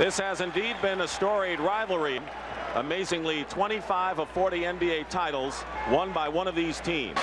This 0.00 0.18
has 0.18 0.40
indeed 0.40 0.76
been 0.80 1.02
a 1.02 1.06
storied 1.06 1.60
rivalry. 1.60 2.20
Amazingly, 2.74 3.44
25 3.50 4.20
of 4.20 4.30
40 4.30 4.60
NBA 4.60 5.10
titles 5.10 5.62
won 5.90 6.10
by 6.10 6.26
one 6.26 6.48
of 6.48 6.54
these 6.54 6.80
teams. 6.80 7.18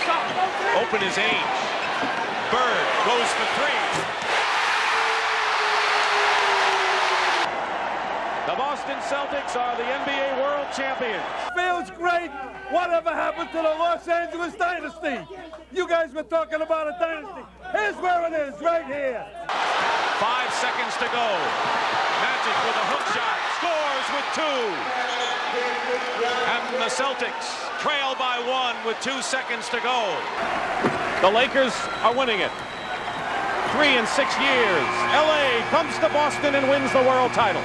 Open 0.77 1.01
his 1.01 1.17
Ainge. 1.17 1.57
Bird 2.53 2.85
goes 3.01 3.29
for 3.33 3.47
three. 3.57 3.81
The 8.45 8.53
Boston 8.53 8.97
Celtics 9.09 9.55
are 9.55 9.75
the 9.75 9.81
NBA 9.81 10.37
World 10.37 10.67
Champions. 10.77 11.25
Feels 11.55 11.89
great. 11.97 12.29
Whatever 12.69 13.09
happened 13.09 13.49
to 13.53 13.57
the 13.57 13.63
Los 13.63 14.07
Angeles 14.07 14.53
Dynasty? 14.53 15.25
You 15.71 15.89
guys 15.89 16.13
were 16.13 16.21
talking 16.21 16.61
about 16.61 16.89
a 16.89 16.95
dynasty. 16.99 17.41
Here's 17.71 17.95
where 17.95 18.31
it 18.31 18.53
is, 18.53 18.61
right 18.61 18.85
here. 18.85 19.25
Five 20.19 20.51
seconds 20.51 20.97
to 20.97 21.05
go. 21.13 21.27
Magic 22.25 22.57
with 22.65 22.73
a 22.73 22.85
hook 22.89 23.05
shot. 23.13 23.37
Scores 23.61 24.07
with 24.17 24.27
two. 24.33 24.65
And 26.49 26.81
the 26.81 26.89
Celtics 26.89 27.53
trail 27.79 28.15
by 28.17 28.39
one 28.49 28.75
with 28.83 28.99
two 28.99 29.21
seconds 29.21 29.69
to 29.69 29.79
go. 29.79 30.17
The 31.21 31.29
Lakers 31.29 31.73
are 32.01 32.15
winning 32.15 32.39
it. 32.39 32.51
Three 33.73 33.95
in 33.95 34.07
six 34.07 34.35
years. 34.39 34.87
LA 35.13 35.61
comes 35.69 35.93
to 35.99 36.09
Boston 36.09 36.55
and 36.55 36.67
wins 36.67 36.91
the 36.93 37.03
world 37.03 37.31
title. 37.33 37.61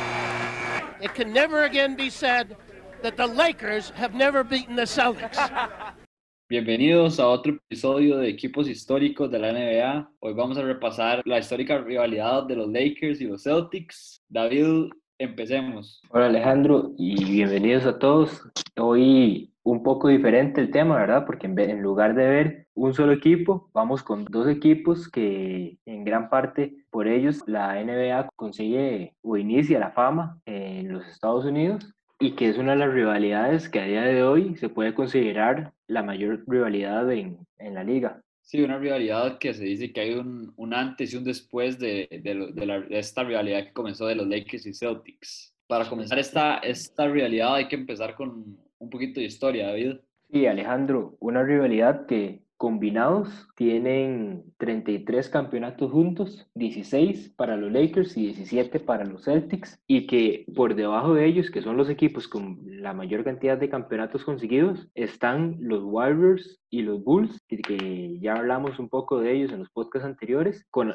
It 1.01 1.15
can 1.15 1.33
never 1.33 1.65
again 1.65 1.97
be 1.97 2.11
said 2.11 2.55
that 3.01 3.17
the 3.17 3.27
Lakers 3.27 3.91
have 3.97 4.12
never 4.12 4.45
beaten 4.45 4.77
the 4.77 4.83
Celtics. 4.83 5.39
Bienvenidos 6.52 7.19
a 7.19 7.29
otro 7.29 7.55
episodio 7.55 8.19
de 8.19 8.29
Equipos 8.29 8.69
Históricos 8.69 9.30
de 9.30 9.38
la 9.38 9.55
NBA. 9.55 10.11
Hoy 10.20 10.34
vamos 10.34 10.59
a 10.59 10.62
repasar 10.62 11.23
la 11.25 11.38
histórica 11.38 11.78
rivalidad 11.78 12.42
de 12.42 12.56
los 12.56 12.70
Lakers 12.70 13.23
y 13.23 13.25
los 13.25 13.45
Celtics. 13.45 14.23
David, 14.28 14.91
empecemos. 15.16 16.02
Hola 16.11 16.27
Alejandro 16.27 16.92
y 16.98 17.25
bienvenidos 17.25 17.87
a 17.87 17.98
todos. 17.98 18.47
Hoy 18.78 19.50
un 19.62 19.83
poco 19.83 20.09
diferente 20.09 20.61
el 20.61 20.70
tema, 20.70 20.97
¿verdad? 20.97 21.25
Porque 21.25 21.47
en, 21.47 21.81
lugar 21.81 22.14
de 22.14 22.28
ver 22.28 22.66
un 22.75 22.92
solo 22.92 23.12
equipo, 23.12 23.70
vamos 23.72 24.03
con 24.03 24.27
dos 24.27 24.47
equipos 24.47 25.09
que 25.09 25.78
en 25.87 26.05
gran 26.05 26.28
parte 26.28 26.84
por 26.91 27.09
ellos 27.09 27.42
la 27.47 27.83
NBA 27.83 28.28
consigue 28.37 29.14
o 29.22 29.39
inicia 29.39 29.78
la 29.78 29.92
fama 29.92 30.39
en 30.44 30.92
los 30.92 31.06
Estados 31.06 31.47
Unidos 31.47 31.94
y 32.22 32.37
que 32.37 32.48
es 32.48 32.56
una 32.56 32.72
de 32.72 32.78
las 32.78 32.92
rivalidades 32.92 33.69
que 33.69 33.81
a 33.81 33.84
día 33.84 34.03
de 34.03 34.22
hoy 34.22 34.55
se 34.56 34.69
puede 34.69 34.94
considerar 34.94 35.72
la 35.93 36.03
mayor 36.03 36.45
rivalidad 36.47 37.11
en, 37.12 37.39
en 37.59 37.75
la 37.75 37.85
liga. 37.85 38.21
Sí, 38.43 38.61
una 38.61 38.79
rivalidad 38.79 39.39
que 39.39 39.55
se 39.55 39.65
dice 39.65 39.93
que 39.93 40.01
hay 40.01 40.15
un, 40.15 40.53
un 40.57 40.75
antes 40.75 41.12
y 41.12 41.17
un 41.17 41.25
después 41.25 41.79
de, 41.79 42.09
de, 42.11 42.53
de, 42.53 42.67
la, 42.67 42.81
de, 42.81 42.99
esta 42.99 43.23
rivalidad 43.23 43.65
que 43.65 43.73
comenzó 43.73 44.07
de 44.07 44.17
los 44.17 44.27
Lakers 44.27 44.67
y 44.67 44.75
Celtics. 44.75 45.55
Para 45.69 45.89
comenzar 45.89 46.19
esta, 46.19 46.59
esta 46.59 47.07
rivalidad 47.07 47.55
hay 47.55 47.69
que 47.69 47.77
empezar 47.77 48.15
con 48.15 48.59
un 48.79 48.91
poquito 48.91 49.21
de 49.21 49.27
historia, 49.27 49.69
David. 49.69 49.97
Sí, 50.31 50.47
Alejandro, 50.47 51.17
una 51.21 51.43
rivalidad 51.43 52.06
que 52.06 52.42
combinados 52.63 53.49
tienen 53.57 54.45
33 54.59 55.29
campeonatos 55.31 55.91
juntos, 55.91 56.49
16 56.55 57.31
para 57.31 57.57
los 57.57 57.73
Lakers 57.73 58.17
y 58.17 58.27
17 58.27 58.79
para 58.79 59.05
los 59.05 59.25
Celtics, 59.25 59.83
y 59.89 60.07
que 60.07 60.47
por 60.55 60.77
debajo 60.77 61.13
de 61.13 61.27
ellos, 61.27 61.51
que 61.51 61.61
son 61.61 61.77
los 61.77 61.91
equipos 61.91 62.29
con 62.29 62.61
la 62.65 62.93
mayor 62.93 63.25
cantidad 63.25 63.59
de 63.59 63.69
campeonatos 63.69 64.25
conseguidos, 64.25 64.89
están 64.95 65.57
los 65.59 65.83
Warriors 65.83 66.62
y 66.73 66.81
los 66.81 67.05
Bulls, 67.05 67.39
que 67.48 68.19
ya 68.19 68.33
hablamos 68.33 68.78
un 68.78 68.89
poco 68.89 69.20
de 69.20 69.31
ellos 69.31 69.53
en 69.53 69.59
los 69.59 69.70
podcasts 69.70 70.06
anteriores, 70.06 70.65
con, 70.70 70.95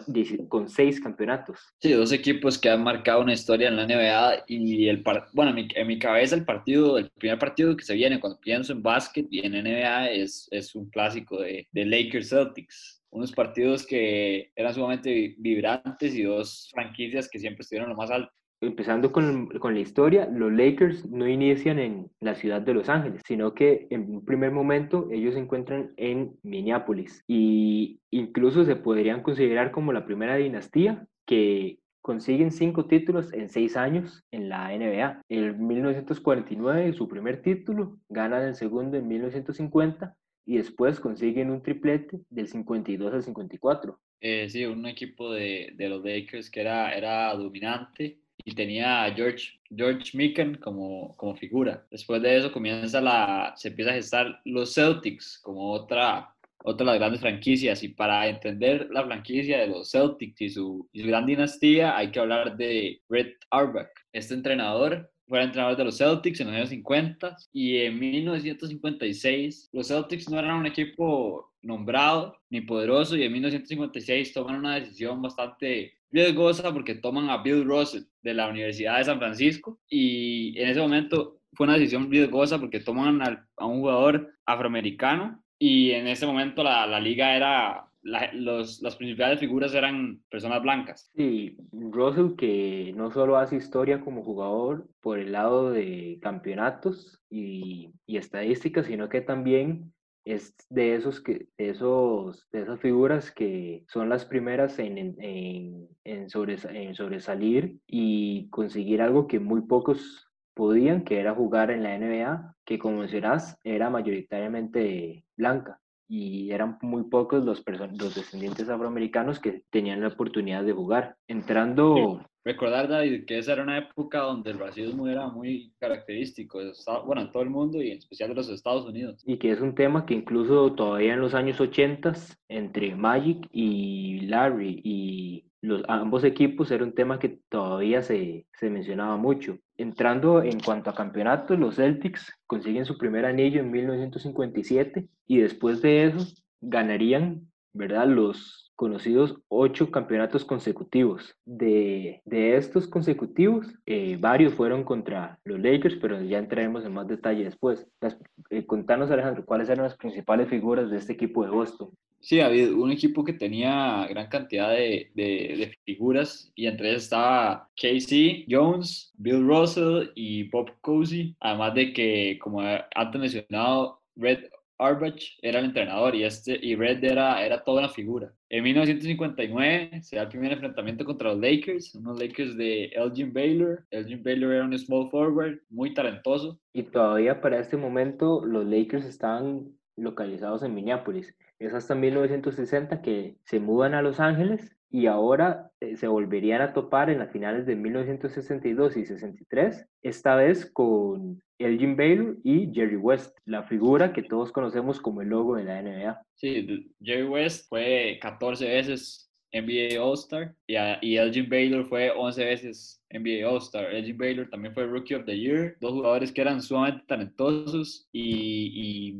con 0.49 0.69
seis 0.69 0.99
campeonatos. 0.99 1.59
Sí, 1.79 1.91
dos 1.91 2.11
equipos 2.11 2.57
que 2.57 2.71
han 2.71 2.83
marcado 2.83 3.21
una 3.21 3.33
historia 3.33 3.67
en 3.67 3.75
la 3.75 3.85
NBA 3.85 4.45
y 4.47 4.89
el 4.89 5.03
bueno, 5.33 5.51
en 5.51 5.55
mi, 5.55 5.67
en 5.75 5.87
mi 5.87 5.99
cabeza 5.99 6.35
el 6.35 6.45
partido, 6.45 6.97
el 6.97 7.11
primer 7.11 7.37
partido 7.37 7.77
que 7.77 7.85
se 7.85 7.93
viene 7.93 8.19
cuando 8.19 8.39
pienso 8.39 8.73
en 8.73 8.81
básquet 8.81 9.27
y 9.29 9.45
en 9.45 9.53
NBA 9.53 10.09
es, 10.09 10.47
es 10.49 10.73
un 10.73 10.89
clásico 10.89 11.39
de, 11.39 11.67
de 11.71 11.85
Lakers 11.85 12.29
Celtics 12.29 12.97
unos 13.09 13.31
partidos 13.31 13.85
que 13.85 14.51
eran 14.55 14.73
sumamente 14.73 15.35
vibrantes 15.37 16.13
y 16.13 16.23
dos 16.23 16.69
franquicias 16.73 17.29
que 17.29 17.39
siempre 17.39 17.61
estuvieron 17.61 17.89
lo 17.89 17.95
más 17.95 18.11
alto. 18.11 18.31
Empezando 18.59 19.11
con, 19.11 19.47
con, 19.59 19.75
la 19.75 19.79
historia, 19.79 20.27
los 20.33 20.51
Lakers 20.51 21.05
no 21.11 21.27
inician 21.27 21.77
en 21.77 22.09
la 22.19 22.33
ciudad 22.33 22.59
de 22.61 22.73
Los 22.73 22.89
Ángeles, 22.89 23.21
sino 23.27 23.53
que 23.53 23.85
en 23.91 24.09
un 24.09 24.25
primer 24.25 24.51
momento 24.51 25.09
ellos 25.11 25.35
se 25.35 25.39
encuentran 25.39 25.93
en 25.95 26.35
Minneapolis 26.41 27.23
y 27.27 27.99
incluso 28.09 28.65
se 28.65 28.75
podrían 28.75 29.21
considerar 29.21 29.71
como 29.71 29.93
la 29.93 30.05
primera 30.05 30.37
dinastía 30.37 31.05
que 31.27 31.77
consiguen 32.01 32.51
cinco 32.51 32.85
títulos 32.85 33.31
en 33.33 33.49
seis 33.49 33.77
años 33.77 34.23
en 34.31 34.49
la 34.49 34.69
NBA. 34.69 35.21
En 35.29 35.67
1949 35.67 36.93
su 36.93 37.07
primer 37.07 37.41
título, 37.41 37.99
ganan 38.09 38.43
el 38.43 38.55
segundo 38.55 38.97
en 38.97 39.07
1950 39.07 40.15
y 40.47 40.57
después 40.57 40.99
consiguen 40.99 41.51
un 41.51 41.61
triplete 41.61 42.21
del 42.29 42.47
52 42.47 43.13
al 43.13 43.23
54. 43.23 43.99
Eh, 44.21 44.49
sí, 44.49 44.65
un 44.65 44.85
equipo 44.87 45.31
de, 45.31 45.73
de, 45.75 45.89
los 45.89 46.03
Lakers 46.03 46.49
que 46.49 46.61
era, 46.61 46.93
era 46.93 47.31
dominante 47.35 48.21
y 48.47 48.55
tenía 48.55 49.03
a 49.03 49.13
George, 49.13 49.59
George 49.75 50.17
Mikan 50.17 50.55
como, 50.55 51.13
como 51.17 51.35
figura. 51.35 51.85
Después 51.91 52.21
de 52.21 52.37
eso 52.37 52.49
comienza 52.49 53.01
la, 53.01 53.53
se 53.57 53.67
empieza 53.67 53.91
a 53.91 53.95
gestar 53.95 54.39
los 54.45 54.73
Celtics 54.73 55.37
como 55.43 55.69
otra, 55.73 56.33
otra 56.63 56.85
de 56.85 56.91
las 56.91 56.99
grandes 56.99 57.19
franquicias 57.19 57.83
y 57.83 57.89
para 57.89 58.25
entender 58.25 58.87
la 58.89 59.03
franquicia 59.03 59.59
de 59.59 59.67
los 59.67 59.91
Celtics 59.91 60.39
y 60.39 60.49
su, 60.49 60.87
gran 60.93 61.25
dinastía 61.25 61.97
hay 61.97 62.09
que 62.09 62.21
hablar 62.21 62.55
de 62.55 63.01
Red 63.09 63.33
Auerbach. 63.49 63.91
Este 64.13 64.33
entrenador 64.33 65.11
fue 65.27 65.43
entrenador 65.43 65.75
de 65.75 65.83
los 65.83 65.97
Celtics 65.97 66.39
en 66.39 66.47
los 66.47 66.55
años 66.55 66.69
50 66.69 67.35
y 67.51 67.79
en 67.79 67.99
1956 67.99 69.71
los 69.73 69.89
Celtics 69.89 70.29
no 70.29 70.39
eran 70.39 70.55
un 70.55 70.67
equipo 70.67 71.53
nombrado 71.61 72.39
ni 72.49 72.61
poderoso 72.61 73.17
y 73.17 73.23
en 73.23 73.33
1956 73.33 74.31
toman 74.31 74.55
una 74.55 74.75
decisión 74.75 75.21
bastante 75.21 75.96
riesgosa 76.11 76.73
porque 76.73 76.95
toman 76.95 77.29
a 77.29 77.41
Bill 77.41 77.65
Russell 77.65 78.03
de 78.21 78.33
la 78.33 78.47
Universidad 78.49 78.97
de 78.97 79.05
San 79.05 79.19
Francisco 79.19 79.79
y 79.89 80.57
en 80.59 80.69
ese 80.69 80.79
momento 80.79 81.39
fue 81.53 81.65
una 81.65 81.73
decisión 81.75 82.09
riesgosa 82.09 82.59
porque 82.59 82.79
toman 82.79 83.21
a 83.21 83.65
un 83.65 83.79
jugador 83.79 84.33
afroamericano 84.45 85.43
y 85.59 85.91
en 85.91 86.07
ese 86.07 86.25
momento 86.25 86.63
la, 86.63 86.85
la 86.85 86.99
liga 86.99 87.35
era 87.35 87.87
la, 88.01 88.31
los, 88.33 88.81
las 88.81 88.95
principales 88.95 89.39
figuras 89.39 89.73
eran 89.73 90.21
personas 90.29 90.61
blancas. 90.61 91.11
Sí, 91.15 91.57
Russell 91.71 92.35
que 92.37 92.93
no 92.95 93.11
solo 93.11 93.37
hace 93.37 93.57
historia 93.57 93.99
como 94.01 94.23
jugador 94.23 94.87
por 95.01 95.19
el 95.19 95.33
lado 95.33 95.71
de 95.71 96.19
campeonatos 96.21 97.19
y, 97.29 97.91
y 98.05 98.17
estadísticas, 98.17 98.85
sino 98.85 99.09
que 99.09 99.21
también 99.21 99.93
es 100.33 100.55
de 100.69 100.95
esos 100.95 101.21
que 101.21 101.47
esos 101.57 102.47
esas 102.51 102.79
figuras 102.79 103.31
que 103.31 103.85
son 103.87 104.09
las 104.09 104.25
primeras 104.25 104.77
en, 104.79 104.97
en, 104.97 105.87
en, 106.03 106.29
sobres, 106.29 106.65
en 106.65 106.95
sobresalir 106.95 107.77
y 107.87 108.49
conseguir 108.49 109.01
algo 109.01 109.27
que 109.27 109.39
muy 109.39 109.61
pocos 109.61 110.29
podían, 110.53 111.03
que 111.03 111.19
era 111.19 111.35
jugar 111.35 111.71
en 111.71 111.83
la 111.83 111.97
NBA, 111.97 112.55
que 112.65 112.79
como 112.79 112.97
mencionás 112.97 113.57
era 113.63 113.89
mayoritariamente 113.89 115.23
blanca 115.37 115.79
y 116.09 116.51
eran 116.51 116.77
muy 116.81 117.03
pocos 117.03 117.43
los, 117.43 117.63
los 117.99 118.15
descendientes 118.15 118.69
afroamericanos 118.69 119.39
que 119.39 119.63
tenían 119.69 120.01
la 120.01 120.07
oportunidad 120.07 120.63
de 120.63 120.73
jugar. 120.73 121.15
Entrando... 121.27 122.25
Recordar, 122.47 122.87
David, 122.87 123.25
que 123.25 123.39
esa 123.39 123.51
era 123.51 123.63
una 123.63 123.77
época 123.77 124.19
donde 124.19 124.51
el 124.51 124.57
racismo 124.57 125.05
era 125.09 125.27
muy 125.27 125.73
característico, 125.79 126.61
bueno, 127.05 127.23
en 127.23 127.31
todo 127.33 127.43
el 127.43 127.49
mundo 127.49 127.81
y 127.81 127.91
en 127.91 127.97
especial 127.97 128.29
de 128.29 128.35
los 128.35 128.47
Estados 128.47 128.85
Unidos. 128.85 129.21
Y 129.25 129.35
que 129.35 129.51
es 129.51 129.59
un 129.59 129.75
tema 129.75 130.05
que 130.05 130.13
incluso 130.13 130.71
todavía 130.71 131.15
en 131.15 131.19
los 131.19 131.33
años 131.33 131.59
80, 131.59 132.13
entre 132.47 132.95
Magic 132.95 133.49
y 133.51 134.21
Larry 134.27 134.79
y 134.81 135.43
los, 135.59 135.83
ambos 135.89 136.23
equipos 136.23 136.71
era 136.71 136.85
un 136.85 136.93
tema 136.93 137.19
que 137.19 137.41
todavía 137.49 138.01
se, 138.01 138.47
se, 138.53 138.69
mencionaba 138.69 139.17
mucho. 139.17 139.57
Entrando 139.75 140.41
en 140.41 140.61
cuanto 140.61 140.89
a 140.89 140.95
campeonatos, 140.95 141.59
los 141.59 141.75
Celtics 141.75 142.33
consiguen 142.45 142.85
su 142.85 142.97
primer 142.97 143.25
anillo 143.25 143.59
en 143.59 143.71
1957 143.71 145.05
y 145.27 145.39
después 145.39 145.81
de 145.81 146.05
eso 146.05 146.25
ganarían, 146.61 147.51
¿verdad? 147.73 148.07
Los 148.07 148.66
conocidos 148.77 149.41
ocho 149.49 149.91
campeonatos 149.91 150.45
consecutivos. 150.45 151.35
De, 151.43 152.21
de 152.23 152.55
estos 152.55 152.87
consecutivos, 152.87 153.67
eh, 153.85 154.15
varios 154.17 154.53
fueron 154.53 154.85
contra 154.85 155.37
los 155.43 155.59
Lakers, 155.59 155.97
pero 155.99 156.21
ya 156.21 156.37
entraremos 156.37 156.85
en 156.85 156.93
más 156.93 157.07
detalle 157.07 157.43
después. 157.43 157.85
Las, 157.99 158.17
eh, 158.49 158.65
contanos, 158.65 159.11
Alejandro, 159.11 159.43
cuáles 159.45 159.67
eran 159.67 159.83
las 159.83 159.97
principales 159.97 160.47
figuras 160.47 160.89
de 160.89 160.97
este 160.97 161.13
equipo 161.13 161.43
de 161.43 161.49
Boston. 161.49 161.89
Sí, 162.19 162.37
David, 162.37 162.73
un 162.73 162.91
equipo 162.91 163.23
que 163.23 163.33
tenía 163.33 164.07
gran 164.09 164.27
cantidad 164.27 164.71
de, 164.71 165.11
de, 165.13 165.23
de 165.23 165.77
figuras 165.85 166.51
y 166.55 166.67
entre 166.67 166.89
ellas 166.89 167.03
estaba 167.03 167.69
Casey 167.75 168.45
Jones, 168.49 169.13
Bill 169.17 169.47
Russell 169.47 170.09
y 170.15 170.49
Bob 170.49 170.71
Cousy, 170.81 171.35
además 171.39 171.75
de 171.75 171.93
que, 171.93 172.39
como 172.41 172.61
antes 172.95 173.21
mencionado, 173.21 174.01
Red 174.15 174.45
Arbach 174.79 175.21
era 175.41 175.59
el 175.59 175.65
entrenador 175.65 176.15
y, 176.15 176.23
este, 176.23 176.59
y 176.61 176.75
Red 176.75 177.03
era, 177.03 177.43
era 177.45 177.63
toda 177.63 177.79
una 177.79 177.89
figura. 177.89 178.33
En 178.49 178.63
1959 178.63 180.03
se 180.03 180.15
da 180.15 180.21
el 180.21 180.29
primer 180.29 180.53
enfrentamiento 180.53 181.03
contra 181.03 181.33
los 181.33 181.39
Lakers, 181.39 181.95
unos 181.95 182.17
Lakers 182.17 182.55
de 182.55 182.85
Elgin 182.85 183.33
Baylor. 183.33 183.85
Elgin 183.91 184.23
Baylor 184.23 184.53
era 184.53 184.63
un 184.63 184.77
small 184.77 185.09
forward 185.09 185.59
muy 185.69 185.93
talentoso. 185.93 186.57
Y 186.71 186.83
todavía 186.83 187.41
para 187.41 187.59
este 187.59 187.75
momento 187.75 188.45
los 188.45 188.65
Lakers 188.65 189.05
estaban 189.05 189.77
localizados 189.97 190.63
en 190.63 190.73
Minneapolis. 190.73 191.35
Es 191.59 191.73
hasta 191.73 191.93
1960 191.95 193.01
que 193.01 193.35
se 193.43 193.59
mudan 193.59 193.93
a 193.93 194.01
Los 194.01 194.21
Ángeles 194.21 194.76
y 194.89 195.07
ahora 195.07 195.71
eh, 195.79 195.95
se 195.97 196.07
volverían 196.07 196.61
a 196.61 196.73
topar 196.73 197.09
en 197.09 197.19
las 197.19 197.31
finales 197.31 197.65
de 197.65 197.75
1962 197.75 198.97
y 198.97 199.05
63, 199.05 199.85
esta 200.01 200.35
vez 200.35 200.69
con 200.71 201.41
Elgin 201.59 201.95
Baylor 201.95 202.37
y 202.43 202.71
Jerry 202.73 202.95
West, 202.95 203.37
la 203.45 203.63
figura 203.63 204.13
que 204.13 204.23
todos 204.23 204.51
conocemos 204.51 205.01
como 205.01 205.21
el 205.21 205.29
logo 205.29 205.55
de 205.55 205.63
la 205.63 205.81
NBA. 205.81 206.21
Sí, 206.35 206.91
Jerry 207.01 207.23
West 207.27 207.67
fue 207.67 208.17
14 208.21 208.67
veces 208.67 209.27
NBA 209.53 210.01
All-Star 210.01 210.53
y, 210.67 210.75
y, 211.01 211.17
Elgin 211.17 211.49
Baylor 211.49 211.85
fue 211.85 212.11
11 212.11 212.45
veces 212.45 213.01
NBA 213.09 213.49
All-Star. 213.49 213.93
Elgin 213.93 214.17
Baylor 214.17 214.49
también 214.49 214.73
fue 214.73 214.85
Rookie 214.85 215.15
of 215.15 215.25
the 215.25 215.37
Year, 215.37 215.77
dos 215.79 215.93
jugadores 215.93 216.31
que 216.31 216.41
eran 216.41 216.61
sumamente 216.61 217.03
talentosos 217.07 218.07
y, 218.11 219.11
y 219.11 219.15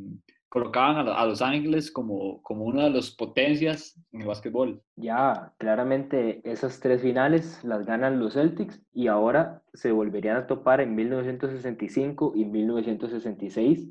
colocaban 0.50 1.08
a, 1.08 1.26
Los 1.26 1.42
Ángeles 1.42 1.92
como, 1.92 2.42
como 2.42 2.66
una 2.66 2.86
de 2.86 2.92
las 2.92 3.12
potencias 3.12 4.00
en 4.12 4.22
el 4.22 4.28
básquetbol. 4.28 4.82
Ya, 4.96 5.54
claramente 5.58 6.42
esas 6.50 6.80
tres 6.80 7.02
finales 7.02 7.64
las 7.64 7.86
ganan 7.86 8.20
los 8.20 8.34
Celtics 8.34 8.82
y 8.94 9.08
ahora 9.08 9.62
se 9.74 9.92
volverían 9.92 10.38
a 10.38 10.48
topar 10.48 10.82
en 10.82 10.96
1965 10.96 12.34
y 12.36 12.46
1966 12.46 13.90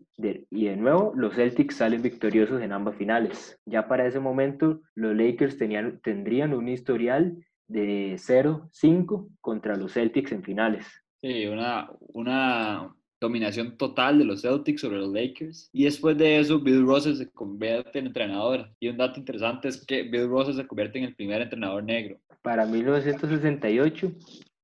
y 0.51 0.65
de 0.65 0.77
nuevo 0.77 1.13
los 1.15 1.35
Celtics 1.35 1.77
salen 1.77 2.03
victoriosos 2.03 2.63
en 2.63 2.73
ambas 2.73 2.97
finales. 2.97 3.61
Ya 3.67 3.87
para 3.87 4.07
ese 4.07 4.21
momento 4.21 4.81
los 4.95 5.15
Lakers 5.15 5.59
tenían, 5.59 6.01
tendrían 6.03 6.55
un 6.55 6.69
historial 6.69 7.37
de 7.69 8.15
0-5 8.15 9.29
contra 9.41 9.77
los 9.77 9.93
Celtics 9.93 10.33
en 10.33 10.43
finales. 10.43 10.87
Sí, 11.21 11.47
una, 11.47 11.91
una, 12.01 12.96
dominación 13.21 13.77
total 13.77 14.19
de 14.19 14.25
los 14.25 14.43
Celtics 14.43 14.81
sobre 14.81 14.99
los 14.99 15.13
Lakers. 15.13 15.71
Y 15.73 15.85
después 15.85 16.17
de 16.19 16.39
eso, 16.39 16.61
Bill 16.61 16.83
Russell 16.83 17.17
se 17.17 17.31
convierte 17.31 17.99
en 17.99 18.07
entrenador. 18.07 18.71
Y 18.81 18.89
un 18.89 18.97
dato 18.97 19.19
interesante 19.19 19.69
es 19.69 19.85
que 19.85 20.03
Bill 20.03 20.29
Russell 20.29 20.57
se 20.57 20.67
convierte 20.67 20.99
en 20.99 21.05
el 21.05 21.15
primer 21.15 21.43
entrenador 21.43 21.83
negro. 21.83 22.19
Para 22.43 22.67
1968, 22.67 24.13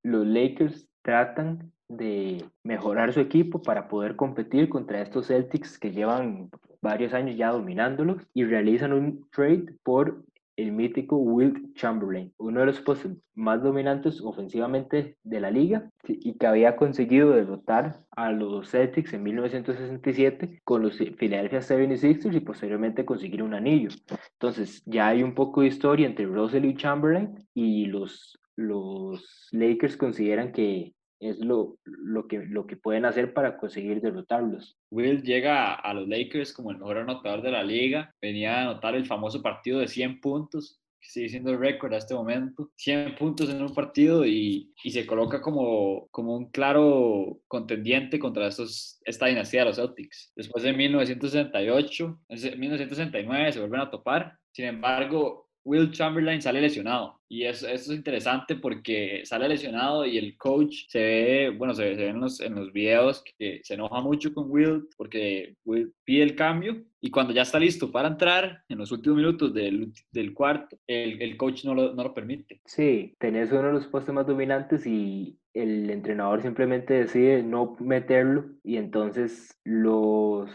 los 0.05 0.27
Lakers 0.27 0.87
tratan 1.03 1.73
de 1.89 2.45
mejorar 2.63 3.13
su 3.13 3.21
equipo 3.21 3.61
para 3.61 3.89
poder 3.89 4.17
competir 4.17 4.69
contra 4.69 5.03
estos 5.03 5.27
Celtics 5.27 5.79
que 5.79 5.91
llevan 5.91 6.51
varios 6.81 7.13
años 7.13 7.37
ya 7.37 7.51
dominándolos 7.51 8.23
y 8.35 8.45
realizan 8.45 8.93
un 8.93 9.29
trade 9.31 9.67
por 9.83 10.25
el 10.63 10.73
mítico 10.73 11.17
Wilt 11.17 11.75
Chamberlain, 11.75 12.33
uno 12.39 12.61
de 12.61 12.67
los 12.67 12.81
postes 12.81 13.13
más 13.35 13.63
dominantes 13.63 14.21
ofensivamente 14.21 15.17
de 15.23 15.41
la 15.41 15.51
liga 15.51 15.91
y 16.07 16.35
que 16.35 16.47
había 16.47 16.77
conseguido 16.77 17.31
derrotar 17.31 18.05
a 18.11 18.31
los 18.31 18.71
Celtics 18.71 19.13
en 19.13 19.23
1967 19.23 20.61
con 20.65 20.83
los 20.83 20.97
Philadelphia 20.97 21.61
76ers 21.61 22.35
y 22.35 22.41
posteriormente 22.41 23.05
conseguir 23.05 23.43
un 23.43 23.55
anillo. 23.55 23.91
Entonces 24.35 24.83
ya 24.87 25.09
hay 25.09 25.23
un 25.23 25.35
poco 25.35 25.63
de 25.63 25.69
historia 25.69 26.07
entre 26.07 26.27
Russell 26.27 26.65
y 26.65 26.75
Chamberlain 26.75 27.35
y 27.55 27.87
los, 27.87 28.39
los 28.57 29.49
Lakers 29.53 29.97
consideran 29.97 30.53
que 30.53 30.95
es 31.23 31.39
lo, 31.39 31.79
lo, 31.85 32.27
que, 32.27 32.39
lo 32.39 32.67
que 32.67 32.77
pueden 32.77 33.05
hacer 33.05 33.33
para 33.33 33.57
conseguir 33.57 34.01
derrotarlos. 34.01 34.77
Will 34.91 35.23
llega 35.23 35.75
a 35.75 35.95
los 35.95 36.09
Lakers 36.09 36.53
como 36.53 36.71
el 36.71 36.79
mejor 36.79 36.99
anotador 36.99 37.43
de 37.43 37.53
la 37.53 37.63
liga, 37.63 38.15
venía 38.21 38.59
a 38.59 38.63
anotar 38.63 38.95
el 38.95 39.07
famoso 39.07 39.41
partido 39.41 39.79
de 39.79 39.89
100 39.89 40.21
puntos, 40.21 40.81
que 41.01 41.09
sigue 41.09 41.29
siendo 41.29 41.51
el 41.51 41.59
récord 41.59 41.93
a 41.95 41.99
este 41.99 42.15
momento, 42.15 42.71
100 42.77 43.17
puntos 43.17 43.51
en 43.51 43.61
un 43.61 43.75
partido 43.75 44.25
y, 44.25 44.73
y, 44.85 44.91
se 44.91 45.07
coloca 45.07 45.41
como, 45.41 46.09
como 46.11 46.37
un 46.37 46.51
claro 46.51 47.41
contendiente 47.49 48.19
contra 48.19 48.47
estos, 48.47 49.01
esta 49.05 49.27
dinastía 49.27 49.61
de 49.61 49.67
los 49.67 49.77
Celtics. 49.77 50.33
Después 50.37 50.63
de 50.63 50.73
1968, 50.73 52.21
1969 52.29 53.53
se 53.53 53.59
vuelven 53.59 53.81
a 53.81 53.91
topar, 53.91 54.39
sin 54.53 54.67
embargo, 54.67 55.42
Will 55.65 55.91
Chamberlain 55.93 56.43
sale 56.43 56.61
lesionado 56.61 57.21
y 57.29 57.45
eso, 57.45 57.69
es 57.69 57.89
interesante 57.89 58.57
porque 58.57 59.23
sale 59.25 59.49
lesionado 59.49 60.05
y 60.05 60.19
el 60.19 60.37
coach 60.37 60.85
se 60.89 60.99
ve, 60.99 61.55
bueno, 61.57 61.75
se, 61.75 61.95
ve 61.95 62.09
en 62.09 62.21
los, 62.21 62.41
en 62.41 62.55
los 62.55 62.73
videos 62.73 63.25
que 63.39 63.61
se 63.63 63.75
enoja 63.75 64.01
mucho 64.01 64.35
con 64.35 64.51
Will 64.51 64.89
porque 64.97 65.55
Will 65.65 65.93
pide 66.05 66.25
el 66.25 66.35
cambio 66.35 66.83
y 67.01 67.11
cuando 67.11 67.33
ya 67.33 67.43
está 67.43 67.59
listo 67.59 67.91
para 67.91 68.09
entrar 68.09 68.63
en 68.69 68.79
los 68.79 68.93
últimos 68.93 69.19
minutos 69.19 69.55
del, 69.55 69.93
del 70.11 70.35
cuarto, 70.35 70.77
el, 70.87 71.21
el 71.23 71.37
coach 71.37 71.65
no 71.65 71.75
lo, 71.75 71.95
no 71.95 72.03
lo 72.05 72.15
permite. 72.15 72.61
Sí, 72.65 73.15
tenés 73.19 73.51
uno 73.51 73.69
de 73.69 73.73
los 73.73 73.87
postes 73.87 74.15
más 74.15 74.27
dominantes 74.27 74.87
y 74.87 75.39
el 75.55 75.91
entrenador 75.91 76.43
simplemente 76.43 76.95
decide 76.95 77.43
no 77.43 77.77
meterlo 77.79 78.47
y 78.63 78.77
entonces 78.77 79.59
los 79.65 80.51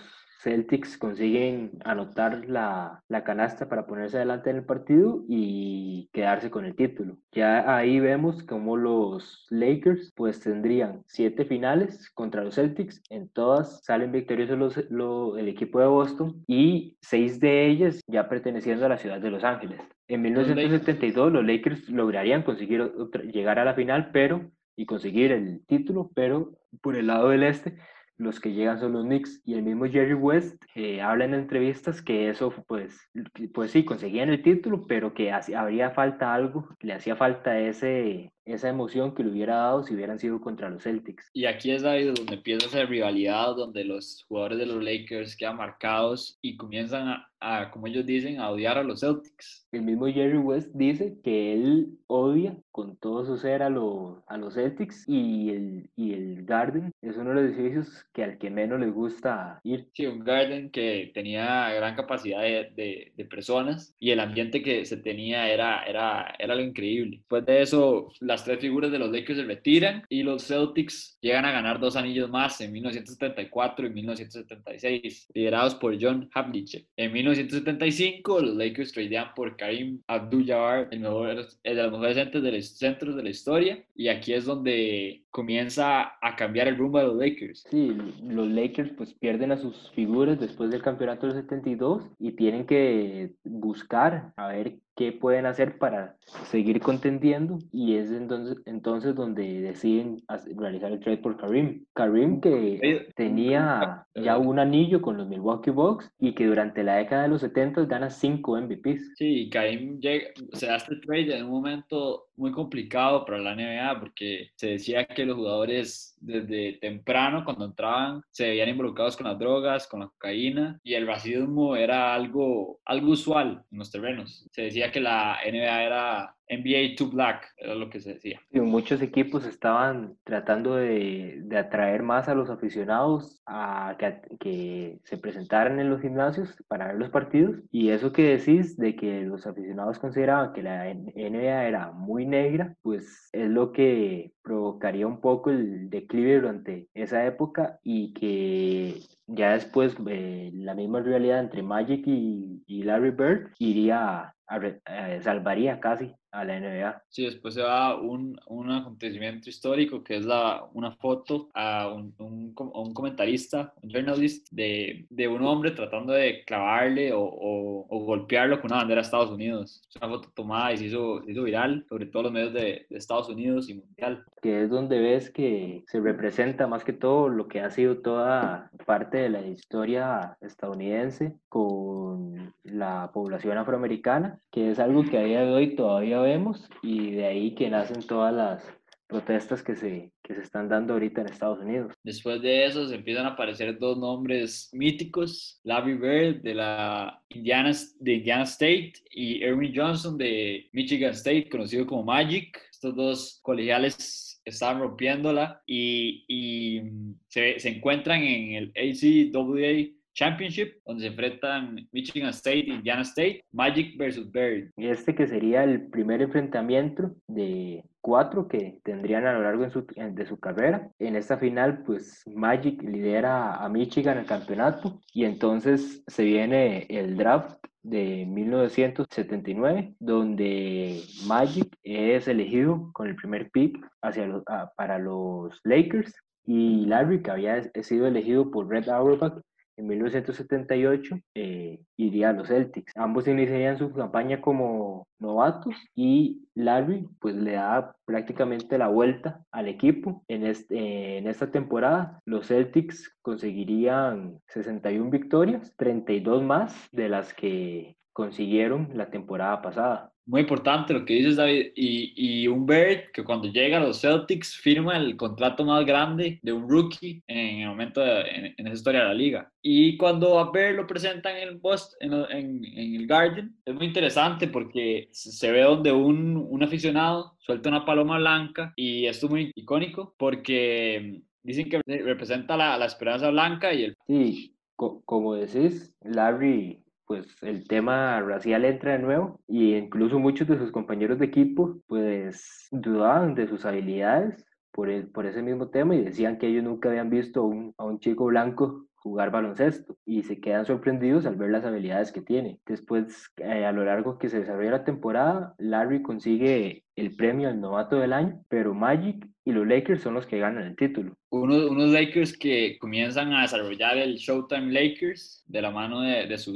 Celtics 0.47 0.97
consiguen 0.97 1.71
anotar 1.83 2.47
la, 2.47 3.03
la, 3.09 3.25
canasta 3.25 3.67
para 3.67 3.85
ponerse 3.85 4.15
adelante 4.15 4.49
en 4.49 4.55
el 4.55 4.63
partido 4.63 5.25
y 5.27 6.09
quedarse 6.13 6.49
con 6.49 6.63
el 6.63 6.73
título. 6.73 7.17
Ya 7.33 7.75
ahí 7.75 7.99
vemos 7.99 8.43
como 8.43 8.77
los 8.77 9.45
Lakers 9.49 10.13
pues 10.15 10.39
tendrían 10.39 11.03
siete 11.05 11.43
finales 11.43 12.09
contra 12.11 12.45
los 12.45 12.55
Celtics, 12.55 13.01
en 13.09 13.27
todas 13.27 13.83
salen 13.83 14.13
victoriosos 14.13 14.85
los, 14.89 15.37
el 15.37 15.49
equipo 15.49 15.81
de 15.81 15.87
Boston 15.87 16.41
y 16.47 16.95
seis 17.01 17.41
de 17.41 17.67
ellas 17.67 17.99
ya 18.07 18.29
perteneciendo 18.29 18.85
a 18.85 18.89
la 18.89 18.97
ciudad 18.97 19.19
de 19.19 19.31
Los 19.31 19.43
Ángeles. 19.43 19.81
En 20.07 20.21
1972 20.21 21.33
los 21.33 21.45
Lakers 21.45 21.89
lograrían 21.89 22.43
conseguir 22.43 22.89
llegar 23.33 23.59
a 23.59 23.65
la 23.65 23.73
final 23.73 24.11
pero 24.13 24.49
y 24.77 24.85
conseguir 24.85 25.33
el 25.33 25.65
título, 25.65 26.09
pero 26.15 26.53
por 26.81 26.95
el 26.95 27.07
lado 27.07 27.29
del 27.29 27.43
este 27.43 27.75
los 28.17 28.39
que 28.39 28.53
llegan 28.53 28.79
son 28.79 28.93
los 28.93 29.05
Knicks 29.05 29.41
y 29.45 29.53
el 29.53 29.63
mismo 29.63 29.85
Jerry 29.85 30.13
West 30.13 30.61
eh, 30.75 31.01
habla 31.01 31.25
en 31.25 31.33
entrevistas 31.33 32.01
que 32.01 32.29
eso 32.29 32.51
pues 32.67 33.09
pues 33.53 33.71
sí 33.71 33.85
conseguían 33.85 34.29
el 34.29 34.41
título 34.41 34.85
pero 34.87 35.13
que 35.13 35.31
habría 35.31 35.91
falta 35.91 36.33
algo 36.33 36.67
le 36.79 36.93
hacía 36.93 37.15
falta 37.15 37.59
ese 37.59 38.33
esa 38.47 38.69
emoción 38.69 39.13
que 39.13 39.23
le 39.23 39.31
hubiera 39.31 39.57
dado 39.57 39.83
si 39.83 39.93
hubieran 39.93 40.19
sido 40.19 40.39
contra 40.41 40.69
los 40.69 40.83
Celtics. 40.83 41.29
Y 41.33 41.45
aquí 41.45 41.71
es 41.71 41.83
ahí 41.83 42.05
donde 42.05 42.35
empieza 42.35 42.67
esa 42.67 42.85
rivalidad, 42.85 43.55
donde 43.55 43.83
los 43.83 44.25
jugadores 44.27 44.57
de 44.57 44.65
los 44.65 44.83
Lakers 44.83 45.35
quedan 45.35 45.57
marcados 45.57 46.37
y 46.41 46.57
comienzan 46.57 47.23
a, 47.39 47.71
como 47.71 47.87
ellos 47.87 48.05
dicen, 48.05 48.39
a 48.39 48.49
odiar 48.49 48.77
a 48.77 48.83
los 48.83 49.01
Celtics. 49.01 49.67
El 49.71 49.83
mismo 49.83 50.07
Jerry 50.07 50.37
West 50.37 50.71
dice 50.73 51.17
que 51.23 51.53
él 51.53 51.99
odia 52.07 52.57
con 52.71 52.95
todo 52.97 53.25
su 53.25 53.37
ser 53.37 53.61
a, 53.63 53.69
lo, 53.69 54.23
a 54.27 54.37
los 54.37 54.55
Celtics 54.55 55.03
y 55.07 55.49
el, 55.49 55.89
y 55.95 56.13
el 56.13 56.45
Garden 56.45 56.91
es 57.01 57.17
uno 57.17 57.29
de 57.29 57.35
los 57.35 57.43
edificios 57.45 58.05
que 58.13 58.23
al 58.23 58.37
que 58.37 58.49
menos 58.49 58.79
les 58.79 58.93
gusta 58.93 59.59
ir. 59.63 59.87
Sí, 59.93 60.05
un 60.05 60.19
Garden 60.19 60.71
que 60.71 61.11
tenía 61.13 61.71
gran 61.73 61.95
capacidad 61.95 62.41
de, 62.41 63.11
de, 63.15 63.25
personas 63.25 63.93
y 63.99 64.11
el 64.11 64.21
ambiente 64.21 64.63
que 64.63 64.85
se 64.85 64.95
tenía 64.97 65.49
era, 65.49 65.83
era, 65.83 66.33
era 66.39 66.55
lo 66.55 66.61
increíble. 66.61 67.17
Después 67.17 67.45
de 67.45 67.61
eso, 67.61 68.09
la 68.21 68.36
las 68.37 68.43
tres 68.43 68.59
figuras 68.59 68.91
de 68.91 68.99
los 68.99 69.09
Lakers 69.09 69.39
se 69.39 69.45
retiran 69.45 70.03
y 70.09 70.21
los 70.21 70.45
Celtics 70.45 71.17
llegan 71.21 71.45
a 71.45 71.51
ganar 71.51 71.79
dos 71.79 71.95
anillos 71.95 72.29
más 72.29 72.61
en 72.61 72.71
1974 72.71 73.87
y 73.87 73.89
1976, 73.89 75.27
liderados 75.33 75.73
por 75.73 75.97
John 75.99 76.29
Havlicek. 76.31 76.85
En 76.97 77.13
1975, 77.13 78.41
los 78.41 78.55
Lakers 78.55 78.91
tradean 78.91 79.33
por 79.35 79.57
Karim 79.57 80.03
Abdul-Jabbar, 80.05 80.89
el, 80.91 80.99
mejor, 80.99 81.47
el 81.63 81.75
de 81.75 81.81
los 81.81 81.91
mejores 81.91 82.15
centros 82.15 82.43
de, 82.43 82.61
centros 82.61 83.15
de 83.15 83.23
la 83.23 83.29
historia, 83.29 83.83
y 83.95 84.09
aquí 84.09 84.33
es 84.33 84.45
donde 84.45 85.23
comienza 85.31 86.13
a 86.21 86.35
cambiar 86.35 86.67
el 86.67 86.77
rumbo 86.77 86.99
de 86.99 87.05
los 87.05 87.15
Lakers. 87.15 87.65
Sí, 87.71 87.91
los 88.23 88.49
Lakers 88.49 88.91
pues 88.95 89.15
pierden 89.15 89.51
a 89.51 89.57
sus 89.57 89.89
figuras 89.95 90.39
después 90.39 90.69
del 90.69 90.83
campeonato 90.83 91.25
del 91.25 91.41
72 91.41 92.03
y 92.19 92.33
tienen 92.33 92.67
que 92.67 93.31
buscar 93.43 94.31
a 94.35 94.47
ver 94.49 94.77
qué 94.97 95.11
pueden 95.11 95.45
hacer 95.45 95.77
para 95.77 96.17
seguir 96.49 96.81
contendiendo 96.81 97.59
y 97.71 97.95
es 97.95 98.11
entonces, 98.11 98.57
entonces 98.65 99.15
donde 99.15 99.61
deciden 99.61 100.23
realizar 100.57 100.91
el 100.91 100.99
trade 100.99 101.17
por 101.17 101.37
Karim. 101.37 101.85
Karim 101.93 102.41
que 102.41 103.07
tenía 103.15 104.05
ya 104.15 104.37
un 104.39 104.57
anillo 104.59 105.01
con 105.01 105.17
los 105.17 105.27
Milwaukee 105.27 105.69
Bucks 105.69 106.11
y 106.19 106.33
que 106.33 106.47
durante 106.47 106.83
la 106.83 106.95
década 106.95 107.23
de 107.23 107.29
los 107.29 107.41
70 107.41 107.85
gana 107.85 108.09
5 108.09 108.61
MVPs. 108.61 109.13
Sí, 109.15 109.49
Karim 109.51 109.99
llega, 109.99 110.29
se 110.53 110.69
hace 110.69 110.95
el 110.95 111.01
trade 111.01 111.37
en 111.37 111.45
un 111.45 111.51
momento 111.51 112.26
muy 112.37 112.51
complicado 112.51 113.25
para 113.25 113.39
la 113.39 113.55
NBA 113.55 113.99
porque 113.99 114.51
se 114.55 114.67
decía 114.67 115.05
que 115.05 115.25
los 115.25 115.35
jugadores 115.35 116.15
desde 116.21 116.73
temprano 116.73 117.43
cuando 117.43 117.65
entraban 117.65 118.21
se 118.31 118.47
veían 118.47 118.69
involucrados 118.69 119.17
con 119.17 119.27
las 119.27 119.39
drogas, 119.39 119.87
con 119.87 120.01
la 120.01 120.07
cocaína 120.07 120.79
y 120.83 120.93
el 120.93 121.07
racismo 121.07 121.75
era 121.75 122.13
algo, 122.13 122.79
algo 122.85 123.11
usual 123.11 123.63
en 123.71 123.77
los 123.77 123.91
terrenos. 123.91 124.47
Se 124.51 124.63
decía 124.63 124.91
que 124.91 125.01
la 125.01 125.39
NBA 125.45 125.83
era 125.83 126.36
NBA 126.49 126.95
to 126.97 127.09
Black, 127.09 127.53
era 127.57 127.75
lo 127.75 127.89
que 127.89 127.99
se 127.99 128.13
decía. 128.13 128.41
Y 128.51 128.59
muchos 128.59 129.01
equipos 129.01 129.45
estaban 129.45 130.15
tratando 130.23 130.75
de, 130.75 131.39
de 131.43 131.57
atraer 131.57 132.03
más 132.03 132.27
a 132.29 132.35
los 132.35 132.49
aficionados 132.49 133.41
a 133.45 133.95
que, 133.99 134.21
que, 134.39 134.99
se 135.03 135.17
presentaran 135.17 135.79
en 135.79 135.89
los 135.89 136.01
gimnasios 136.01 136.55
para 136.67 136.87
ver 136.87 136.95
los 136.95 137.09
partidos. 137.09 137.57
Y 137.71 137.89
eso 137.89 138.11
que 138.11 138.37
decís 138.37 138.77
de 138.77 138.95
que 138.95 139.21
los 139.23 139.45
aficionados 139.45 139.99
consideraban 139.99 140.53
que 140.53 140.63
la 140.63 140.93
NBA 140.93 141.65
era 141.65 141.91
muy 141.91 142.25
negra, 142.25 142.75
pues 142.81 143.29
es 143.31 143.49
lo 143.49 143.71
que 143.71 144.31
provocaría 144.41 145.07
un 145.07 145.19
poco 145.19 145.49
el 145.49 145.89
declive 145.89 146.35
durante 146.35 146.87
esa 146.93 147.25
época 147.25 147.79
y 147.83 148.13
que 148.13 149.01
ya 149.27 149.53
después 149.53 149.95
eh, 150.07 150.51
la 150.53 150.73
misma 150.73 151.01
realidad 151.01 151.39
entre 151.39 151.61
Magic 151.61 152.03
y, 152.07 152.63
y 152.65 152.83
Larry 152.83 153.11
Bird 153.11 153.51
iría 153.59 154.33
a, 154.47 155.21
salvaría 155.21 155.79
casi 155.79 156.13
a 156.31 156.43
la 156.43 156.59
NBA. 156.59 157.03
Sí, 157.09 157.25
después 157.25 157.53
se 157.53 157.61
va 157.61 157.99
un, 157.99 158.39
un 158.47 158.71
acontecimiento 158.71 159.49
histórico 159.49 160.03
que 160.03 160.17
es 160.17 160.25
la, 160.25 160.65
una 160.73 160.91
foto 160.91 161.49
a 161.53 161.87
un, 161.87 162.13
un, 162.19 162.53
un 162.55 162.93
comentarista, 162.93 163.73
un 163.81 163.89
journalist 163.89 164.47
de, 164.51 165.05
de, 165.09 165.27
un 165.27 165.43
hombre 165.43 165.71
tratando 165.71 166.13
de 166.13 166.43
clavarle 166.45 167.13
o, 167.13 167.21
o, 167.21 167.99
golpearlo 168.05 168.61
con 168.61 168.71
una 168.71 168.77
bandera 168.77 169.01
de 169.01 169.05
Estados 169.05 169.31
Unidos. 169.31 169.81
Es 169.89 169.95
una 169.95 170.09
foto 170.09 170.29
tomada 170.33 170.73
y 170.73 170.77
se 170.77 170.85
hizo, 170.85 171.23
se 171.23 171.31
hizo 171.31 171.43
viral 171.43 171.85
sobre 171.89 172.05
todos 172.05 172.25
los 172.25 172.33
medios 172.33 172.53
de, 172.53 172.85
de, 172.89 172.97
Estados 172.97 173.29
Unidos 173.29 173.69
y 173.69 173.75
mundial. 173.75 174.23
Que 174.41 174.63
es 174.63 174.69
donde 174.69 174.99
ves 174.99 175.29
que 175.29 175.83
se 175.87 175.99
representa 175.99 176.67
más 176.67 176.83
que 176.83 176.93
todo 176.93 177.29
lo 177.29 177.47
que 177.47 177.61
ha 177.61 177.69
sido 177.71 177.97
toda 177.97 178.69
parte 178.85 179.17
de 179.17 179.29
la 179.29 179.41
historia 179.41 180.37
estadounidense 180.41 181.35
con 181.49 182.53
la 182.63 183.11
población 183.13 183.57
afroamericana, 183.57 184.36
que 184.51 184.71
es 184.71 184.79
algo 184.79 185.03
que 185.03 185.17
a 185.17 185.23
día 185.23 185.41
de 185.41 185.51
hoy 185.51 185.75
todavía 185.75 186.19
vemos 186.19 186.69
y 186.81 187.11
de 187.11 187.25
ahí 187.25 187.55
que 187.55 187.69
nacen 187.69 188.01
todas 188.03 188.33
las 188.33 188.77
protestas 189.07 189.63
que 189.63 189.75
se, 189.75 190.11
que 190.21 190.35
se 190.35 190.41
están 190.41 190.67
dando 190.67 190.93
ahorita 190.93 191.21
en 191.21 191.27
Estados 191.27 191.59
Unidos. 191.59 191.93
Después 192.03 192.41
de 192.41 192.65
eso 192.65 192.87
se 192.87 192.95
empiezan 192.95 193.25
a 193.25 193.29
aparecer 193.29 193.79
dos 193.79 193.97
nombres 193.97 194.69
míticos, 194.73 195.59
Larry 195.63 195.93
Bird 195.95 196.41
de 196.41 196.53
la 196.53 197.21
Indiana, 197.29 197.71
de 197.99 198.13
Indiana 198.13 198.43
State 198.43 198.93
y 199.11 199.41
Erwin 199.41 199.73
Johnson 199.73 200.17
de 200.17 200.69
Michigan 200.73 201.11
State, 201.11 201.49
conocido 201.49 201.87
como 201.87 202.03
Magic. 202.03 202.59
Estos 202.71 202.95
dos 202.95 203.39
colegiales 203.41 204.41
estaban 204.43 204.79
rompiéndola 204.79 205.61
y, 205.65 206.25
y 206.27 206.81
se, 207.27 207.59
se 207.59 207.69
encuentran 207.69 208.21
en 208.21 208.53
el 208.53 208.73
ACWA 208.75 209.96
Championship, 210.17 210.73
donde 210.83 211.03
se 211.03 211.07
enfrentan 211.09 211.87
Michigan 211.91 212.29
State 212.29 212.65
y 212.67 212.71
Indiana 212.71 213.03
State, 213.03 213.43
Magic 213.51 213.95
versus 213.97 214.29
Bird. 214.31 214.71
Este 214.75 215.13
que 215.13 215.27
sería 215.27 215.63
el 215.63 215.89
primer 215.89 216.23
enfrentamiento 216.23 217.15
de 217.27 217.83
cuatro 218.01 218.47
que 218.47 218.79
tendrían 218.83 219.27
a 219.27 219.33
lo 219.33 219.43
largo 219.43 219.63
de 219.63 219.69
su, 219.69 219.85
de 219.85 220.25
su 220.25 220.39
carrera. 220.39 220.89
En 220.97 221.15
esta 221.15 221.37
final, 221.37 221.83
pues 221.83 222.23
Magic 222.25 222.81
lidera 222.81 223.63
a 223.63 223.69
Michigan 223.69 224.17
el 224.17 224.25
campeonato 224.25 224.99
y 225.13 225.25
entonces 225.25 226.03
se 226.07 226.23
viene 226.23 226.87
el 226.89 227.15
draft 227.15 227.59
de 227.83 228.25
1979, 228.25 229.93
donde 229.99 230.99
Magic 231.27 231.77
es 231.83 232.27
elegido 232.27 232.89
con 232.93 233.07
el 233.07 233.15
primer 233.15 233.51
pick 233.51 233.77
hacia 234.01 234.25
los, 234.25 234.43
para 234.75 234.97
los 234.97 235.59
Lakers 235.63 236.11
y 236.43 236.85
Larry, 236.87 237.21
que 237.21 237.31
había 237.31 237.61
sido 237.83 238.07
elegido 238.07 238.49
por 238.49 238.67
Red 238.67 238.89
Auerbach, 238.89 239.41
en 239.77 239.87
1978 239.87 241.19
eh, 241.35 241.79
iría 241.95 242.29
a 242.29 242.33
los 242.33 242.47
Celtics. 242.47 242.91
Ambos 242.95 243.27
iniciarían 243.27 243.77
su 243.77 243.93
campaña 243.93 244.41
como 244.41 245.07
novatos 245.19 245.75
y 245.95 246.47
Larry 246.55 247.07
pues 247.19 247.35
le 247.35 247.53
da 247.53 247.95
prácticamente 248.05 248.77
la 248.77 248.87
vuelta 248.87 249.43
al 249.51 249.67
equipo. 249.67 250.23
En, 250.27 250.45
este, 250.45 251.19
en 251.19 251.27
esta 251.27 251.51
temporada 251.51 252.19
los 252.25 252.47
Celtics 252.47 253.15
conseguirían 253.21 254.39
61 254.47 255.09
victorias, 255.09 255.73
32 255.77 256.43
más 256.43 256.87
de 256.91 257.09
las 257.09 257.33
que 257.33 257.95
consiguieron 258.13 258.89
la 258.93 259.11
temporada 259.11 259.61
pasada 259.61 260.11
muy 260.27 260.41
importante 260.41 260.93
lo 260.93 261.05
que 261.05 261.15
dices, 261.15 261.37
David. 261.37 261.71
Y, 261.75 262.13
y 262.15 262.47
un 262.47 262.65
Bird 262.65 263.11
que 263.13 263.23
cuando 263.23 263.47
llega 263.47 263.77
a 263.77 263.79
los 263.79 264.01
Celtics 264.01 264.55
firma 264.55 264.97
el 264.97 265.15
contrato 265.15 265.65
más 265.65 265.85
grande 265.85 266.39
de 266.43 266.51
un 266.53 266.69
rookie 266.69 267.23
en 267.27 267.61
el 267.61 267.69
momento 267.69 268.01
de, 268.01 268.21
en, 268.21 268.45
en, 268.57 268.67
esa 268.67 268.75
historia 268.75 269.01
de 269.01 269.07
la 269.07 269.13
liga. 269.13 269.51
Y 269.61 269.97
cuando 269.97 270.37
a 270.37 270.51
Bird 270.51 270.75
lo 270.75 270.85
presentan 270.85 271.37
en 271.37 271.47
el, 271.47 271.59
Post, 271.59 271.93
en, 272.01 272.13
en, 272.13 272.65
en, 272.65 272.95
el 272.95 273.07
Garden, 273.07 273.55
es 273.65 273.73
muy 273.73 273.85
interesante 273.85 274.47
porque 274.47 275.07
se 275.11 275.51
ve 275.51 275.61
donde 275.61 275.93
un, 275.93 276.45
un 276.49 276.63
aficionado 276.63 277.35
suelta 277.39 277.69
una 277.69 277.85
paloma 277.85 278.17
blanca 278.17 278.73
y 278.75 279.05
esto 279.05 279.27
es 279.27 279.31
muy 279.31 279.51
icónico 279.55 280.13
porque 280.17 281.21
dicen 281.41 281.69
que 281.69 281.81
representa 281.85 282.57
la, 282.57 282.77
la 282.77 282.85
esperanza 282.85 283.29
blanca 283.29 283.73
y 283.73 283.85
el... 283.85 283.95
Sí, 284.05 284.53
co 284.75 285.01
como 285.05 285.35
decís, 285.35 285.95
Larry 286.01 286.83
pues 287.07 287.25
el 287.41 287.67
tema 287.67 288.21
racial 288.21 288.65
entra 288.65 288.91
de 288.91 288.99
nuevo 288.99 289.39
y 289.47 289.75
incluso 289.75 290.19
muchos 290.19 290.47
de 290.47 290.57
sus 290.57 290.71
compañeros 290.71 291.17
de 291.17 291.25
equipo 291.25 291.79
pues 291.87 292.67
dudaban 292.71 293.33
de 293.33 293.47
sus 293.47 293.65
habilidades 293.65 294.45
por, 294.71 294.89
el, 294.89 295.07
por 295.07 295.25
ese 295.25 295.41
mismo 295.41 295.69
tema 295.69 295.95
y 295.95 296.03
decían 296.03 296.37
que 296.37 296.47
ellos 296.47 296.65
nunca 296.65 296.89
habían 296.89 297.09
visto 297.09 297.43
un, 297.43 297.73
a 297.77 297.85
un 297.85 297.99
chico 297.99 298.25
blanco 298.25 298.85
jugar 298.97 299.31
baloncesto 299.31 299.97
y 300.05 300.23
se 300.23 300.39
quedan 300.39 300.65
sorprendidos 300.65 301.25
al 301.25 301.35
ver 301.35 301.51
las 301.51 301.65
habilidades 301.65 302.11
que 302.11 302.21
tiene. 302.21 302.59
Después, 302.65 303.31
eh, 303.37 303.65
a 303.65 303.71
lo 303.71 303.85
largo 303.85 304.17
que 304.17 304.29
se 304.29 304.39
desarrolla 304.39 304.71
la 304.71 304.83
temporada, 304.83 305.55
Larry 305.57 306.01
consigue 306.01 306.83
el 306.95 307.15
premio 307.15 307.47
al 307.47 307.61
novato 307.61 307.95
del 307.97 308.11
año, 308.11 308.43
pero 308.49 308.73
Magic 308.73 309.27
y 309.45 309.51
los 309.51 309.67
Lakers 309.67 310.01
son 310.01 310.15
los 310.15 310.25
que 310.25 310.39
ganan 310.39 310.65
el 310.65 310.75
título. 310.75 311.15
Uno, 311.29 311.67
unos 311.67 311.91
Lakers 311.91 312.37
que 312.37 312.77
comienzan 312.79 313.33
a 313.33 313.43
desarrollar 313.43 313.97
el 313.97 314.15
Showtime 314.15 314.73
Lakers 314.73 315.43
de 315.47 315.61
la 315.61 315.71
mano 315.71 316.01
de, 316.01 316.25
de, 316.25 316.37
su, 316.37 316.53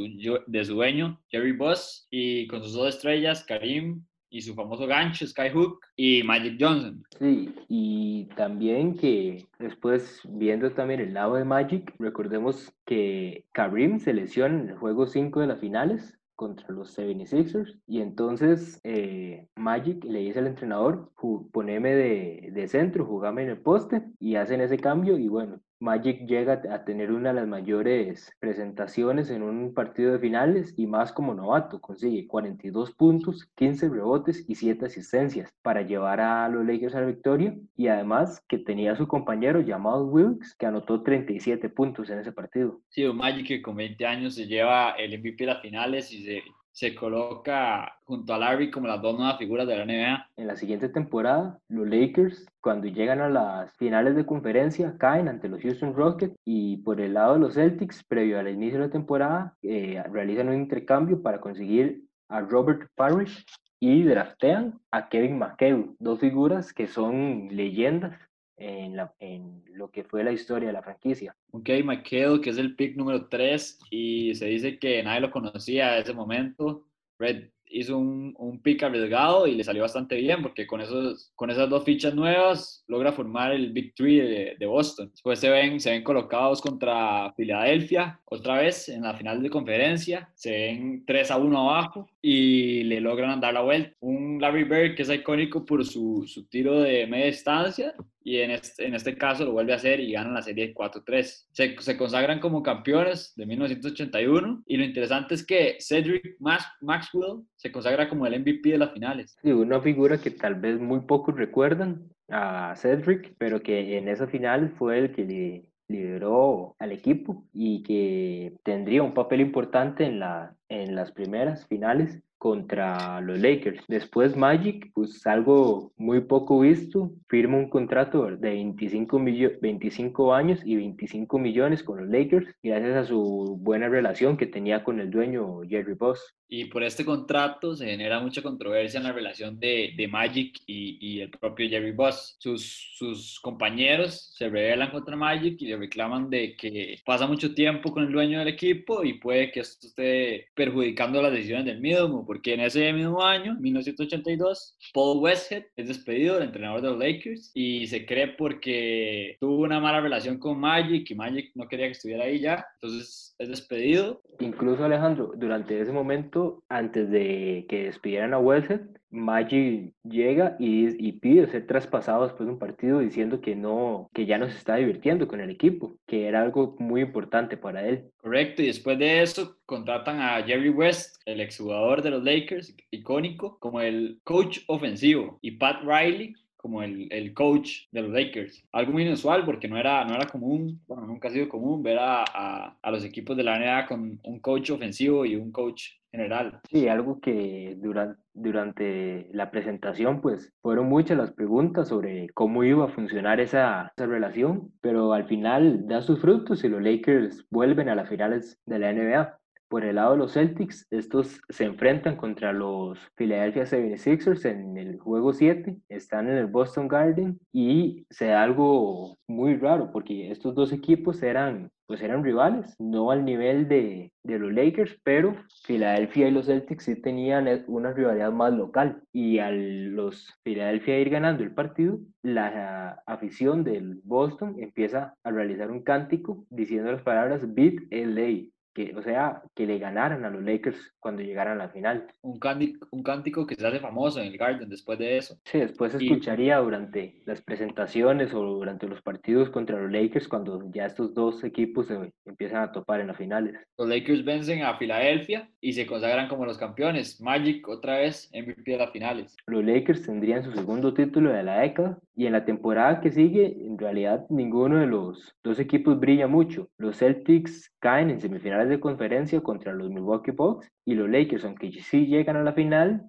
de 0.47 0.65
su 0.65 0.73
dueño, 0.73 1.21
Jerry 1.29 1.53
Buss, 1.53 2.07
y 2.09 2.47
con 2.47 2.63
sus 2.63 2.73
dos 2.73 2.95
estrellas, 2.95 3.45
Karim 3.45 4.03
y 4.31 4.41
su 4.41 4.55
famoso 4.55 4.87
gancho, 4.87 5.27
Skyhook, 5.27 5.85
y 5.95 6.23
Magic 6.23 6.57
Johnson. 6.59 7.03
Sí, 7.19 7.53
y 7.67 8.25
también 8.35 8.95
que 8.95 9.45
después, 9.59 10.21
viendo 10.27 10.71
también 10.71 11.01
el 11.01 11.13
lado 11.13 11.35
de 11.35 11.45
Magic, 11.45 11.93
recordemos 11.99 12.73
que 12.85 13.45
Karim 13.51 13.99
se 13.99 14.13
lesiona 14.13 14.59
en 14.59 14.69
el 14.69 14.77
juego 14.77 15.05
5 15.05 15.41
de 15.41 15.47
las 15.47 15.59
finales 15.59 16.17
contra 16.35 16.73
los 16.73 16.97
76ers 16.97 17.79
y 17.85 18.01
entonces 18.01 18.79
eh, 18.83 19.47
Magic 19.55 20.03
le 20.05 20.21
dice 20.21 20.39
al 20.39 20.47
entrenador 20.47 21.11
poneme 21.51 21.93
de, 21.93 22.49
de 22.51 22.67
centro, 22.67 23.05
jugame 23.05 23.43
en 23.43 23.49
el 23.49 23.59
poste 23.59 24.01
y 24.17 24.35
hacen 24.35 24.59
ese 24.61 24.77
cambio 24.77 25.19
y 25.19 25.27
bueno, 25.27 25.61
Magic 25.81 26.27
llega 26.27 26.61
a 26.69 26.85
tener 26.85 27.11
una 27.11 27.29
de 27.29 27.35
las 27.41 27.47
mayores 27.47 28.31
presentaciones 28.39 29.31
en 29.31 29.41
un 29.41 29.73
partido 29.73 30.13
de 30.13 30.19
finales 30.19 30.75
y 30.77 30.85
más 30.85 31.11
como 31.11 31.33
novato. 31.33 31.81
Consigue 31.81 32.27
42 32.27 32.91
puntos, 32.91 33.49
15 33.55 33.89
rebotes 33.89 34.45
y 34.47 34.53
7 34.53 34.85
asistencias 34.85 35.51
para 35.63 35.81
llevar 35.81 36.21
a 36.21 36.47
los 36.49 36.63
Lakers 36.65 36.93
a 36.93 37.01
la 37.01 37.07
victoria. 37.07 37.55
Y 37.75 37.87
además 37.87 38.43
que 38.47 38.59
tenía 38.59 38.91
a 38.91 38.95
su 38.95 39.07
compañero 39.07 39.59
llamado 39.61 40.05
Wilkes 40.05 40.53
que 40.53 40.67
anotó 40.67 41.01
37 41.01 41.67
puntos 41.69 42.11
en 42.11 42.19
ese 42.19 42.31
partido. 42.31 42.79
Sí, 42.89 43.03
un 43.03 43.17
Magic 43.17 43.47
que 43.47 43.61
con 43.63 43.75
20 43.75 44.05
años 44.05 44.35
se 44.35 44.45
lleva 44.45 44.91
el 44.91 45.17
MVP 45.17 45.37
de 45.39 45.45
las 45.47 45.61
finales 45.61 46.13
y 46.13 46.23
se 46.23 46.43
se 46.71 46.95
coloca 46.95 47.97
junto 48.05 48.33
a 48.33 48.37
Larry 48.37 48.71
como 48.71 48.87
las 48.87 49.01
dos 49.01 49.17
nuevas 49.17 49.37
figuras 49.37 49.67
de 49.67 49.77
la 49.77 49.85
NBA. 49.85 50.29
En 50.37 50.47
la 50.47 50.55
siguiente 50.55 50.89
temporada, 50.89 51.59
los 51.67 51.87
Lakers, 51.87 52.47
cuando 52.61 52.87
llegan 52.87 53.19
a 53.21 53.29
las 53.29 53.71
finales 53.77 54.15
de 54.15 54.25
conferencia, 54.25 54.95
caen 54.97 55.27
ante 55.27 55.49
los 55.49 55.61
Houston 55.61 55.93
Rockets 55.93 56.35
y 56.45 56.77
por 56.77 57.01
el 57.01 57.13
lado 57.13 57.33
de 57.33 57.39
los 57.39 57.55
Celtics, 57.55 58.03
previo 58.03 58.39
al 58.39 58.49
inicio 58.49 58.79
de 58.79 58.85
la 58.85 58.91
temporada, 58.91 59.55
eh, 59.61 60.01
realizan 60.11 60.49
un 60.49 60.55
intercambio 60.55 61.21
para 61.21 61.41
conseguir 61.41 62.03
a 62.29 62.41
Robert 62.41 62.89
Parrish 62.95 63.45
y 63.79 64.03
draftean 64.03 64.79
a 64.91 65.09
Kevin 65.09 65.39
McHale, 65.39 65.89
dos 65.99 66.19
figuras 66.19 66.71
que 66.71 66.87
son 66.87 67.47
leyendas 67.49 68.13
en, 68.61 68.95
la, 68.95 69.13
en, 69.19 69.63
lo 69.73 69.89
que 69.89 70.03
fue 70.03 70.23
la 70.23 70.31
historia 70.31 70.67
de 70.67 70.73
la 70.73 70.83
franquicia. 70.83 71.35
Ok, 71.51 71.69
McHale, 71.83 72.41
que 72.41 72.51
es 72.51 72.57
el 72.57 72.75
pick 72.75 72.95
número 72.95 73.27
3 73.27 73.79
y 73.89 74.35
se 74.35 74.45
dice 74.45 74.77
que 74.77 75.01
nadie 75.03 75.21
lo 75.21 75.31
conocía 75.31 75.95
en 75.95 76.03
ese 76.03 76.13
momento. 76.13 76.85
Red 77.17 77.49
hizo 77.71 77.97
un, 77.97 78.35
un 78.37 78.61
pick 78.61 78.83
arriesgado 78.83 79.47
y 79.47 79.55
le 79.55 79.63
salió 79.63 79.81
bastante 79.81 80.15
bien 80.15 80.41
porque 80.41 80.67
con, 80.67 80.81
esos, 80.81 81.31
con 81.35 81.49
esas 81.49 81.69
dos 81.69 81.83
fichas 81.83 82.13
nuevas 82.13 82.83
logra 82.87 83.11
formar 83.11 83.53
el 83.53 83.71
Big 83.71 83.95
Three 83.95 84.19
de, 84.19 84.55
de, 84.59 84.65
Boston. 84.65 85.09
Después 85.11 85.39
se 85.39 85.49
ven, 85.49 85.79
se 85.79 85.91
ven 85.91 86.03
colocados 86.03 86.61
contra 86.61 87.33
Filadelfia 87.35 88.19
otra 88.25 88.57
vez 88.59 88.89
en 88.89 89.03
la 89.03 89.15
final 89.15 89.41
de 89.41 89.49
conferencia. 89.49 90.29
Se 90.35 90.51
ven 90.51 91.03
3 91.05 91.31
a 91.31 91.37
1 91.37 91.59
abajo 91.59 92.07
y 92.21 92.83
le 92.83 93.01
logran 93.01 93.39
dar 93.39 93.53
la 93.53 93.61
vuelta. 93.61 93.95
Un 93.99 94.39
Larry 94.39 94.63
Bird 94.63 94.95
que 94.95 95.01
es 95.03 95.09
icónico 95.09 95.65
por 95.65 95.85
su, 95.85 96.25
su 96.27 96.45
tiro 96.47 96.79
de 96.79 97.07
media 97.07 97.25
distancia 97.25 97.93
y 98.23 98.37
en 98.37 98.51
este, 98.51 98.85
en 98.85 98.93
este 98.93 99.17
caso 99.17 99.45
lo 99.45 99.53
vuelve 99.53 99.73
a 99.73 99.77
hacer 99.77 99.99
y 99.99 100.11
ganan 100.11 100.35
la 100.35 100.43
serie 100.43 100.73
4-3. 100.73 101.47
Se, 101.51 101.75
se, 101.79 101.97
consagran 101.97 102.39
como 102.39 102.61
campeones 102.61 103.33
de 103.35 103.45
1981 103.47 104.63
y 104.67 104.77
lo 104.77 104.83
interesante 104.83 105.33
es 105.33 105.45
que 105.45 105.77
Cedric 105.79 106.37
Maxwell 106.39 107.43
se 107.55 107.71
consagra 107.71 108.07
como 108.07 108.27
el 108.27 108.39
MVP 108.39 108.69
de 108.69 108.77
las 108.77 108.93
finales. 108.93 109.37
Sí, 109.41 109.51
una 109.51 109.81
figura 109.81 110.19
que 110.19 110.31
tal 110.31 110.55
vez 110.55 110.79
muy 110.79 111.01
pocos 111.01 111.35
recuerdan 111.35 112.07
a 112.29 112.75
Cedric, 112.75 113.33
pero 113.37 113.61
que 113.61 113.97
en 113.97 114.07
esa 114.07 114.27
final 114.27 114.73
fue 114.77 114.99
el 114.99 115.11
que 115.11 115.25
le 115.25 115.70
lideró 115.91 116.75
al 116.79 116.91
equipo 116.91 117.45
y 117.53 117.83
que 117.83 118.57
tendría 118.63 119.03
un 119.03 119.13
papel 119.13 119.41
importante 119.41 120.05
en, 120.05 120.19
la, 120.19 120.55
en 120.69 120.95
las 120.95 121.11
primeras 121.11 121.67
finales 121.67 122.21
contra 122.41 123.21
los 123.21 123.37
Lakers. 123.37 123.83
Después 123.87 124.35
Magic, 124.35 124.89
pues 124.95 125.27
algo 125.27 125.93
muy 125.95 126.21
poco 126.21 126.59
visto, 126.59 127.11
firma 127.29 127.57
un 127.57 127.69
contrato 127.69 128.35
de 128.35 128.49
25, 128.49 129.21
25 129.61 130.33
años 130.33 130.59
y 130.65 130.75
25 130.75 131.37
millones 131.37 131.83
con 131.83 131.99
los 131.99 132.09
Lakers 132.09 132.47
gracias 132.63 132.95
a 132.95 133.05
su 133.05 133.59
buena 133.61 133.89
relación 133.89 134.37
que 134.37 134.47
tenía 134.47 134.83
con 134.83 134.99
el 134.99 135.11
dueño 135.11 135.61
Jerry 135.69 135.93
Boss. 135.93 136.33
Y 136.53 136.65
por 136.65 136.83
este 136.83 137.05
contrato 137.05 137.75
se 137.75 137.85
genera 137.85 138.19
mucha 138.19 138.41
controversia 138.41 138.97
en 138.97 139.05
la 139.05 139.13
relación 139.13 139.57
de, 139.59 139.93
de 139.95 140.07
Magic 140.07 140.59
y, 140.65 140.97
y, 140.99 141.21
el 141.21 141.29
propio 141.29 141.69
Jerry 141.69 141.91
Boss. 141.91 142.35
Sus, 142.39 142.91
sus 142.95 143.39
compañeros 143.39 144.33
se 144.35 144.49
rebelan 144.49 144.91
contra 144.91 145.15
Magic 145.15 145.61
y 145.61 145.67
le 145.67 145.77
reclaman 145.77 146.29
de 146.29 146.55
que 146.57 146.99
pasa 147.05 147.25
mucho 147.25 147.53
tiempo 147.53 147.93
con 147.93 148.03
el 148.03 148.11
dueño 148.11 148.39
del 148.39 148.49
equipo 148.49 149.03
y 149.03 149.13
puede 149.13 149.49
que 149.49 149.61
esto 149.61 149.87
esté 149.87 150.47
perjudicando 150.53 151.21
las 151.21 151.31
decisiones 151.31 151.67
del 151.67 151.79
mismo 151.79 152.25
porque 152.31 152.53
en 152.53 152.61
ese 152.61 152.93
mismo 152.93 153.21
año, 153.21 153.57
1982, 153.59 154.77
Paul 154.93 155.19
Westhead 155.21 155.63
es 155.75 155.89
despedido 155.89 156.35
del 156.35 156.45
entrenador 156.45 156.81
de 156.81 156.87
los 156.87 156.97
Lakers 156.97 157.51
y 157.53 157.87
se 157.87 158.05
cree 158.05 158.29
porque 158.29 159.35
tuvo 159.41 159.57
una 159.57 159.81
mala 159.81 159.99
relación 159.99 160.39
con 160.39 160.57
Magic 160.57 161.11
y 161.11 161.15
Magic 161.15 161.51
no 161.55 161.67
quería 161.67 161.87
que 161.87 161.91
estuviera 161.91 162.23
ahí 162.23 162.39
ya, 162.39 162.65
entonces 162.75 163.35
es 163.37 163.49
despedido. 163.49 164.21
Incluso 164.39 164.85
Alejandro, 164.85 165.33
durante 165.35 165.81
ese 165.81 165.91
momento, 165.91 166.63
antes 166.69 167.11
de 167.11 167.65
que 167.67 167.83
despidieran 167.87 168.33
a 168.33 168.39
Westhead, 168.39 168.79
Magic 169.11 169.93
llega 170.03 170.55
y, 170.59 171.07
y, 171.07 171.11
pide 171.13 171.47
ser 171.47 171.67
traspasado 171.67 172.23
después 172.23 172.47
de 172.47 172.53
un 172.53 172.59
partido 172.59 172.99
diciendo 172.99 173.41
que 173.41 173.55
no, 173.55 174.09
que 174.13 174.25
ya 174.25 174.37
no 174.37 174.49
se 174.49 174.57
está 174.57 174.75
divirtiendo 174.75 175.27
con 175.27 175.41
el 175.41 175.49
equipo, 175.49 175.97
que 176.07 176.27
era 176.27 176.41
algo 176.41 176.75
muy 176.79 177.01
importante 177.01 177.57
para 177.57 177.87
él. 177.87 178.09
Correcto, 178.17 178.61
y 178.61 178.67
después 178.67 178.97
de 178.97 179.21
eso 179.21 179.57
contratan 179.65 180.19
a 180.21 180.41
Jerry 180.43 180.69
West, 180.69 181.21
el 181.25 181.41
exjugador 181.41 182.01
de 182.01 182.11
los 182.11 182.23
Lakers, 182.23 182.75
icónico, 182.89 183.57
como 183.59 183.81
el 183.81 184.19
coach 184.23 184.59
ofensivo, 184.67 185.37
y 185.41 185.51
Pat 185.51 185.83
Riley 185.83 186.33
como 186.61 186.83
el, 186.83 187.07
el, 187.11 187.33
coach 187.33 187.87
de 187.91 188.03
los 188.03 188.11
Lakers. 188.11 188.63
Algo 188.71 188.93
muy 188.93 189.01
inusual 189.01 189.43
porque 189.45 189.67
no 189.67 189.77
era, 189.77 190.05
no 190.05 190.13
era 190.13 190.27
común, 190.27 190.79
bueno, 190.87 191.07
nunca 191.07 191.27
ha 191.27 191.31
sido 191.31 191.49
común 191.49 191.81
ver 191.81 191.97
a, 191.97 192.23
a, 192.23 192.77
a 192.79 192.91
los 192.91 193.03
equipos 193.03 193.35
de 193.35 193.43
la 193.43 193.57
NBA 193.57 193.87
con 193.87 194.19
un 194.23 194.39
coach 194.39 194.69
ofensivo 194.69 195.25
y 195.25 195.35
un 195.35 195.51
coach 195.51 196.00
general. 196.11 196.59
Sí, 196.69 196.87
algo 196.87 197.19
que 197.19 197.75
durante, 197.77 198.21
durante 198.33 199.29
la 199.33 199.51
presentación, 199.51 200.21
pues 200.21 200.53
fueron 200.61 200.87
muchas 200.89 201.17
las 201.17 201.31
preguntas 201.31 201.87
sobre 201.87 202.29
cómo 202.33 202.63
iba 202.63 202.85
a 202.85 202.89
funcionar 202.89 203.39
esa, 203.39 203.91
esa, 203.95 204.05
relación, 204.07 204.71
pero 204.81 205.13
al 205.13 205.27
final 205.27 205.87
da 205.87 206.01
sus 206.01 206.19
frutos 206.19 206.63
y 206.63 206.69
los 206.69 206.81
Lakers 206.81 207.45
vuelven 207.49 207.89
a 207.89 207.95
las 207.95 208.09
finales 208.09 208.59
de 208.65 208.79
la 208.79 208.93
NBA. 208.93 209.40
Por 209.71 209.85
el 209.85 209.95
lado 209.95 210.11
de 210.11 210.17
los 210.17 210.33
Celtics, 210.33 210.85
estos 210.91 211.39
se 211.47 211.63
enfrentan 211.63 212.17
contra 212.17 212.51
los 212.51 212.99
Philadelphia 213.15 213.63
76ers 213.63 214.43
en 214.43 214.75
el 214.77 214.99
juego 214.99 215.31
7, 215.31 215.77
están 215.87 216.27
en 216.27 216.35
el 216.35 216.47
Boston 216.47 216.89
Garden 216.89 217.39
y 217.53 218.05
se 218.09 218.25
da 218.25 218.43
algo 218.43 219.17
muy 219.29 219.55
raro 219.55 219.89
porque 219.93 220.29
estos 220.29 220.55
dos 220.55 220.73
equipos 220.73 221.23
eran 221.23 221.71
pues 221.87 222.01
eran 222.01 222.23
rivales, 222.23 222.75
no 222.79 223.11
al 223.11 223.23
nivel 223.23 223.69
de, 223.69 224.11
de, 224.23 224.39
los 224.39 224.53
Lakers, 224.53 224.97
pero 225.03 225.35
Filadelfia 225.65 226.27
y 226.27 226.31
los 226.31 226.47
Celtics 226.47 226.85
sí 226.85 227.01
tenían 227.01 227.47
una 227.67 227.91
rivalidad 227.93 228.31
más 228.31 228.53
local 228.53 229.03
y 229.13 229.39
al 229.39 229.95
los 229.95 230.33
Filadelfia 230.43 230.99
ir 230.99 231.09
ganando 231.09 231.43
el 231.43 231.53
partido, 231.53 231.99
la 232.23 233.01
afición 233.05 233.63
del 233.63 234.01
Boston 234.03 234.55
empieza 234.59 235.15
a 235.23 235.31
realizar 235.31 235.71
un 235.71 235.83
cántico 235.83 236.45
diciendo 236.49 236.91
las 236.91 237.03
palabras 237.03 237.53
Beat 237.53 237.75
LA, 237.89 238.51
que, 238.73 238.93
o 238.95 239.01
sea, 239.01 239.41
que 239.55 239.65
le 239.65 239.77
ganaran 239.79 240.25
a 240.25 240.29
los 240.29 240.43
Lakers 240.43 240.93
cuando 240.99 241.21
llegaran 241.21 241.59
a 241.59 241.65
la 241.65 241.69
final. 241.69 242.07
Un 242.21 242.39
cántico, 242.39 242.87
un 242.91 243.03
cántico 243.03 243.45
que 243.45 243.55
se 243.55 243.65
hace 243.65 243.79
famoso 243.79 244.19
en 244.19 244.27
el 244.27 244.37
Garden 244.37 244.69
después 244.69 244.99
de 244.99 245.17
eso. 245.17 245.37
Sí, 245.45 245.59
después 245.59 245.91
se 245.91 246.03
escucharía 246.03 246.57
durante 246.57 247.21
las 247.25 247.41
presentaciones 247.41 248.33
o 248.33 248.41
durante 248.41 248.87
los 248.87 249.01
partidos 249.01 249.49
contra 249.49 249.81
los 249.81 249.91
Lakers 249.91 250.27
cuando 250.27 250.61
ya 250.71 250.85
estos 250.85 251.13
dos 251.13 251.43
equipos 251.43 251.87
se 251.87 252.13
empiezan 252.25 252.63
a 252.63 252.71
topar 252.71 253.01
en 253.01 253.07
las 253.07 253.17
finales. 253.17 253.55
Los 253.77 253.87
Lakers 253.87 254.23
vencen 254.23 254.63
a 254.63 254.77
Filadelfia 254.77 255.49
y 255.59 255.73
se 255.73 255.85
consagran 255.85 256.27
como 256.27 256.45
los 256.45 256.57
campeones. 256.57 257.19
Magic 257.21 257.67
otra 257.67 257.97
vez 257.97 258.29
MVP 258.33 258.71
de 258.71 258.77
las 258.77 258.91
finales. 258.91 259.35
Los 259.47 259.63
Lakers 259.63 260.05
tendrían 260.05 260.43
su 260.43 260.51
segundo 260.53 260.93
título 260.93 261.31
de 261.31 261.43
la 261.43 261.59
década 261.59 261.97
y 262.15 262.25
en 262.25 262.33
la 262.33 262.45
temporada 262.45 263.01
que 263.01 263.11
sigue, 263.11 263.57
en 263.65 263.77
realidad 263.77 264.25
ninguno 264.29 264.77
de 264.77 264.87
los 264.87 265.35
dos 265.43 265.59
equipos 265.59 265.99
brilla 265.99 266.27
mucho. 266.27 266.69
Los 266.77 266.97
Celtics 266.97 267.71
caen 267.79 268.09
en 268.09 268.19
semifinales 268.19 268.60
de 268.69 268.79
conferencia 268.79 269.41
contra 269.41 269.73
los 269.73 269.89
Milwaukee 269.89 270.31
Bucks 270.31 270.71
y 270.85 270.95
los 270.95 271.09
Lakers, 271.09 271.45
aunque 271.45 271.71
sí 271.71 272.07
llegan 272.07 272.35
a 272.35 272.43
la 272.43 272.53
final, 272.53 273.03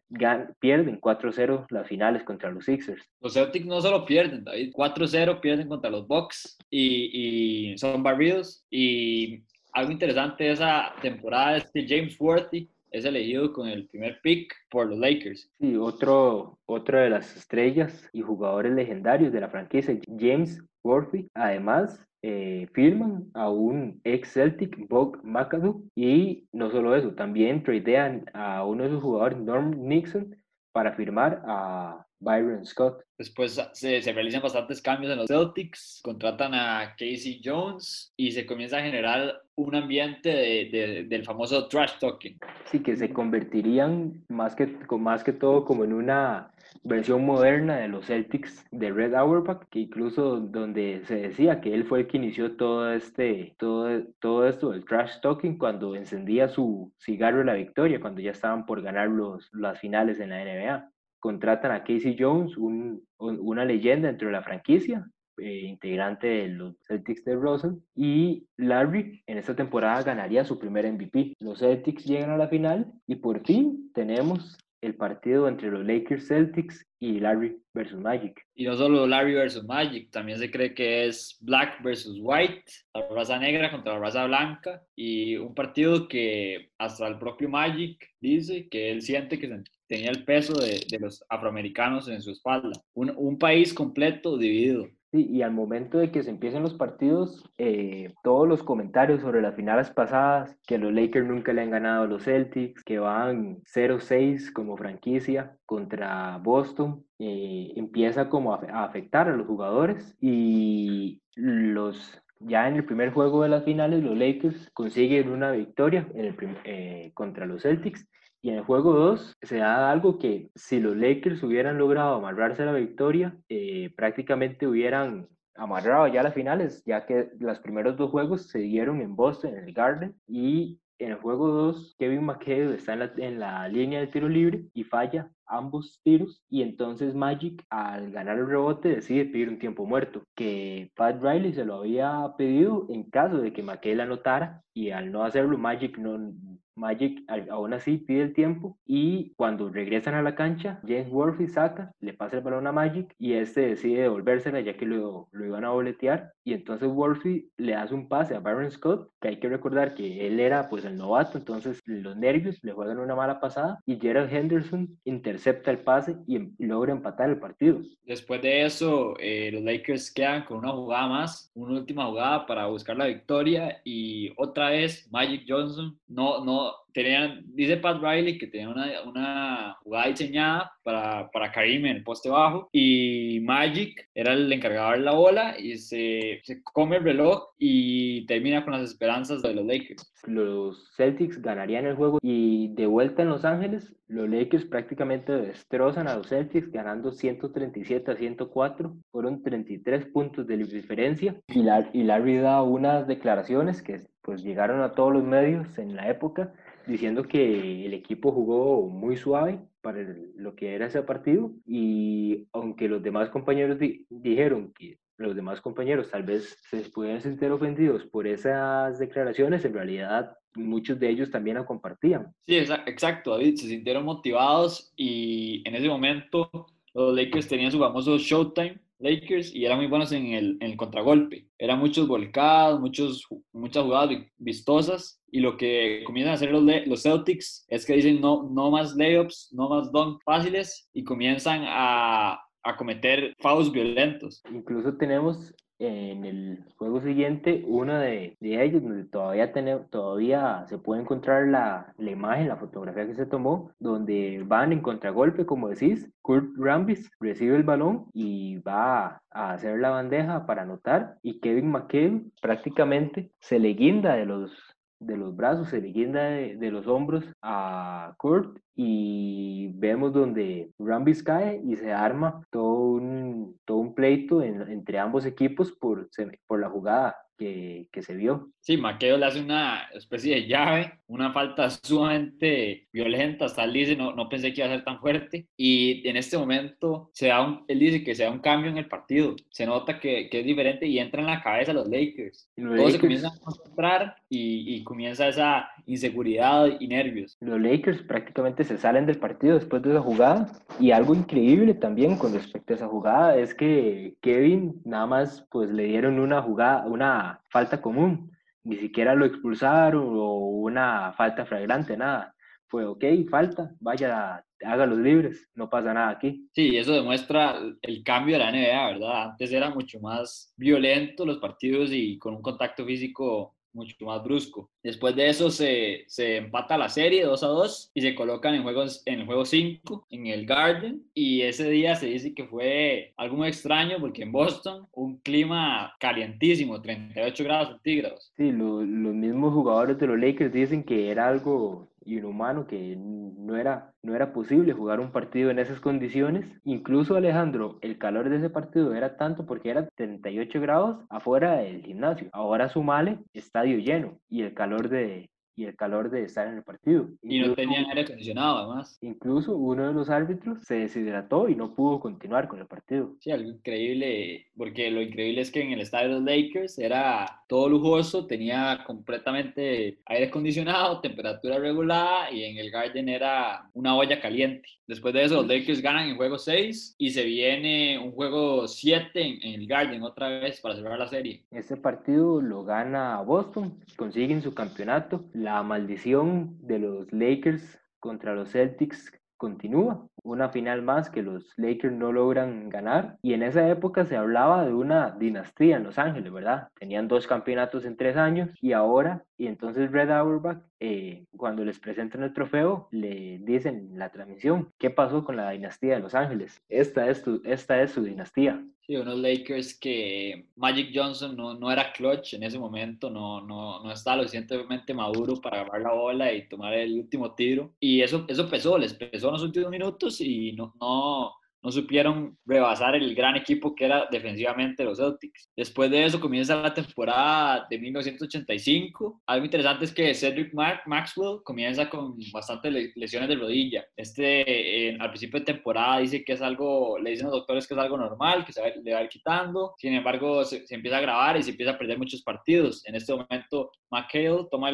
pierden 0.59 1.01
4-0 1.01 1.67
las 1.71 1.87
finales 1.87 2.23
contra 2.25 2.51
los 2.51 2.65
Sixers. 2.65 3.03
Los 3.21 3.35
Celtics 3.35 3.67
no 3.67 3.81
solo 3.81 4.05
pierden, 4.05 4.45
David, 4.45 4.73
4-0 4.73 5.41
pierden 5.41 5.69
contra 5.69 5.91
los 5.91 6.07
Bucks 6.07 6.59
y, 6.71 7.73
y 7.73 7.79
son 7.79 8.03
barridos. 8.03 8.65
Y 8.71 9.43
algo 9.73 9.93
interesante 9.93 10.45
de 10.45 10.53
esa 10.53 10.93
temporada 11.01 11.57
es 11.57 11.71
que 11.73 11.87
James 11.89 12.17
Worthy 12.21 12.69
es 12.93 13.05
elegido 13.05 13.53
con 13.53 13.69
el 13.69 13.87
primer 13.87 14.21
pick 14.23 14.55
por 14.71 14.87
los 14.87 14.99
Lakers. 14.99 15.51
Sí, 15.59 15.77
otro, 15.77 16.59
otra 16.67 17.01
de 17.01 17.11
las 17.11 17.37
estrellas 17.37 18.09
y 18.13 18.21
jugadores 18.21 18.73
legendarios 18.73 19.33
de 19.33 19.41
la 19.41 19.49
franquicia, 19.49 19.99
James 20.19 20.63
Worthy. 20.85 21.29
Además, 21.35 22.05
eh, 22.23 22.69
firman 22.73 23.31
a 23.35 23.51
un 23.51 24.01
ex 24.05 24.33
Celtic, 24.33 24.89
Bob 24.89 25.19
McAdoo, 25.23 25.83
y 25.95 26.47
no 26.53 26.71
solo 26.71 26.95
eso, 26.97 27.15
también 27.15 27.63
tradean 27.63 28.25
a 28.33 28.65
uno 28.65 28.85
de 28.85 28.91
sus 28.91 29.03
jugadores, 29.03 29.39
Norm 29.39 29.71
Nixon, 29.89 30.37
para 30.73 30.93
firmar 30.93 31.43
a 31.47 32.07
Byron 32.23 32.65
Scott. 32.65 33.03
Después 33.19 33.61
se, 33.73 34.01
se, 34.01 34.13
realizan 34.13 34.43
bastantes 34.43 34.81
cambios 34.81 35.13
en 35.13 35.19
los 35.19 35.29
Celtics, 35.29 36.01
contratan 36.03 36.55
a 36.55 36.95
Casey 36.99 37.41
Jones 37.45 38.13
y 38.17 38.33
se 38.33 38.47
comienza 38.47 38.79
a 38.79 38.83
generar 38.83 39.43
un 39.55 39.75
ambiente 39.75 40.29
de, 40.29 40.69
de, 40.73 41.05
del 41.05 41.25
famoso 41.25 41.69
trash 41.69 41.99
talking. 42.01 42.39
Sí, 42.71 42.81
que 42.81 42.97
se 42.97 43.13
convertirían 43.13 44.25
más 44.29 44.55
que, 44.55 44.67
más 44.99 45.23
que 45.23 45.33
todo 45.33 45.65
como 45.65 45.85
en 45.85 45.93
una 45.93 46.53
versión 46.85 47.25
moderna 47.25 47.77
de 47.77 47.89
los 47.89 48.07
Celtics 48.07 48.65
de 48.71 48.91
Red 48.91 49.15
Auerbach, 49.15 49.69
que 49.71 49.81
incluso 49.81 50.41
donde 50.41 51.03
se 51.07 51.17
decía 51.17 51.61
que 51.61 51.75
él 51.75 51.85
fue 51.85 52.01
el 52.01 52.07
que 52.07 52.17
inició 52.17 52.57
todo 52.57 52.93
este, 52.93 53.55
todo, 53.59 54.03
todo 54.21 54.49
esto 54.49 54.71
del 54.71 54.85
trash 54.85 55.21
talking 55.21 55.59
cuando 55.59 55.95
encendía 55.95 56.49
su 56.49 56.93
cigarro 56.99 57.39
de 57.39 57.45
la 57.45 57.55
victoria, 57.55 58.01
cuando 58.01 58.21
ya 58.21 58.31
estaban 58.31 58.67
por 58.67 58.83
ganar 58.83 59.09
los, 59.09 59.51
las 59.53 59.79
finales 59.79 60.19
en 60.19 60.31
la 60.31 60.45
NBA. 60.45 60.93
Contratan 61.23 61.71
a 61.71 61.85
Casey 61.85 62.17
Jones, 62.19 62.57
un, 62.57 63.07
una 63.19 63.65
leyenda 63.65 64.09
dentro 64.09 64.27
de 64.27 64.33
la 64.33 64.43
franquicia, 64.43 65.07
eh, 65.39 65.67
integrante 65.67 66.27
de 66.27 66.49
los 66.49 66.75
Celtics 66.85 67.25
de 67.25 67.37
Rosen, 67.37 67.81
y 67.95 68.49
Larry 68.57 69.23
en 69.29 69.39
esta 69.39 69.55
temporada 69.55 70.03
ganaría 70.03 70.45
su 70.45 70.59
primer 70.59 70.93
MVP. 70.93 71.35
Los 71.39 71.61
Celtics 71.61 72.05
llegan 72.05 72.31
a 72.31 72.37
la 72.37 72.49
final 72.49 72.93
y 73.07 73.15
por 73.15 73.47
fin 73.47 73.93
tenemos 73.95 74.59
el 74.83 74.97
partido 74.97 75.47
entre 75.47 75.71
los 75.71 75.87
Lakers 75.87 76.27
Celtics 76.27 76.85
y 76.99 77.21
Larry 77.21 77.57
versus 77.73 78.01
Magic. 78.01 78.45
Y 78.55 78.65
no 78.65 78.77
solo 78.77 79.07
Larry 79.07 79.35
versus 79.35 79.65
Magic, 79.65 80.11
también 80.11 80.39
se 80.39 80.51
cree 80.51 80.75
que 80.75 81.07
es 81.07 81.39
Black 81.41 81.83
versus 81.83 82.19
White, 82.21 82.65
la 82.93 83.09
raza 83.15 83.39
negra 83.39 83.71
contra 83.71 83.95
la 83.95 84.01
raza 84.01 84.27
blanca, 84.27 84.83
y 84.97 85.37
un 85.37 85.55
partido 85.55 86.09
que 86.09 86.71
hasta 86.79 87.07
el 87.07 87.19
propio 87.19 87.49
Magic 87.49 88.05
dice 88.21 88.69
que 88.69 88.91
él 88.91 89.03
siente 89.03 89.39
que 89.39 89.63
tenía 89.93 90.11
el 90.11 90.25
peso 90.25 90.55
de, 90.55 90.81
los 90.99 91.23
afroamericanos 91.29 92.09
en 92.09 92.23
su 92.23 92.31
espalda. 92.31 92.71
Un, 92.95 93.13
un 93.15 93.39
país 93.39 93.75
completo 93.75 94.39
dividido. 94.39 94.87
Sí, 95.13 95.29
y 95.31 95.43
al 95.43 95.53
momento 95.53 95.99
de 95.99 96.11
que 96.11 96.23
se 96.23 96.31
empiecen 96.31 96.63
los 96.63 96.73
partidos, 96.73 97.45
eh, 97.59 98.15
todos 98.23 98.49
los 98.49 98.63
comentarios 98.63 99.21
sobre 99.21 99.43
las 99.43 99.55
finales 99.55 99.91
pasadas, 99.91 100.57
que 100.67 100.79
los 100.79 100.95
Lakers 100.95 101.27
nunca 101.27 101.53
le 101.53 101.61
han 101.61 101.71
ganado 101.71 102.05
a 102.05 102.07
los 102.07 102.25
Celtics, 102.25 102.83
que 102.83 102.99
van 102.99 103.59
0-6 103.65 104.51
como 104.55 104.79
franquicia 104.79 105.59
contra 105.67 106.39
Boston, 106.39 107.05
eh, 107.19 107.75
empieza 107.77 108.31
como 108.31 108.55
a, 108.55 108.85
afectar 108.85 109.29
a 109.29 109.37
los 109.37 109.47
jugadores 109.47 110.17
y 110.19 111.21
los 111.35 112.19
ya 112.41 112.67
en 112.67 112.77
el 112.77 112.85
primer 112.87 113.13
juego 113.13 113.43
de 113.43 113.51
las 113.51 113.65
finales, 113.65 114.03
los 114.03 114.17
Lakers 114.17 114.71
consiguen 114.73 115.29
una 115.29 115.53
victoria 115.53 116.09
en 116.15 116.25
el 116.25 116.37
eh, 116.65 117.11
contra 117.15 117.45
los 117.47 117.63
Celtics 117.63 118.09
Y 118.43 118.51
en 118.51 118.57
el 118.57 118.65
juego 118.65 118.93
2 118.93 119.39
se 119.41 119.59
da 119.59 119.91
algo 119.91 120.19
que 120.19 120.51
si 120.57 120.81
los 120.81 120.97
Lakers 120.97 121.43
hubieran 121.45 121.79
logrado 121.79 122.17
amarrarse 122.17 122.65
la 122.65 122.73
victoria, 122.73 123.37
eh, 123.49 123.95
prácticamente 123.97 124.67
hubieran 124.67 125.29
amarrado 125.55 126.09
ya 126.09 126.25
las 126.25 126.35
finales, 126.35 126.83
ya 126.85 127.07
que 127.07 127.31
los 127.39 127.61
primeros 127.61 127.97
dos 127.97 128.11
juegos 128.11 128.49
se 128.49 128.59
dieron 128.59 129.01
en 129.01 129.15
Boston, 129.15 129.55
en 129.57 129.69
el 129.69 129.73
Garden, 129.73 130.17
y 130.27 130.81
en 130.99 131.13
el 131.13 131.17
juego 131.19 131.49
2, 131.49 131.97
Kevin 131.99 132.25
McHale 132.25 132.75
está 132.75 132.95
en 133.17 133.39
la, 133.39 133.69
línea 133.69 134.01
de 134.01 134.07
tiro 134.07 134.29
libre 134.29 134.65
y 134.73 134.85
falla 134.85 135.31
ambos 135.53 136.01
tiros 136.03 136.43
y 136.49 136.63
entonces 136.63 137.15
Magic 137.15 137.65
al 137.71 138.11
ganar 138.11 138.39
el 138.39 138.49
rebote 138.49 138.97
decide 138.97 139.27
pedir 139.27 139.49
un 139.49 139.59
tiempo 139.59 139.87
muerto 139.87 140.23
que 140.35 140.91
Pat 140.97 141.23
Riley 141.23 141.53
se 141.53 141.65
lo 141.65 141.77
había 141.77 142.35
pedido 142.37 142.87
en 142.89 143.05
caso 143.05 143.39
de 143.39 143.53
que 143.53 143.63
McHale 143.63 144.03
anotara 144.03 144.63
y 144.75 144.91
al 144.91 145.13
no 145.13 145.25
hacerlo 145.25 145.59
Magic 145.59 145.99
no, 145.99 146.33
Magic 146.75 147.23
aún 147.51 147.75
así 147.75 147.99
pide 147.99 148.23
el 148.23 148.33
tiempo 148.33 148.79
y 148.87 149.33
cuando 149.37 149.69
regresan 149.69 150.15
a 150.15 150.23
la 150.23 150.35
cancha, 150.35 150.81
James 150.87 151.11
Worthy 151.11 151.49
saca, 151.49 151.93
le 152.01 152.15
pasa 152.15 152.39
el 152.39 152.43
balón 152.43 152.67
a 152.67 152.73
Magic 152.73 153.15
y 153.19 153.35
este 153.35 153.69
decide 153.69 154.03
devolvérsela 154.03 154.61
ya 154.61 154.77
que 154.77 154.87
lo, 154.87 155.29
lo 155.33 155.47
iban 155.47 155.65
a 155.65 155.71
boletear. 155.71 156.33
Y 156.45 156.55
entonces 156.55 156.89
Worthy 156.89 157.51
le 157.57 157.75
hace 157.75 157.95
un 157.95 158.09
pase 158.09 158.35
a 158.35 158.41
Baron 158.41 158.71
Scott, 158.71 159.11
que 159.21 159.29
hay 159.29 159.39
que 159.39 159.49
recordar 159.49 159.95
que 159.95 160.27
él 160.27 160.41
era 160.41 160.69
pues 160.69 160.85
el 160.85 160.97
novato, 160.97 161.39
entonces 161.39 161.81
los 161.85 162.17
nervios 162.17 162.59
le 162.63 162.73
juegan 162.73 162.99
una 162.99 163.15
mala 163.15 163.41
pasada. 163.41 163.81
Y 163.87 164.01
Gerald 164.01 164.33
Henderson 164.33 164.99
intercepta 165.05 165.42
el 165.51 165.79
pase 165.79 166.17
y 166.27 166.37
em, 166.37 166.55
logra 166.59 166.93
empatar 166.93 167.31
el 167.31 167.39
partido. 167.39 167.81
Después 168.05 168.43
de 168.43 168.65
eso, 168.65 169.15
eh, 169.19 169.51
los 169.53 169.63
Lakers 169.63 170.11
quedan 170.11 170.45
con 170.45 170.59
una 170.59 170.73
jugada 170.73 171.09
más, 171.09 171.51
una 171.55 171.79
última 171.81 172.07
jugada 172.07 172.47
para 172.47 172.67
buscar 172.67 172.97
la 172.97 173.07
victoria 173.07 173.81
y 173.85 174.33
otra 174.37 174.71
vez 174.71 175.09
Magic 175.11 175.45
Johnson 175.47 175.99
no, 176.09 176.45
no 176.45 176.73
tenían, 176.93 177.43
dice 177.47 177.77
Pat 177.77 178.03
Riley 178.03 178.39
que 178.39 178.47
tenía 178.47 178.69
una, 178.69 179.03
una 179.03 179.77
jugada 179.83 180.09
diseñada 180.09 180.73
para, 180.83 181.31
para 181.31 181.53
Karim 181.53 181.87
en 181.87 181.97
el 181.97 182.05
poste 182.05 182.29
bajo 182.29 182.69
y 182.73 183.41
Magic 183.43 184.09
era 184.15 184.33
el 184.33 184.53
encargado 184.53 184.93
de 184.93 184.99
la 184.99 185.13
bola 185.13 185.59
y 185.59 185.79
se, 185.79 186.41
se 186.45 186.63
come 186.63 186.97
el 186.97 187.05
reloj 187.05 187.49
y 187.59 188.27
termina 188.27 188.65
con 188.65 188.75
las 188.75 188.83
esperanzas 188.83 189.43
de 189.43 189.55
los 189.55 189.65
Lakers. 189.65 190.13
Los 190.27 190.93
Celtics 190.97 191.41
ganarían 191.41 191.87
el 191.87 191.97
juego 191.97 192.19
y 192.23 192.75
de 192.75 192.87
vuelta 192.87 193.23
en 193.23 193.29
Los 193.29 193.45
Ángeles, 193.45 193.95
los 194.09 194.29
Lakers 194.29 194.67
prácticamente 194.67 195.33
destrozan 195.33 196.07
a 196.07 196.17
los 196.17 196.29
Celtics 196.29 196.71
ganando 196.71 197.13
137 197.13 198.11
a 198.11 198.17
104, 198.17 198.97
fueron 199.11 199.43
33 199.43 200.07
puntos 200.07 200.47
de 200.47 200.59
diferencia 200.59 201.41
y, 201.49 201.61
y 201.93 202.05
Larry 202.05 202.39
da 202.39 202.63
unas 202.63 203.07
declaraciones 203.07 203.83
que 203.83 204.03
pues 204.23 204.43
llegaron 204.43 204.83
a 204.83 204.93
todos 204.93 205.13
los 205.13 205.25
medios 205.25 205.79
en 205.79 205.97
la 205.97 206.09
época 206.09 206.53
diciendo 206.87 207.25
que 207.25 207.87
el 207.87 207.95
equipo 207.95 208.33
jugó 208.33 208.89
muy 208.89 209.17
suave 209.17 209.61
para 209.81 210.05
lo 210.37 210.55
que 210.55 210.75
era 210.75 210.87
ese 210.87 211.03
partido 211.03 211.53
y 211.67 212.47
aunque 212.53 212.89
los 212.89 213.03
demás 213.03 213.31
compañeros 213.31 213.79
dijeron 214.09 214.73
que 214.73 214.99
los 215.19 215.37
demás 215.37 215.61
compañeros 215.61 216.11
tal 216.11 216.23
vez 216.23 216.59
se 216.69 216.81
pudieran 216.91 217.21
sentir 217.21 217.51
ofendidos 217.51 218.05
por 218.05 218.27
esas 218.27 218.99
declaraciones, 218.99 219.65
en 219.65 219.75
realidad 219.75 220.37
muchos 220.55 220.99
de 220.99 221.09
ellos 221.09 221.31
también 221.31 221.57
la 221.57 221.67
compartían. 221.67 222.35
Sí, 222.47 222.57
exacto, 222.57 223.33
David, 223.33 223.57
se 223.57 223.69
sintieron 223.69 224.05
motivados 224.05 224.93
y 224.97 225.63
en 225.67 225.75
ese 225.75 225.89
momento 225.89 226.51
los 226.95 227.15
Lakers 227.15 227.49
tenían 227.49 227.73
su 227.73 227.79
famoso 227.79 228.19
Showtime, 228.19 228.79
Lakers 229.03 229.55
y 229.55 229.65
eran 229.65 229.79
muy 229.79 229.89
buenos 229.89 230.13
en 230.13 230.27
el, 230.27 230.57
en 230.61 230.71
el 230.71 230.77
contragolpe. 230.77 231.49
Eran 231.59 231.79
muchos 231.79 232.07
volcados, 232.07 232.81
muchos, 232.81 233.27
muchas 233.53 233.85
jugadas 233.85 234.17
vistosas 234.39 235.21
y 235.31 235.41
lo 235.41 235.57
que 235.57 236.03
comienzan 236.07 236.33
a 236.33 236.35
hacer 236.35 236.51
los, 236.53 236.63
los 236.87 237.03
Celtics 237.03 237.65
es 237.69 237.85
que 237.85 237.95
dicen 237.95 238.21
no, 238.21 238.49
no 238.51 238.71
más 238.71 238.95
layups, 238.95 239.51
no 239.53 239.69
más 239.69 239.91
dunk 239.91 240.23
fáciles 240.25 240.89
y 240.93 241.05
comienzan 241.05 241.65
a, 241.67 242.39
a 242.63 242.77
cometer 242.77 243.35
fouls 243.41 243.73
violentos. 243.73 244.43
Incluso 244.53 244.97
tenemos 244.97 245.53
en 245.83 246.25
el 246.25 246.65
juego 246.77 247.01
siguiente 247.01 247.65
uno 247.67 247.99
de, 247.99 248.37
de 248.41 248.65
ellos 248.65 248.83
donde 248.83 249.05
todavía, 249.05 249.53
todavía 249.91 250.65
se 250.69 250.79
puede 250.79 251.03
encontrar 251.03 251.49
la, 251.49 251.93
la, 251.99 252.11
imagen, 252.11 252.49
la 252.49 252.57
fotografía 252.57 253.07
que 253.07 253.15
se 253.15 253.27
tomó, 253.27 253.71
donde 253.79 254.43
van 254.47 254.73
en 254.73 254.81
contragolpe, 254.81 255.47
como 255.47 255.69
decís, 255.69 256.11
Kurt 256.23 256.57
Rambis 256.57 257.11
recibe 257.21 257.57
el 257.57 257.65
balón 257.65 258.07
y 258.13 258.59
va 258.59 259.21
a 259.31 259.53
hacer 259.53 259.79
la 259.79 259.91
bandeja 259.91 260.47
para 260.47 260.63
anotar 260.63 261.17
y 261.23 261.41
Kevin 261.41 261.71
McHale 261.71 262.23
prácticamente 262.41 263.31
se 263.41 263.59
le 263.59 263.71
guinda 263.71 264.15
de 264.15 264.27
los 264.27 264.72
de 265.05 265.17
los 265.17 265.35
brazos, 265.35 265.69
se 265.69 265.81
le 265.81 265.89
guinda 265.89 266.23
de, 266.23 266.57
de, 266.57 266.71
los 266.71 266.87
hombros 266.87 267.25
a 267.43 268.15
Kurt 268.19 268.59
y 268.75 269.71
vemos 269.75 270.13
donde 270.13 270.71
Rambis 270.79 271.23
cae 271.23 271.61
y 271.65 271.77
se 271.77 271.93
arma 271.93 272.41
todo 272.51 272.93
un, 272.93 273.59
todo 273.65 273.79
un 273.79 273.95
pleito 273.95 274.43
entre 274.43 274.99
ambos 274.99 275.27
equipos 275.27 275.73
por, 275.73 276.09
por 276.47 276.61
la 276.61 276.71
jugada 276.71 277.17
que, 277.39 277.89
que, 277.93 278.03
se 278.03 278.15
vio. 278.15 278.51
Sí, 278.61 278.77
Maqueo 278.77 279.17
le 279.17 279.27
hace 279.27 279.41
una 279.41 279.89
especie 279.95 280.35
de 280.35 280.47
llave, 280.47 281.01
una 281.07 281.33
falta 281.33 281.69
sumamente 281.83 282.89
violenta, 282.93 283.47
hasta 283.47 283.65
él 283.65 283.73
dice, 283.73 283.97
no, 283.97 284.15
no 284.15 284.29
pensé 284.29 284.53
que 284.53 284.61
iba 284.61 284.71
a 284.71 284.77
ser 284.77 284.85
tan 284.85 285.01
fuerte, 285.01 285.47
y 285.57 286.07
en 286.09 286.17
este 286.17 286.39
momento 286.39 287.11
se 287.13 287.29
da 287.29 287.45
un, 287.45 287.65
él 287.69 287.79
dice 287.79 288.05
que 288.05 288.15
se 288.15 288.25
da 288.25 288.31
un 288.31 288.41
cambio 288.41 288.71
en 288.71 288.79
el 288.79 288.89
partido, 288.89 289.35
se 289.51 289.67
nota 289.67 289.99
que, 289.99 290.29
que 290.31 290.41
es 290.41 290.47
diferente 290.47 290.87
y 290.87 290.99
entra 290.99 291.21
en 291.21 291.27
la 291.27 291.43
cabeza 291.43 291.73
los 291.73 291.89
Lakers. 291.89 292.49
Los 292.57 292.77
Todos 292.77 292.93
se 292.93 293.01
comienzan 293.01 293.33
a 293.33 293.41
concentrar 293.41 294.17
y, 294.29 294.77
y 294.77 294.85
comienza 294.85 295.29
esa 295.29 295.69
inseguridad 295.87 296.69
y 296.81 296.89
nervios. 296.89 297.37
Los 297.41 297.61
Lakers 297.61 298.03
prácticamente 298.03 298.65
se 298.65 298.79
salen 298.79 299.07
del 299.07 299.19
partido 299.19 299.55
después 299.55 299.83
de 299.83 299.91
esa 299.91 300.01
jugada, 300.01 300.53
y 300.79 300.91
algo 300.91 301.15
increíble 301.15 301.75
también 301.75 302.17
con 302.17 302.33
respecto 302.33 302.73
a 302.73 302.77
esa 302.77 302.89
jugada 302.89 303.37
es 303.37 303.55
que 303.55 304.15
Kevin 304.21 304.81
nada 304.85 305.07
más 305.07 305.47
pues 305.51 305.71
le 305.71 305.85
dieron 305.85 306.19
una 306.19 306.43
jugada, 306.43 306.87
una 306.87 307.32
falta 307.49 307.81
común, 307.81 308.31
ni 308.65 308.77
siquiera 308.77 309.15
lo 309.15 309.25
expulsaron 309.25 310.05
o 310.17 310.37
una 310.37 311.13
falta 311.13 311.45
flagrante, 311.47 311.97
nada. 311.97 312.35
Fue, 312.67 312.87
ok, 312.87 313.05
falta, 313.29 313.71
vaya, 313.81 314.43
haga 314.65 314.87
los 314.87 314.99
libres, 314.99 315.49
no 315.55 315.69
pasa 315.69 315.93
nada 315.93 316.11
aquí. 316.11 316.49
Sí, 316.55 316.77
eso 316.77 316.93
demuestra 316.93 317.59
el 317.83 318.03
cambio 318.03 318.39
de 318.39 318.45
la 318.45 318.51
NBA, 318.51 318.93
¿verdad? 318.93 319.23
Antes 319.31 319.53
era 319.53 319.71
mucho 319.71 320.01
más 320.01 320.55
violento 320.57 321.27
los 321.27 321.39
partidos 321.39 321.91
y 321.93 322.19
con 322.19 322.35
un 322.35 322.43
contacto 322.43 322.87
físico 322.87 323.57
mucho 323.73 323.95
más 324.05 324.23
brusco. 324.23 324.71
Después 324.83 325.17
de 325.17 325.29
eso 325.29 325.51
se, 325.51 326.05
se, 326.07 326.37
empata 326.37 326.79
la 326.79 326.89
serie 326.89 327.25
2 327.25 327.43
a 327.43 327.47
2 327.47 327.91
y 327.95 328.01
se 328.01 328.15
colocan 328.15 328.55
en, 328.55 328.63
juegos, 328.63 329.03
en 329.07 329.21
el 329.21 329.27
juego 329.27 329.45
5 329.45 330.07
en 330.11 330.27
el 330.27 330.47
Garden 330.47 331.03
y 331.15 331.43
ese 331.43 331.69
día 331.71 331.95
se 331.97 332.07
dice 332.07 332.35
que 332.35 332.47
fue 332.47 333.13
algo 333.17 333.37
muy 333.37 333.49
extraño 333.49 333.97
porque 334.01 334.23
en 334.23 334.33
Boston 334.33 334.87
un 334.93 335.19
clima 335.19 335.95
calientísimo, 335.99 336.81
38 336.81 337.45
grados 337.45 337.69
centígrados. 337.69 338.33
Sí, 338.37 338.51
lo, 338.51 338.83
los 338.83 339.15
mismos 339.15 339.53
jugadores 339.53 339.99
de 339.99 340.07
los 340.07 340.19
Lakers 340.19 340.53
dicen 340.53 340.83
que 340.83 341.11
era 341.11 341.29
algo 341.29 341.92
inhumano, 342.05 342.67
que 342.67 342.97
no 342.97 343.57
era, 343.57 343.93
no 344.03 344.15
era 344.15 344.33
posible 344.33 344.73
jugar 344.73 345.01
un 345.01 345.13
partido 345.13 345.51
en 345.51 345.59
esas 345.59 345.81
condiciones. 345.81 346.47
Incluso 346.65 347.17
Alejandro, 347.17 347.79
el 347.81 347.99
calor 347.99 348.29
de 348.29 348.37
ese 348.37 348.51
partido 348.51 348.95
era 348.95 349.17
tanto 349.17 349.47
porque 349.47 349.71
era 349.71 349.89
38 349.97 350.61
grados 350.61 351.05
afuera 351.09 351.57
del 351.57 351.83
gimnasio. 351.83 352.29
Ahora 352.33 352.69
sumale 352.69 353.19
estadio 353.33 353.79
lleno 353.79 354.19
y 354.29 354.43
el 354.43 354.55
calor 354.55 354.89
de, 354.89 355.31
y 355.57 355.65
el 355.65 355.77
calor 355.77 356.11
de 356.11 356.25
estar 356.25 356.47
en 356.49 356.57
el 356.57 356.63
partido. 356.63 357.09
Y 357.23 357.41
no 357.41 357.55
tenían 357.55 357.87
aire 357.87 358.03
acondicionado 358.03 358.59
además. 358.59 358.99
Incluso 359.03 359.57
uno 359.57 359.89
de 359.89 359.93
los 359.93 360.11
árbitros 360.11 360.63
se 360.63 360.75
deshidrató 360.77 361.49
y 361.49 361.55
no 361.55 361.75
pudo 361.75 362.01
continuar 362.01 362.49
con 362.49 362.61
el 362.61 362.67
partido. 362.67 363.17
Sí, 363.21 363.31
algo 363.31 363.51
increíble, 363.51 364.47
porque 364.57 364.91
lo 364.91 365.03
increíble 365.03 365.41
es 365.41 365.51
que 365.51 365.63
en 365.63 365.73
el 365.73 365.81
estadio 365.81 366.09
de 366.09 366.15
los 366.15 366.25
Lakers 366.25 366.79
era 366.79 367.43
todo 367.49 367.69
lujoso, 367.69 368.27
tenía 368.27 368.83
completamente 368.87 369.99
aire 370.07 370.27
acondicionado, 370.27 371.01
temperatura 371.01 371.59
regulada 371.59 372.31
y 372.31 372.45
en 372.45 372.59
el 372.59 372.71
Garden 372.71 373.09
era 373.09 373.71
una 373.75 373.95
olla 373.97 374.21
caliente. 374.21 374.69
Después 374.87 375.15
de 375.15 375.25
eso, 375.25 375.37
los 375.37 375.47
Lakers 375.47 375.81
ganan 375.81 376.09
en 376.09 376.17
juego 376.17 376.39
6 376.39 376.97
y 376.99 377.11
se 377.11 377.25
viene 377.25 377.99
un 377.99 378.13
juego 378.13 378.67
7 378.67 379.11
en, 379.15 379.61
el 379.61 379.67
Garden 379.67 380.03
otra 380.03 380.29
vez 380.29 380.61
para 380.61 380.75
cerrar 380.75 380.99
la 380.99 381.09
serie. 381.09 381.45
Ese 381.51 381.77
partido 381.77 382.41
lo 382.41 382.65
gana 382.65 383.21
Boston, 383.23 383.79
consiguen 383.97 384.43
su 384.43 384.53
campeonato 384.55 385.25
la 385.43 385.63
maldición 385.63 386.57
de 386.61 386.79
los 386.79 387.13
Lakers 387.13 387.81
contra 387.99 388.35
los 388.35 388.53
Celtics 388.53 389.13
continúa. 389.37 390.07
Una 390.23 390.51
final 390.51 390.83
más 390.83 391.11
que 391.11 391.21
los 391.21 391.53
Lakers 391.57 391.93
no 391.93 392.13
logran 392.13 392.69
ganar. 392.69 393.19
Y 393.23 393.35
en 393.35 393.43
esa 393.43 393.69
época 393.69 394.07
se 394.07 394.17
hablaba 394.17 394.65
de 394.65 394.73
una 394.73 395.11
dinastía 395.19 395.77
en 395.77 395.83
Los 395.83 395.99
Ángeles, 395.99 396.33
¿verdad? 396.33 396.69
Tenían 396.79 397.09
dos 397.09 397.27
campeonatos 397.27 397.85
en 397.85 397.97
tres 397.97 398.17
años 398.17 398.51
y 398.61 398.73
ahora 398.73 399.25
Y 399.43 399.49
entonces 399.49 399.91
Red 399.91 400.09
Auerbach, 400.13 400.63
eh, 400.79 401.25
cuando 401.37 401.65
les 401.65 401.81
presentan 401.81 402.23
el 402.23 402.33
trofeo, 402.33 402.87
le 402.93 403.39
dicen 403.41 403.89
en 403.91 403.99
la 403.99 404.13
transmisión, 404.13 404.73
¿qué 404.79 404.89
pasó 404.89 405.25
con 405.25 405.35
la 405.35 405.51
dinastía 405.51 405.95
de 405.95 406.01
Los 406.01 406.15
Ángeles? 406.15 406.63
Esta 406.69 407.11
es, 407.11 407.25
tu, 407.25 407.43
esta 407.45 407.83
es 407.83 407.91
su 407.91 408.05
dinastía. 408.05 408.65
Sí, 408.87 408.95
unos 408.95 409.19
Lakers 409.19 409.77
que 409.81 410.47
Magic 410.55 410.93
Johnson 410.95 411.37
no, 411.37 411.55
no 411.55 411.73
era 411.73 411.93
clutch 411.93 412.35
en 412.35 412.45
ese 412.45 412.57
momento, 412.57 413.11
no, 413.11 413.41
no, 413.41 413.83
no 413.83 413.91
estaba 413.91 414.19
lo 414.19 414.23
suficientemente 414.23 414.95
maduro 414.95 415.41
para 415.41 415.63
agarrar 415.63 415.83
la 415.83 415.93
bola 415.93 416.33
y 416.33 416.49
tomar 416.49 416.75
el 416.75 417.01
último 417.01 417.35
tiro. 417.35 417.75
Y 417.81 418.01
eso, 418.01 418.25
eso 418.29 418.49
pesó, 418.49 418.79
les 418.79 418.95
pesó 418.95 419.27
en 419.27 419.33
los 419.33 419.43
últimos 419.43 419.71
minutos 419.71 420.21
y 420.21 420.53
no, 420.53 420.73
no, 420.81 421.33
no 421.63 421.71
supieron 421.71 422.37
rebasar 422.45 422.97
el 422.97 423.15
gran 423.15 423.37
equipo 423.37 423.75
que 423.75 423.85
era 423.85 424.09
defensivamente 424.11 424.85
los 424.85 424.99
Celtics. 424.99 425.51
Después 425.57 425.91
de 425.91 426.05
eso 426.05 426.21
comienza 426.21 426.61
la 426.61 426.75
temporada 426.75 427.67
de 427.71 427.79
1985. 427.79 429.23
Algo 429.27 429.45
interesante 429.45 429.85
es 429.85 429.95
que 429.95 430.15
Cedric 430.15 430.53
Maxwell 430.55 431.41
comienza 431.45 431.89
con 431.89 432.17
bastantes 432.33 432.93
lesiones 432.97 433.29
de 433.29 433.37
rodilla. 433.37 433.85
Este 433.97 434.97
al 434.99 435.09
principio 435.09 435.39
de 435.41 435.47
temporada 435.47 435.99
dice 435.99 436.25
que 436.25 436.33
es 436.33 436.43
algo, 436.43 436.99
le 436.99 437.11
dicen 437.11 437.27
los 437.27 437.37
doctores 437.37 437.67
que 437.67 437.75
es 437.75 437.81
algo 437.81 437.97
normal, 437.97 438.45
que 438.45 438.53
se 438.53 438.61
va, 438.61 438.69
le 438.69 438.93
va 438.93 438.99
a 438.99 439.03
ir 439.05 439.09
quitando. 439.09 439.75
Sin 439.79 439.95
embargo, 439.95 440.45
se, 440.45 440.65
empieza 440.71 440.99
a 440.99 441.01
grabar 441.01 441.37
y 441.37 441.43
se 441.43 441.51
empieza 441.51 441.73
a 441.73 441.79
perder 441.79 441.99
muchos 441.99 442.23
partidos. 442.23 442.85
En 442.87 442.95
este 442.95 443.13
momento, 443.13 443.71
McHale 443.91 444.47
toma 444.51 444.71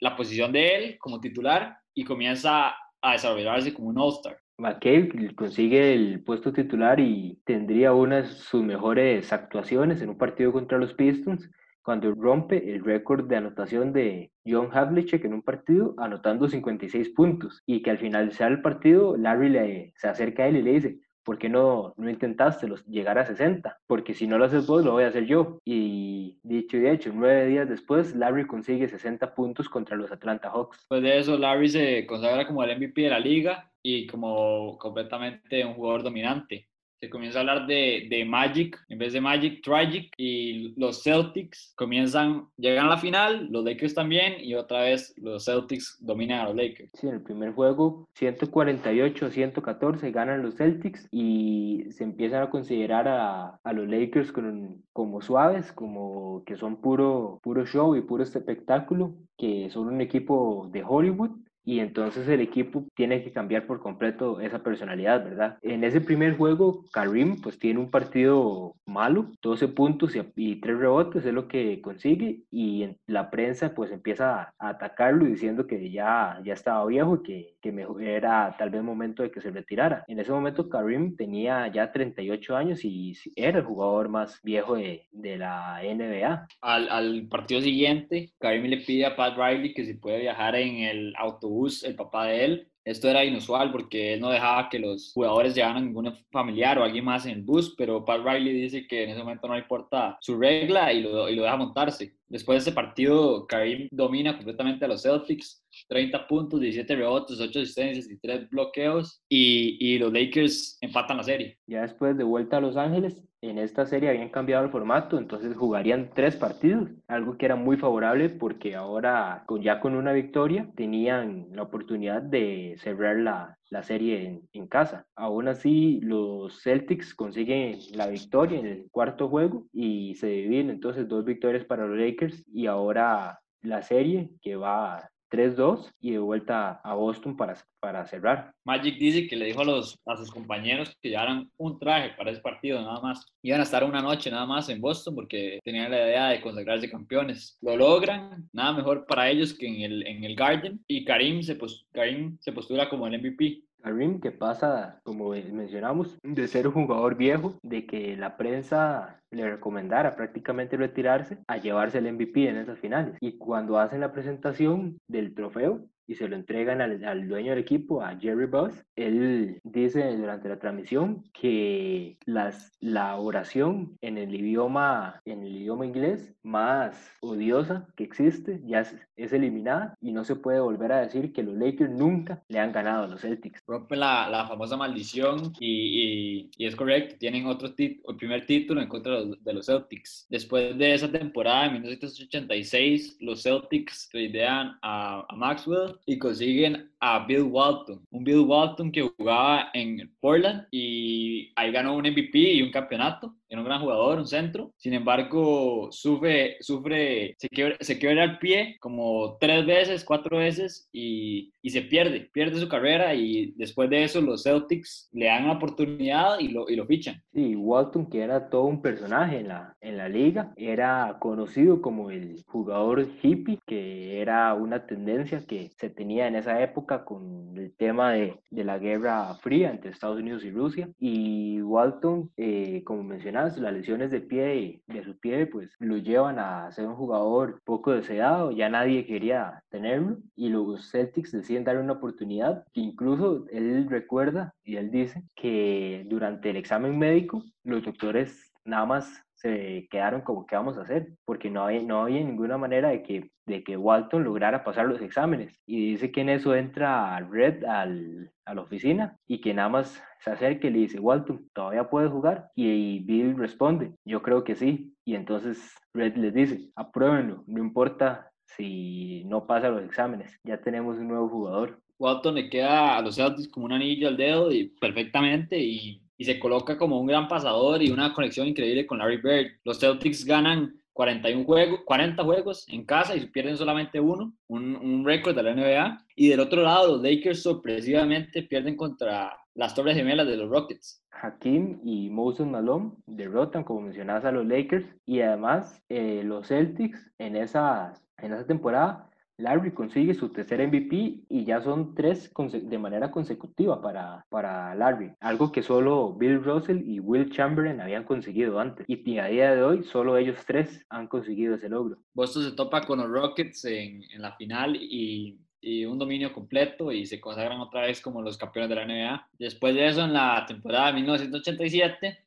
la 0.00 0.16
posición 0.16 0.52
de 0.52 0.74
él 0.74 0.98
como 0.98 1.20
titular 1.20 1.76
y 1.94 2.04
comienza 2.04 2.74
a 3.00 3.12
desarrollarse 3.12 3.72
como 3.72 3.88
un 3.88 3.98
All-Star. 3.98 4.36
McCabe 4.58 5.34
consigue 5.36 5.94
el 5.94 6.22
puesto 6.24 6.52
titular 6.52 6.98
y 6.98 7.40
tendría 7.44 7.92
una 7.92 8.22
de 8.22 8.26
sus 8.26 8.62
mejores 8.62 9.32
actuaciones 9.32 10.02
en 10.02 10.10
un 10.10 10.18
partido 10.18 10.52
contra 10.52 10.78
los 10.78 10.94
Pistons 10.94 11.48
cuando 11.82 12.12
rompe 12.12 12.74
el 12.74 12.84
récord 12.84 13.28
de 13.28 13.36
anotación 13.36 13.92
de 13.92 14.32
John 14.44 14.70
Havlicek 14.72 15.24
en 15.24 15.34
un 15.34 15.42
partido 15.42 15.94
anotando 15.96 16.48
56 16.48 17.10
puntos 17.10 17.62
y 17.66 17.82
que 17.82 17.90
al 17.90 17.98
final 17.98 18.32
sea 18.32 18.48
el 18.48 18.60
partido 18.60 19.16
Larry 19.16 19.48
le, 19.48 19.92
se 19.96 20.08
acerca 20.08 20.42
a 20.42 20.48
él 20.48 20.56
y 20.56 20.62
le 20.62 20.72
dice 20.72 20.98
¿por 21.28 21.36
qué 21.36 21.50
no, 21.50 21.92
no 21.98 22.08
intentaste 22.08 22.66
los, 22.66 22.86
llegar 22.86 23.18
a 23.18 23.26
60? 23.26 23.80
Porque 23.86 24.14
si 24.14 24.26
no 24.26 24.38
lo 24.38 24.46
haces 24.46 24.66
vos, 24.66 24.82
lo 24.82 24.92
voy 24.92 25.04
a 25.04 25.08
hacer 25.08 25.26
yo. 25.26 25.58
Y 25.62 26.38
dicho 26.42 26.78
y 26.78 26.86
hecho, 26.86 27.10
nueve 27.14 27.44
días 27.46 27.68
después, 27.68 28.16
Larry 28.16 28.46
consigue 28.46 28.88
60 28.88 29.34
puntos 29.34 29.68
contra 29.68 29.94
los 29.94 30.10
Atlanta 30.10 30.48
Hawks. 30.50 30.78
Después 30.78 31.02
de 31.02 31.18
eso, 31.18 31.36
Larry 31.36 31.68
se 31.68 32.06
consagra 32.06 32.46
como 32.46 32.64
el 32.64 32.74
MVP 32.78 33.02
de 33.02 33.10
la 33.10 33.20
liga 33.20 33.70
y 33.88 34.06
como 34.06 34.76
completamente 34.76 35.64
un 35.64 35.72
jugador 35.72 36.02
dominante 36.02 36.68
se 37.00 37.08
comienza 37.08 37.38
a 37.38 37.40
hablar 37.42 37.66
de, 37.66 38.08
de, 38.10 38.24
Magic 38.24 38.76
en 38.88 38.98
vez 38.98 39.12
de 39.12 39.20
Magic, 39.20 39.62
Tragic 39.62 40.12
y 40.16 40.74
los 40.76 41.02
Celtics 41.04 41.72
comienzan, 41.76 42.48
llegan 42.56 42.86
a 42.86 42.90
la 42.90 42.98
final, 42.98 43.46
los 43.50 43.64
Lakers 43.64 43.94
también 43.94 44.34
y 44.40 44.54
otra 44.56 44.80
vez 44.80 45.14
los 45.16 45.44
Celtics 45.44 45.96
dominan 46.00 46.40
a 46.40 46.44
los 46.46 46.56
Lakers. 46.56 46.90
Sí, 46.94 47.06
en 47.06 47.14
el 47.14 47.22
primer 47.22 47.52
juego 47.52 48.08
148 48.14 49.26
a 49.26 49.30
114 49.30 50.10
ganan 50.10 50.42
los 50.42 50.56
Celtics 50.56 51.06
y 51.12 51.84
se 51.90 52.02
empiezan 52.02 52.42
a 52.42 52.50
considerar 52.50 53.06
a, 53.06 53.60
a 53.62 53.72
los 53.72 53.88
Lakers 53.88 54.32
con, 54.32 54.82
como 54.92 55.22
suaves, 55.22 55.72
como 55.72 56.42
que 56.44 56.56
son 56.56 56.80
puro, 56.80 57.38
puro 57.44 57.64
show 57.64 57.94
y 57.94 58.02
puro 58.02 58.24
espectáculo, 58.24 59.14
que 59.36 59.70
son 59.70 59.86
un 59.86 60.00
equipo 60.00 60.68
de 60.72 60.82
Hollywood 60.84 61.30
y 61.68 61.80
entonces 61.80 62.26
el 62.28 62.40
equipo 62.40 62.86
tiene 62.94 63.22
que 63.22 63.30
cambiar 63.30 63.66
por 63.66 63.80
completo 63.80 64.40
esa 64.40 64.62
personalidad, 64.62 65.22
¿verdad? 65.22 65.58
En 65.60 65.84
ese 65.84 66.00
primer 66.00 66.34
juego, 66.34 66.86
Karim 66.94 67.42
pues 67.42 67.58
tiene 67.58 67.78
un 67.78 67.90
partido 67.90 68.74
malo, 68.86 69.32
12 69.42 69.68
puntos 69.68 70.16
y, 70.16 70.22
y 70.34 70.56
3 70.62 70.78
rebotes 70.78 71.26
es 71.26 71.34
lo 71.34 71.46
que 71.46 71.82
consigue 71.82 72.40
y 72.50 72.88
la 73.06 73.28
prensa 73.28 73.74
pues 73.74 73.90
empieza 73.90 74.54
a, 74.58 74.68
atacarlo 74.70 75.26
diciendo 75.26 75.66
que 75.66 75.90
ya, 75.90 76.40
ya 76.42 76.54
estaba 76.54 76.86
viejo 76.86 77.16
y 77.16 77.22
que, 77.22 77.54
que 77.60 77.70
mejor 77.70 78.02
era 78.02 78.56
tal 78.58 78.70
vez 78.70 78.82
momento 78.82 79.22
de 79.22 79.30
que 79.30 79.42
se 79.42 79.50
retirara. 79.50 80.04
En 80.08 80.18
ese 80.20 80.32
momento 80.32 80.70
Karim 80.70 81.16
tenía 81.16 81.68
ya 81.68 81.92
38 81.92 82.56
años 82.56 82.82
y 82.82 83.12
era 83.36 83.58
el 83.58 83.66
jugador 83.66 84.08
más 84.08 84.40
viejo 84.42 84.76
de, 84.76 85.06
de 85.12 85.36
la 85.36 85.82
NBA. 85.82 86.48
Al, 86.62 86.88
al 86.88 87.28
partido 87.28 87.60
siguiente, 87.60 88.30
Karim 88.38 88.62
le 88.64 88.78
pide 88.78 89.04
a 89.04 89.14
Pat 89.14 89.36
Riley 89.36 89.74
que 89.74 89.84
si 89.84 89.92
puede 89.92 90.20
viajar 90.20 90.54
en 90.56 90.76
el 90.76 91.14
autobús 91.18 91.57
el 91.84 91.94
papá 91.94 92.26
de 92.26 92.44
él. 92.44 92.68
Esto 92.84 93.08
era 93.08 93.24
inusual 93.24 93.70
porque 93.70 94.14
él 94.14 94.20
no 94.20 94.30
dejaba 94.30 94.70
que 94.70 94.78
los 94.78 95.12
jugadores 95.12 95.54
llevaran 95.54 95.76
a 95.76 95.80
ningún 95.80 96.14
familiar 96.30 96.78
o 96.78 96.84
alguien 96.84 97.04
más 97.04 97.26
en 97.26 97.32
el 97.32 97.42
bus, 97.42 97.74
pero 97.76 98.02
Pat 98.02 98.24
Riley 98.24 98.62
dice 98.62 98.86
que 98.86 99.04
en 99.04 99.10
ese 99.10 99.20
momento 99.20 99.46
no 99.46 99.58
importa 99.58 100.16
su 100.22 100.38
regla 100.38 100.90
y 100.92 101.02
lo, 101.02 101.28
y 101.28 101.34
lo 101.34 101.42
deja 101.42 101.56
montarse. 101.56 102.14
Después 102.28 102.56
de 102.64 102.70
ese 102.70 102.74
partido, 102.74 103.46
Karim 103.46 103.88
domina 103.90 104.36
completamente 104.36 104.86
a 104.86 104.88
los 104.88 105.02
Celtics, 105.02 105.62
30 105.88 106.26
puntos, 106.26 106.60
17 106.60 106.96
rebotes, 106.96 107.40
8 107.40 107.60
asistencias 107.60 108.10
y 108.10 108.18
3 108.18 108.48
bloqueos, 108.50 109.22
y, 109.28 109.76
y, 109.80 109.98
los 109.98 110.12
Lakers 110.12 110.78
empatan 110.80 111.18
la 111.18 111.24
serie. 111.24 111.58
Ya 111.66 111.82
después 111.82 112.16
de 112.16 112.24
vuelta 112.24 112.56
a 112.56 112.60
Los 112.60 112.76
Ángeles, 112.76 113.22
en 113.40 113.58
esta 113.58 113.86
serie 113.86 114.10
habían 114.10 114.30
cambiado 114.30 114.64
el 114.64 114.70
formato, 114.70 115.16
entonces 115.16 115.56
jugarían 115.56 116.10
tres 116.12 116.34
partidos, 116.34 116.90
algo 117.06 117.36
que 117.36 117.46
era 117.46 117.54
muy 117.54 117.76
favorable 117.76 118.30
porque 118.30 118.74
ahora 118.74 119.44
ya 119.60 119.80
con 119.80 119.94
una 119.94 120.12
victoria 120.12 120.68
tenían 120.74 121.46
la 121.52 121.62
oportunidad 121.62 122.20
de 122.20 122.76
cerrar 122.78 123.16
la, 123.16 123.56
la 123.70 123.82
serie 123.84 124.26
en, 124.26 124.48
en, 124.52 124.66
casa. 124.66 125.06
Aún 125.14 125.46
así, 125.46 126.00
los 126.02 126.62
Celtics 126.62 127.14
consiguen 127.14 127.78
la 127.94 128.08
victoria 128.08 128.58
en 128.58 128.66
el 128.66 128.88
cuarto 128.90 129.28
juego 129.28 129.66
y 129.72 130.16
se 130.16 130.26
dividen 130.26 130.70
entonces 130.70 131.06
dos 131.06 131.24
victorias 131.24 131.64
para 131.64 131.86
los 131.86 131.96
Lakers 131.96 132.44
y 132.52 132.66
ahora 132.66 133.38
la 133.62 133.82
serie 133.82 134.30
que 134.42 134.56
va 134.56 135.10
3-2 135.30 135.90
y 136.00 136.12
de 136.12 136.18
vuelta 136.18 136.80
a 136.82 136.94
Boston 136.94 137.36
para, 137.36 137.56
para 137.80 138.06
cerrar. 138.06 138.52
Magic 138.64 138.98
dice 138.98 139.26
que 139.26 139.36
le 139.36 139.46
dijo 139.46 139.60
a, 139.60 139.64
los, 139.64 139.98
a 140.06 140.16
sus 140.16 140.30
compañeros 140.30 140.94
que 141.00 141.10
llevaran 141.10 141.50
un 141.56 141.78
traje 141.78 142.10
para 142.16 142.30
ese 142.30 142.40
partido 142.40 142.80
nada 142.80 143.00
más. 143.00 143.24
Iban 143.42 143.60
a 143.60 143.64
estar 143.64 143.84
una 143.84 144.02
noche 144.02 144.30
nada 144.30 144.46
más 144.46 144.68
en 144.68 144.80
Boston 144.80 145.14
porque 145.14 145.58
tenían 145.64 145.90
la 145.90 145.98
idea 145.98 146.28
de 146.28 146.40
consagrarse 146.40 146.90
campeones. 146.90 147.58
Lo 147.60 147.76
logran, 147.76 148.48
nada 148.52 148.72
mejor 148.72 149.06
para 149.06 149.30
ellos 149.30 149.54
que 149.54 149.66
en 149.66 149.82
el, 149.82 150.06
en 150.06 150.24
el 150.24 150.34
Garden 150.34 150.84
y 150.86 151.04
Karim 151.04 151.42
se, 151.42 151.58
Karim 151.92 152.38
se 152.40 152.52
postula 152.52 152.88
como 152.88 153.06
el 153.06 153.20
MVP. 153.20 153.62
Karim 153.82 154.20
que 154.20 154.30
pasa, 154.30 155.00
como 155.02 155.30
mencionamos, 155.30 156.18
de 156.22 156.48
ser 156.48 156.68
un 156.68 156.74
jugador 156.74 157.16
viejo, 157.16 157.54
de 157.62 157.86
que 157.86 158.16
la 158.16 158.36
prensa 158.36 159.20
le 159.30 159.48
recomendara 159.50 160.16
prácticamente 160.16 160.76
retirarse, 160.76 161.38
a 161.46 161.56
llevarse 161.58 161.98
el 161.98 162.12
MVP 162.12 162.48
en 162.48 162.56
esas 162.56 162.78
finales. 162.78 163.16
Y 163.20 163.38
cuando 163.38 163.78
hacen 163.78 164.00
la 164.00 164.12
presentación 164.12 164.98
del 165.08 165.34
trofeo, 165.34 165.84
y 166.08 166.14
se 166.14 166.26
lo 166.26 166.34
entregan 166.34 166.80
al, 166.80 167.04
al, 167.04 167.28
dueño 167.28 167.50
del 167.50 167.60
equipo, 167.60 168.02
a 168.02 168.16
Jerry 168.18 168.46
Buss. 168.46 168.82
Él 168.96 169.60
dice 169.62 170.16
durante 170.16 170.48
la 170.48 170.58
transmisión 170.58 171.22
que 171.32 172.16
las, 172.24 172.72
la 172.80 173.16
oración 173.16 173.96
en 174.00 174.16
el 174.16 174.34
idioma 174.34 175.20
en 175.26 175.42
el 175.42 175.54
idioma 175.56 175.84
inglés 175.86 176.34
más 176.42 177.12
odiosa 177.20 177.86
que 177.94 178.04
existe 178.04 178.62
ya 178.64 178.80
es, 178.80 178.96
es 179.16 179.32
eliminada 179.34 179.94
y 180.00 180.12
no 180.12 180.24
se 180.24 180.36
puede 180.36 180.60
volver 180.60 180.92
a 180.92 181.00
decir 181.00 181.32
que 181.32 181.42
los 181.42 181.54
Lakers 181.54 181.90
nunca 181.90 182.42
le 182.48 182.58
han 182.58 182.72
ganado 182.72 183.04
a 183.04 183.08
los 183.08 183.20
Celtics. 183.20 183.62
Rompe 183.66 183.94
la, 183.94 184.30
la 184.30 184.46
famosa 184.46 184.76
maldición 184.76 185.52
y, 185.60 185.68
y, 185.68 186.50
y, 186.56 186.66
es 186.66 186.74
correcto, 186.74 187.16
tienen 187.18 187.46
otro 187.46 187.68
el 187.76 188.16
primer 188.16 188.46
título 188.46 188.80
en 188.80 188.88
contra 188.88 189.20
de 189.20 189.26
los, 189.26 189.44
de 189.44 189.62
Celtics. 189.62 190.26
Después 190.30 190.78
de 190.78 190.94
esa 190.94 191.12
temporada 191.12 191.66
en 191.66 191.72
1986, 191.74 193.18
los 193.20 193.42
Celtics 193.42 194.08
tradean 194.08 194.78
a, 194.80 195.26
a 195.28 195.36
Maxwell 195.36 195.97
y 196.06 196.18
consiguen 196.18 196.90
a 197.00 197.24
Bill 197.26 197.42
Walton, 197.42 198.04
un 198.10 198.24
Bill 198.24 198.40
Walton 198.40 198.90
que 198.90 199.08
jugaba 199.16 199.68
en 199.74 200.12
Portland 200.20 200.66
y 200.70 201.52
ahí 201.56 201.70
ganó 201.72 201.96
un 201.96 202.02
MVP 202.02 202.38
y 202.38 202.62
un 202.62 202.70
campeonato. 202.70 203.34
Era 203.50 203.62
un 203.62 203.66
gran 203.66 203.80
jugador, 203.80 204.18
un 204.18 204.26
centro. 204.26 204.72
Sin 204.76 204.92
embargo, 204.92 205.88
sufre, 205.90 206.58
sufre 206.60 207.34
se, 207.38 207.48
quiebra, 207.48 207.76
se 207.80 207.94
el 207.94 208.38
pie 208.38 208.76
como 208.78 209.38
tres 209.40 209.64
veces, 209.64 210.04
cuatro 210.04 210.38
veces 210.38 210.88
y, 210.92 211.50
y, 211.62 211.70
se 211.70 211.82
pierde, 211.82 212.28
pierde 212.32 212.60
su 212.60 212.68
carrera 212.68 213.14
y 213.14 213.52
después 213.56 213.88
de 213.88 214.04
eso 214.04 214.20
los 214.20 214.42
Celtics 214.42 215.08
le 215.12 215.26
dan 215.26 215.46
la 215.46 215.54
oportunidad 215.54 216.38
y 216.40 216.48
lo, 216.48 216.68
y 216.68 216.76
lo 216.76 216.86
fichan. 216.86 217.22
Sí, 217.32 217.56
Walton, 217.56 218.10
que 218.10 218.20
era 218.20 218.50
todo 218.50 218.64
un 218.64 218.82
personaje 218.82 219.38
en 219.38 219.48
la, 219.48 219.74
en 219.80 219.96
la 219.96 220.08
liga, 220.08 220.52
era 220.56 221.16
conocido 221.18 221.80
como 221.80 222.10
el 222.10 222.44
jugador 222.46 223.08
hippie, 223.22 223.60
que 223.66 224.20
era 224.20 224.52
una 224.54 224.86
tendencia 224.86 225.42
que 225.46 225.70
se 225.78 225.88
tenía 225.88 226.26
en 226.26 226.36
esa 226.36 226.62
época 226.62 226.87
con 227.04 227.56
el 227.56 227.74
tema 227.76 228.12
de, 228.12 228.40
de 228.50 228.64
la 228.64 228.78
guerra 228.78 229.34
fría 229.34 229.70
entre 229.70 229.90
Estados 229.90 230.18
Unidos 230.18 230.44
y 230.44 230.50
Rusia. 230.50 230.88
Y 230.98 231.60
Walton, 231.62 232.30
eh, 232.36 232.82
como 232.84 233.02
mencionas, 233.02 233.58
las 233.58 233.72
lesiones 233.72 234.10
de 234.10 234.20
pie 234.20 234.82
de 234.86 235.04
su 235.04 235.18
pie, 235.18 235.46
pues 235.46 235.70
lo 235.78 235.96
llevan 235.98 236.38
a 236.38 236.70
ser 236.72 236.86
un 236.86 236.96
jugador 236.96 237.60
poco 237.64 237.92
deseado, 237.92 238.50
ya 238.50 238.68
nadie 238.68 239.06
quería 239.06 239.62
tenerlo. 239.68 240.18
Y 240.34 240.48
los 240.48 240.90
Celtics 240.90 241.32
deciden 241.32 241.64
darle 241.64 241.82
una 241.82 241.94
oportunidad 241.94 242.64
que 242.72 242.80
incluso 242.80 243.44
él 243.50 243.86
recuerda 243.88 244.54
y 244.64 244.76
él 244.76 244.90
dice 244.90 245.22
que 245.36 246.04
durante 246.08 246.50
el 246.50 246.56
examen 246.56 246.98
médico, 246.98 247.44
los 247.64 247.84
doctores 247.84 248.52
nada 248.64 248.86
más 248.86 249.27
se 249.38 249.86
quedaron 249.88 250.22
como, 250.22 250.46
¿qué 250.46 250.56
vamos 250.56 250.76
a 250.78 250.82
hacer? 250.82 251.12
Porque 251.24 251.48
no 251.48 251.62
había, 251.62 251.82
no 251.82 252.02
había 252.02 252.20
ninguna 252.24 252.58
manera 252.58 252.88
de 252.88 253.02
que, 253.04 253.30
de 253.46 253.62
que 253.62 253.76
Walton 253.76 254.24
lograra 254.24 254.64
pasar 254.64 254.86
los 254.86 255.00
exámenes. 255.00 255.60
Y 255.64 255.92
dice 255.92 256.10
que 256.10 256.22
en 256.22 256.30
eso 256.30 256.56
entra 256.56 257.20
Red 257.20 257.64
al, 257.64 258.32
a 258.44 258.54
la 258.54 258.62
oficina 258.62 259.16
y 259.28 259.40
que 259.40 259.54
nada 259.54 259.68
más 259.68 260.02
se 260.20 260.30
acerca 260.30 260.66
y 260.66 260.70
le 260.70 260.78
dice, 260.80 260.98
Walton, 260.98 261.48
¿todavía 261.52 261.88
puedes 261.88 262.10
jugar? 262.10 262.50
Y, 262.56 262.98
Bill 263.00 263.36
responde, 263.36 263.92
yo 264.04 264.22
creo 264.22 264.42
que 264.42 264.56
sí. 264.56 264.92
Y 265.04 265.14
entonces 265.14 265.72
Red 265.94 266.16
les 266.16 266.34
dice, 266.34 266.70
apruébenlo, 266.74 267.44
no 267.46 267.60
importa 267.60 268.32
si 268.44 269.22
no 269.26 269.46
pasa 269.46 269.68
los 269.68 269.84
exámenes, 269.84 270.36
ya 270.42 270.60
tenemos 270.60 270.98
un 270.98 271.08
nuevo 271.08 271.28
jugador. 271.28 271.80
Walton 272.00 272.34
le 272.34 272.50
queda 272.50 272.96
a 272.96 273.02
los 273.02 273.16
Celtics 273.16 273.48
como 273.48 273.66
un 273.66 273.72
anillo 273.72 274.08
al 274.08 274.16
dedo 274.16 274.50
perfectamente 274.80 275.58
y, 275.58 276.02
y 276.18 276.24
se 276.24 276.38
coloca 276.38 276.76
como 276.76 277.00
un 277.00 277.06
gran 277.06 277.28
pasador 277.28 277.82
y 277.82 277.90
una 277.90 278.12
conexión 278.12 278.48
increíble 278.48 278.86
con 278.86 278.98
Larry 278.98 279.18
Bird. 279.18 279.46
Los 279.64 279.78
Celtics 279.78 280.24
ganan 280.24 280.74
41 280.92 281.44
juegos, 281.44 281.80
40 281.84 282.24
juegos 282.24 282.66
en 282.68 282.84
casa 282.84 283.14
y 283.14 283.24
pierden 283.26 283.56
solamente 283.56 284.00
uno, 284.00 284.34
un, 284.48 285.04
récord 285.06 285.36
de 285.36 285.42
la 285.44 285.54
NBA. 285.54 286.04
Y 286.16 286.28
del 286.28 286.40
otro 286.40 286.62
lado, 286.62 286.96
los 286.96 287.02
Lakers 287.02 287.40
sorpresivamente 287.40 288.42
pierden 288.42 288.76
contra 288.76 289.38
las 289.54 289.76
Torres 289.76 289.96
Gemelas 289.96 290.26
de 290.26 290.36
los 290.36 290.50
Rockets. 290.50 291.04
Hakim 291.12 291.78
y 291.84 292.10
Moses 292.10 292.46
Malone 292.48 292.90
derrotan, 293.06 293.62
como 293.62 293.82
mencionabas, 293.82 294.24
a 294.24 294.32
los 294.32 294.44
Lakers 294.44 294.86
y 295.06 295.20
además 295.20 295.80
eh, 295.88 296.22
los 296.24 296.48
Celtics 296.48 297.12
en 297.18 297.36
esa, 297.36 297.94
en 298.18 298.32
esa 298.32 298.46
temporada 298.46 299.07
Larry 299.38 299.70
consigue 299.70 300.14
su 300.14 300.30
tercer 300.30 300.66
MVP 300.66 301.20
y 301.28 301.44
ya 301.44 301.62
son 301.62 301.94
tres 301.94 302.32
de 302.34 302.78
manera 302.78 303.12
consecutiva 303.12 303.80
para, 303.80 304.26
para 304.28 304.74
Larry, 304.74 305.12
algo 305.20 305.52
que 305.52 305.62
solo 305.62 306.12
Bill 306.12 306.42
Russell 306.42 306.82
y 306.84 306.98
Will 306.98 307.30
Chamberlain 307.30 307.80
habían 307.80 308.02
conseguido 308.02 308.58
antes. 308.58 308.84
Y 308.88 309.18
a 309.18 309.26
día 309.26 309.54
de 309.54 309.62
hoy 309.62 309.84
solo 309.84 310.16
ellos 310.16 310.38
tres 310.44 310.84
han 310.90 311.06
conseguido 311.06 311.54
ese 311.54 311.68
logro. 311.68 311.98
Boston 312.14 312.44
se 312.44 312.52
topa 312.52 312.84
con 312.84 312.98
los 312.98 313.08
Rockets 313.08 313.64
en, 313.64 314.02
en 314.12 314.22
la 314.22 314.32
final 314.32 314.74
y, 314.74 315.38
y, 315.60 315.84
un 315.84 316.00
dominio 316.00 316.32
completo 316.32 316.90
y 316.90 317.06
se 317.06 317.20
consagran 317.20 317.60
otra 317.60 317.82
vez 317.82 318.00
como 318.00 318.20
los 318.20 318.36
campeones 318.36 318.70
de 318.70 318.74
la 318.74 318.86
NBA. 318.86 319.28
Después 319.38 319.72
de 319.72 319.86
eso, 319.86 320.04
en 320.04 320.14
la 320.14 320.44
temporada 320.48 320.88
de 320.88 320.94
1987, 320.94 322.18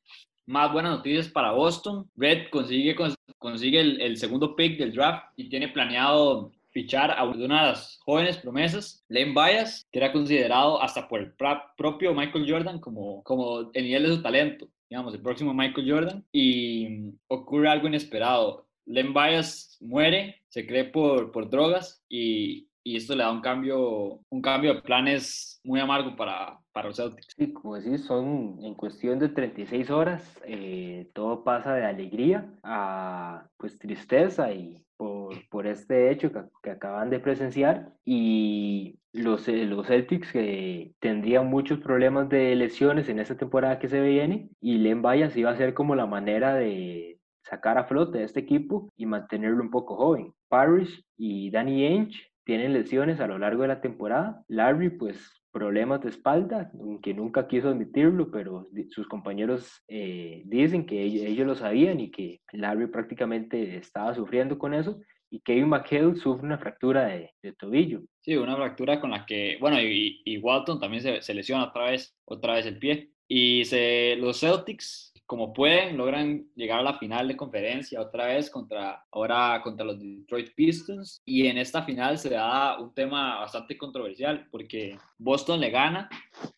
más 0.45 0.71
buenas 0.71 0.93
noticias 0.93 1.27
para 1.27 1.51
Boston. 1.51 2.09
Red 2.15 2.49
consigue, 2.49 2.95
consigue 3.37 3.81
el, 3.81 3.99
el 3.99 4.15
segundo 4.15 4.55
pick 4.55 4.79
del 4.79 4.93
draft 4.93 5.25
y 5.35 5.49
tiene 5.49 5.67
planeado 5.67 6.53
fichar 6.71 7.11
a 7.11 7.23
una 7.23 7.37
de 7.37 7.47
las 7.71 7.99
jóvenes 8.03 8.37
promesas, 8.37 9.03
Len 9.09 9.33
Bias, 9.33 9.87
que 9.91 9.99
era 9.99 10.11
considerado 10.11 10.81
hasta 10.81 11.07
por 11.07 11.19
el 11.19 11.33
propio 11.77 12.13
Michael 12.13 12.49
Jordan 12.49 12.79
como, 12.79 13.23
como 13.23 13.71
el 13.73 13.83
nivel 13.83 14.03
de 14.03 14.15
su 14.15 14.21
talento, 14.21 14.67
digamos, 14.89 15.13
el 15.13 15.21
próximo 15.21 15.53
Michael 15.53 15.91
Jordan, 15.91 16.25
y 16.31 17.11
ocurre 17.27 17.69
algo 17.69 17.87
inesperado. 17.87 18.67
Len 18.85 19.13
Bias 19.13 19.77
muere, 19.79 20.41
se 20.49 20.65
cree 20.65 20.85
por, 20.85 21.31
por 21.31 21.49
drogas 21.49 22.03
y, 22.09 22.67
y 22.83 22.97
esto 22.97 23.15
le 23.15 23.23
da 23.23 23.31
un 23.31 23.41
cambio, 23.41 24.19
un 24.29 24.41
cambio 24.41 24.73
de 24.73 24.81
planes 24.81 25.59
muy 25.63 25.79
amargo 25.79 26.15
para, 26.15 26.57
para 26.71 26.87
los 26.87 26.97
Celtics. 26.97 27.33
Sí, 27.37 27.53
como 27.53 27.75
decís, 27.75 28.05
son 28.05 28.57
en 28.63 28.73
cuestión 28.73 29.19
de 29.19 29.29
36 29.29 29.89
horas, 29.89 30.41
eh, 30.45 31.09
todo 31.13 31.43
pasa 31.43 31.73
de 31.73 31.85
alegría 31.85 32.51
a 32.63 33.45
pues 33.57 33.77
tristeza 33.77 34.51
y 34.51 34.83
por, 34.97 35.35
por 35.49 35.67
este 35.67 36.11
hecho 36.11 36.31
que, 36.31 36.41
que, 36.63 36.71
acaban 36.71 37.09
de 37.09 37.19
presenciar 37.19 37.93
y 38.05 38.99
los, 39.13 39.47
eh, 39.47 39.65
los 39.65 39.87
Celtics 39.87 40.31
que 40.31 40.93
tendrían 40.99 41.47
muchos 41.47 41.79
problemas 41.79 42.29
de 42.29 42.55
lesiones 42.55 43.09
en 43.09 43.19
esta 43.19 43.35
temporada 43.37 43.79
que 43.79 43.89
se 43.89 44.01
viene 44.01 44.49
y 44.59 44.77
Len 44.77 45.01
Bayas 45.01 45.35
iba 45.35 45.51
a 45.51 45.57
ser 45.57 45.73
como 45.73 45.95
la 45.95 46.05
manera 46.05 46.55
de 46.55 47.19
sacar 47.43 47.77
a 47.77 47.85
flote 47.85 48.19
a 48.19 48.23
este 48.23 48.39
equipo 48.39 48.89
y 48.95 49.05
mantenerlo 49.05 49.61
un 49.63 49.71
poco 49.71 49.95
joven. 49.95 50.33
Parrish 50.47 51.03
y 51.17 51.49
Danny 51.49 51.85
Ainge 51.85 52.30
tienen 52.51 52.73
lesiones 52.73 53.21
a 53.21 53.27
lo 53.27 53.39
largo 53.39 53.61
de 53.61 53.69
la 53.69 53.79
temporada. 53.79 54.43
Larry, 54.49 54.89
pues 54.89 55.41
problemas 55.53 56.01
de 56.01 56.09
espalda, 56.09 56.69
aunque 56.77 57.13
nunca 57.13 57.47
quiso 57.47 57.69
admitirlo, 57.69 58.29
pero 58.29 58.67
sus 58.89 59.07
compañeros 59.07 59.81
eh, 59.87 60.41
dicen 60.43 60.85
que 60.85 61.01
ellos, 61.01 61.47
lo 61.47 61.55
sabían 61.55 62.01
y 62.01 62.11
que 62.11 62.41
Larry 62.51 62.87
prácticamente 62.87 63.77
estaba 63.77 64.13
sufriendo 64.13 64.59
con 64.59 64.73
eso. 64.73 64.99
Y 65.29 65.39
Kevin 65.39 65.69
McHale 65.69 66.17
sufre 66.17 66.45
una 66.45 66.57
fractura 66.57 67.05
de, 67.05 67.31
tobillo. 67.57 68.01
Sí, 68.19 68.35
una 68.35 68.57
fractura 68.57 68.99
con 68.99 69.11
la 69.11 69.25
que, 69.25 69.55
bueno, 69.61 69.77
y, 69.79 70.37
Walton 70.39 70.77
también 70.77 71.03
se, 71.03 71.21
se, 71.21 71.33
lesiona 71.33 71.69
otra 71.69 71.85
vez, 71.85 72.13
otra 72.25 72.55
vez 72.55 72.65
el 72.65 72.79
pie. 72.79 73.11
Y 73.29 73.63
se, 73.63 74.17
los 74.17 74.41
Celtics 74.41 75.10
como 75.31 75.53
pueden, 75.53 75.95
logran 75.95 76.45
llegar 76.57 76.79
a 76.79 76.83
la 76.83 76.99
final 76.99 77.25
de 77.29 77.37
conferencia 77.37 78.01
otra 78.01 78.25
vez 78.25 78.49
contra, 78.49 79.05
ahora 79.11 79.61
contra 79.63 79.85
los 79.85 79.97
Detroit 79.97 80.53
Pistons. 80.53 81.21
Y 81.23 81.47
en 81.47 81.57
esta 81.57 81.83
final 81.83 82.17
se 82.17 82.31
da 82.31 82.77
un 82.81 82.93
tema 82.93 83.39
bastante 83.39 83.77
controversial 83.77 84.45
porque 84.51 84.99
Boston 85.17 85.61
le 85.61 85.69
gana 85.69 86.09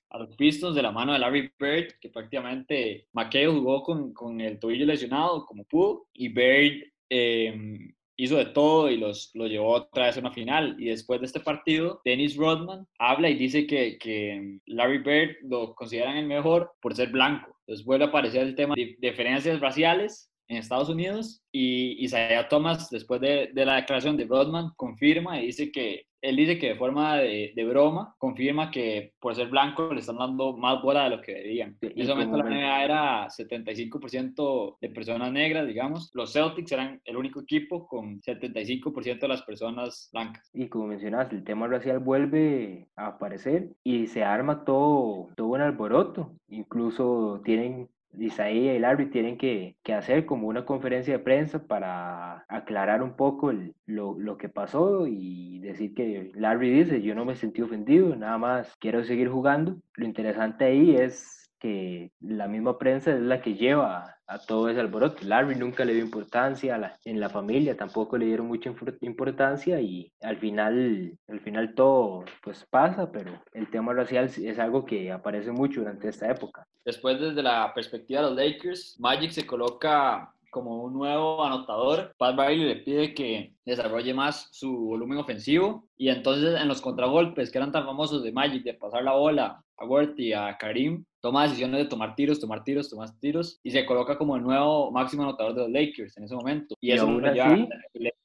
a 0.09 0.17
los 0.17 0.35
Pistons 0.35 0.75
de 0.75 0.81
la 0.81 0.91
mano 0.91 1.13
de 1.13 1.19
Larry 1.19 1.51
Bird, 1.59 1.99
que 2.01 2.09
prácticamente 2.09 3.05
McHale 3.13 3.45
jugó 3.45 3.83
con, 3.83 4.11
con 4.11 4.41
el 4.41 4.57
tobillo 4.57 4.87
lesionado 4.87 5.45
como 5.45 5.65
pudo 5.65 6.07
y 6.11 6.29
Bird 6.29 6.91
eh, 7.11 7.93
hizo 8.17 8.37
de 8.37 8.45
todo 8.45 8.89
y 8.89 8.97
los, 8.97 9.31
lo 9.33 9.47
llevó 9.47 9.73
otra 9.73 10.05
vez 10.05 10.17
a 10.17 10.19
una 10.19 10.31
final. 10.31 10.75
Y 10.79 10.85
después 10.85 11.19
de 11.19 11.27
este 11.27 11.39
partido, 11.39 12.01
Dennis 12.05 12.35
Rodman 12.35 12.87
habla 12.99 13.29
y 13.29 13.35
dice 13.35 13.67
que, 13.67 13.97
que 13.97 14.59
Larry 14.65 14.99
Bird 14.99 15.35
lo 15.43 15.73
consideran 15.75 16.17
el 16.17 16.27
mejor 16.27 16.73
por 16.81 16.95
ser 16.95 17.09
blanco. 17.09 17.55
Entonces 17.61 17.85
vuelve 17.85 18.05
a 18.05 18.07
aparecer 18.09 18.43
el 18.43 18.55
tema 18.55 18.75
de 18.75 18.95
diferencias 18.99 19.59
raciales 19.59 20.32
en 20.47 20.57
Estados 20.57 20.89
Unidos 20.89 21.43
y 21.51 22.03
Isaiah 22.03 22.47
Thomas, 22.49 22.89
después 22.89 23.21
de, 23.21 23.51
de, 23.53 23.65
la 23.65 23.75
declaración 23.75 24.17
de 24.17 24.25
Rodman, 24.25 24.71
confirma 24.75 25.39
y 25.39 25.47
dice 25.47 25.71
que 25.71 26.05
él 26.23 26.37
dice 26.37 26.57
que 26.57 26.69
de 26.69 26.75
forma 26.75 27.17
de, 27.17 27.51
de, 27.53 27.65
broma 27.65 28.15
confirma 28.17 28.71
que 28.71 29.11
por 29.19 29.35
ser 29.35 29.49
blanco 29.49 29.93
le 29.93 29.99
están 29.99 30.17
dando 30.17 30.55
más 30.55 30.81
bola 30.81 31.03
de 31.03 31.09
lo 31.17 31.21
que 31.21 31.33
debían. 31.33 31.77
En 31.81 31.99
ese 31.99 32.11
momento 32.11 32.37
la 32.37 32.45
NBA 32.45 32.83
era 32.85 33.27
75% 33.27 34.77
de 34.79 34.89
personas 34.89 35.33
negras, 35.33 35.67
digamos. 35.67 36.11
Los 36.13 36.31
Celtics 36.31 36.71
eran 36.71 37.01
el 37.03 37.17
único 37.17 37.41
equipo 37.41 37.85
con 37.87 38.21
75% 38.21 39.19
de 39.19 39.27
las 39.27 39.41
personas 39.41 40.09
blancas. 40.13 40.49
Y 40.53 40.69
como 40.69 40.87
mencionas, 40.87 41.29
el 41.33 41.43
tema 41.43 41.67
racial 41.67 41.99
vuelve 41.99 42.87
a 42.95 43.07
aparecer 43.07 43.71
y 43.83 44.07
se 44.07 44.23
arma 44.23 44.63
todo, 44.63 45.27
todo 45.35 45.47
un 45.47 45.61
alboroto. 45.61 46.37
Incluso 46.47 47.41
tienen 47.43 47.89
Isaías 48.17 48.75
y 48.75 48.79
Larry 48.79 49.09
tienen 49.09 49.37
que, 49.37 49.75
que, 49.83 49.93
hacer 49.93 50.25
como 50.25 50.47
una 50.47 50.65
conferencia 50.65 51.17
de 51.17 51.23
prensa 51.23 51.65
para 51.65 52.45
aclarar 52.47 53.01
un 53.01 53.15
poco 53.15 53.51
lo, 53.85 54.17
lo, 54.17 54.37
que 54.37 54.49
pasó 54.49 55.07
y 55.07 55.59
decir 55.59 55.93
que 55.93 56.31
Larry 56.35 56.69
dice, 56.71 57.01
yo 57.01 57.15
no 57.15 57.25
me 57.25 57.35
sentí 57.35 57.61
ofendido, 57.61 58.15
nada 58.15 58.37
más 58.37 58.75
quiero 58.79 59.03
seguir 59.03 59.29
jugando. 59.29 59.77
Lo 59.95 60.05
interesante 60.05 60.65
ahí 60.65 60.95
es 60.95 61.42
que 61.63 62.11
la 62.19 62.49
misma 62.49 62.77
prensa 62.77 63.13
es 63.13 63.21
la 63.21 63.41
que 63.41 63.55
lleva 63.55 64.17
a 64.27 64.39
todo 64.39 64.67
ese 64.67 64.81
alboroto. 64.81 65.25
Larry 65.25 65.55
nunca 65.55 65.85
le 65.85 65.93
dio 65.93 66.03
importancia, 66.03 66.77
la, 66.77 66.99
en 67.05 67.21
la 67.21 67.29
familia 67.29 67.77
tampoco 67.77 68.17
le 68.17 68.25
dieron 68.25 68.47
mucha 68.47 68.69
importancia 68.99 69.79
y 69.79 70.11
al 70.21 70.37
final, 70.37 71.17
al 71.29 71.39
final 71.39 71.73
todo 71.73 72.25
pues 72.43 72.67
pasa, 72.69 73.09
pero 73.13 73.41
el 73.53 73.69
tema 73.71 73.93
racial 73.93 74.25
es 74.25 74.59
algo 74.59 74.83
que 74.83 75.09
aparece 75.09 75.53
mucho 75.53 75.79
durante 75.79 76.09
esta 76.09 76.29
época. 76.29 76.67
Después 76.83 77.17
desde 77.21 77.41
la 77.41 77.73
perspectiva 77.73 78.21
de 78.21 78.27
los 78.27 78.35
Lakers, 78.35 78.99
Magic 78.99 79.31
se 79.31 79.47
coloca 79.47 80.33
como 80.51 80.83
un 80.83 80.93
nuevo 80.93 81.45
anotador. 81.45 82.13
Pat 82.17 82.37
Riley 82.37 82.65
le 82.67 82.75
pide 82.81 83.13
que 83.13 83.53
desarrolle 83.65 84.13
más 84.13 84.49
su 84.51 84.69
volumen 84.77 85.17
ofensivo 85.17 85.87
y 85.95 86.09
entonces 86.09 86.59
en 86.59 86.67
los 86.67 86.81
contragolpes 86.81 87.49
que 87.49 87.57
eran 87.57 87.71
tan 87.71 87.85
famosos 87.85 88.21
de 88.21 88.33
Magic 88.33 88.63
de 88.63 88.73
pasar 88.73 89.03
la 89.03 89.13
bola 89.13 89.63
a 89.77 89.85
Wirt 89.85 90.19
y 90.19 90.33
a 90.33 90.57
Karim, 90.57 91.05
toma 91.23 91.43
decisiones 91.43 91.79
de 91.79 91.85
tomar 91.85 92.15
tiros, 92.15 92.37
tomar 92.37 92.65
tiros, 92.65 92.89
tomar 92.89 93.17
tiros 93.21 93.61
y 93.63 93.71
se 93.71 93.85
coloca 93.85 94.17
como 94.17 94.35
el 94.35 94.43
nuevo 94.43 94.91
máximo 94.91 95.23
anotador 95.23 95.55
de 95.55 95.61
los 95.61 95.71
Lakers 95.71 96.17
en 96.17 96.25
ese 96.25 96.35
momento. 96.35 96.75
Y, 96.81 96.91
eso 96.91 97.03
aún 97.03 97.25
así, 97.25 97.69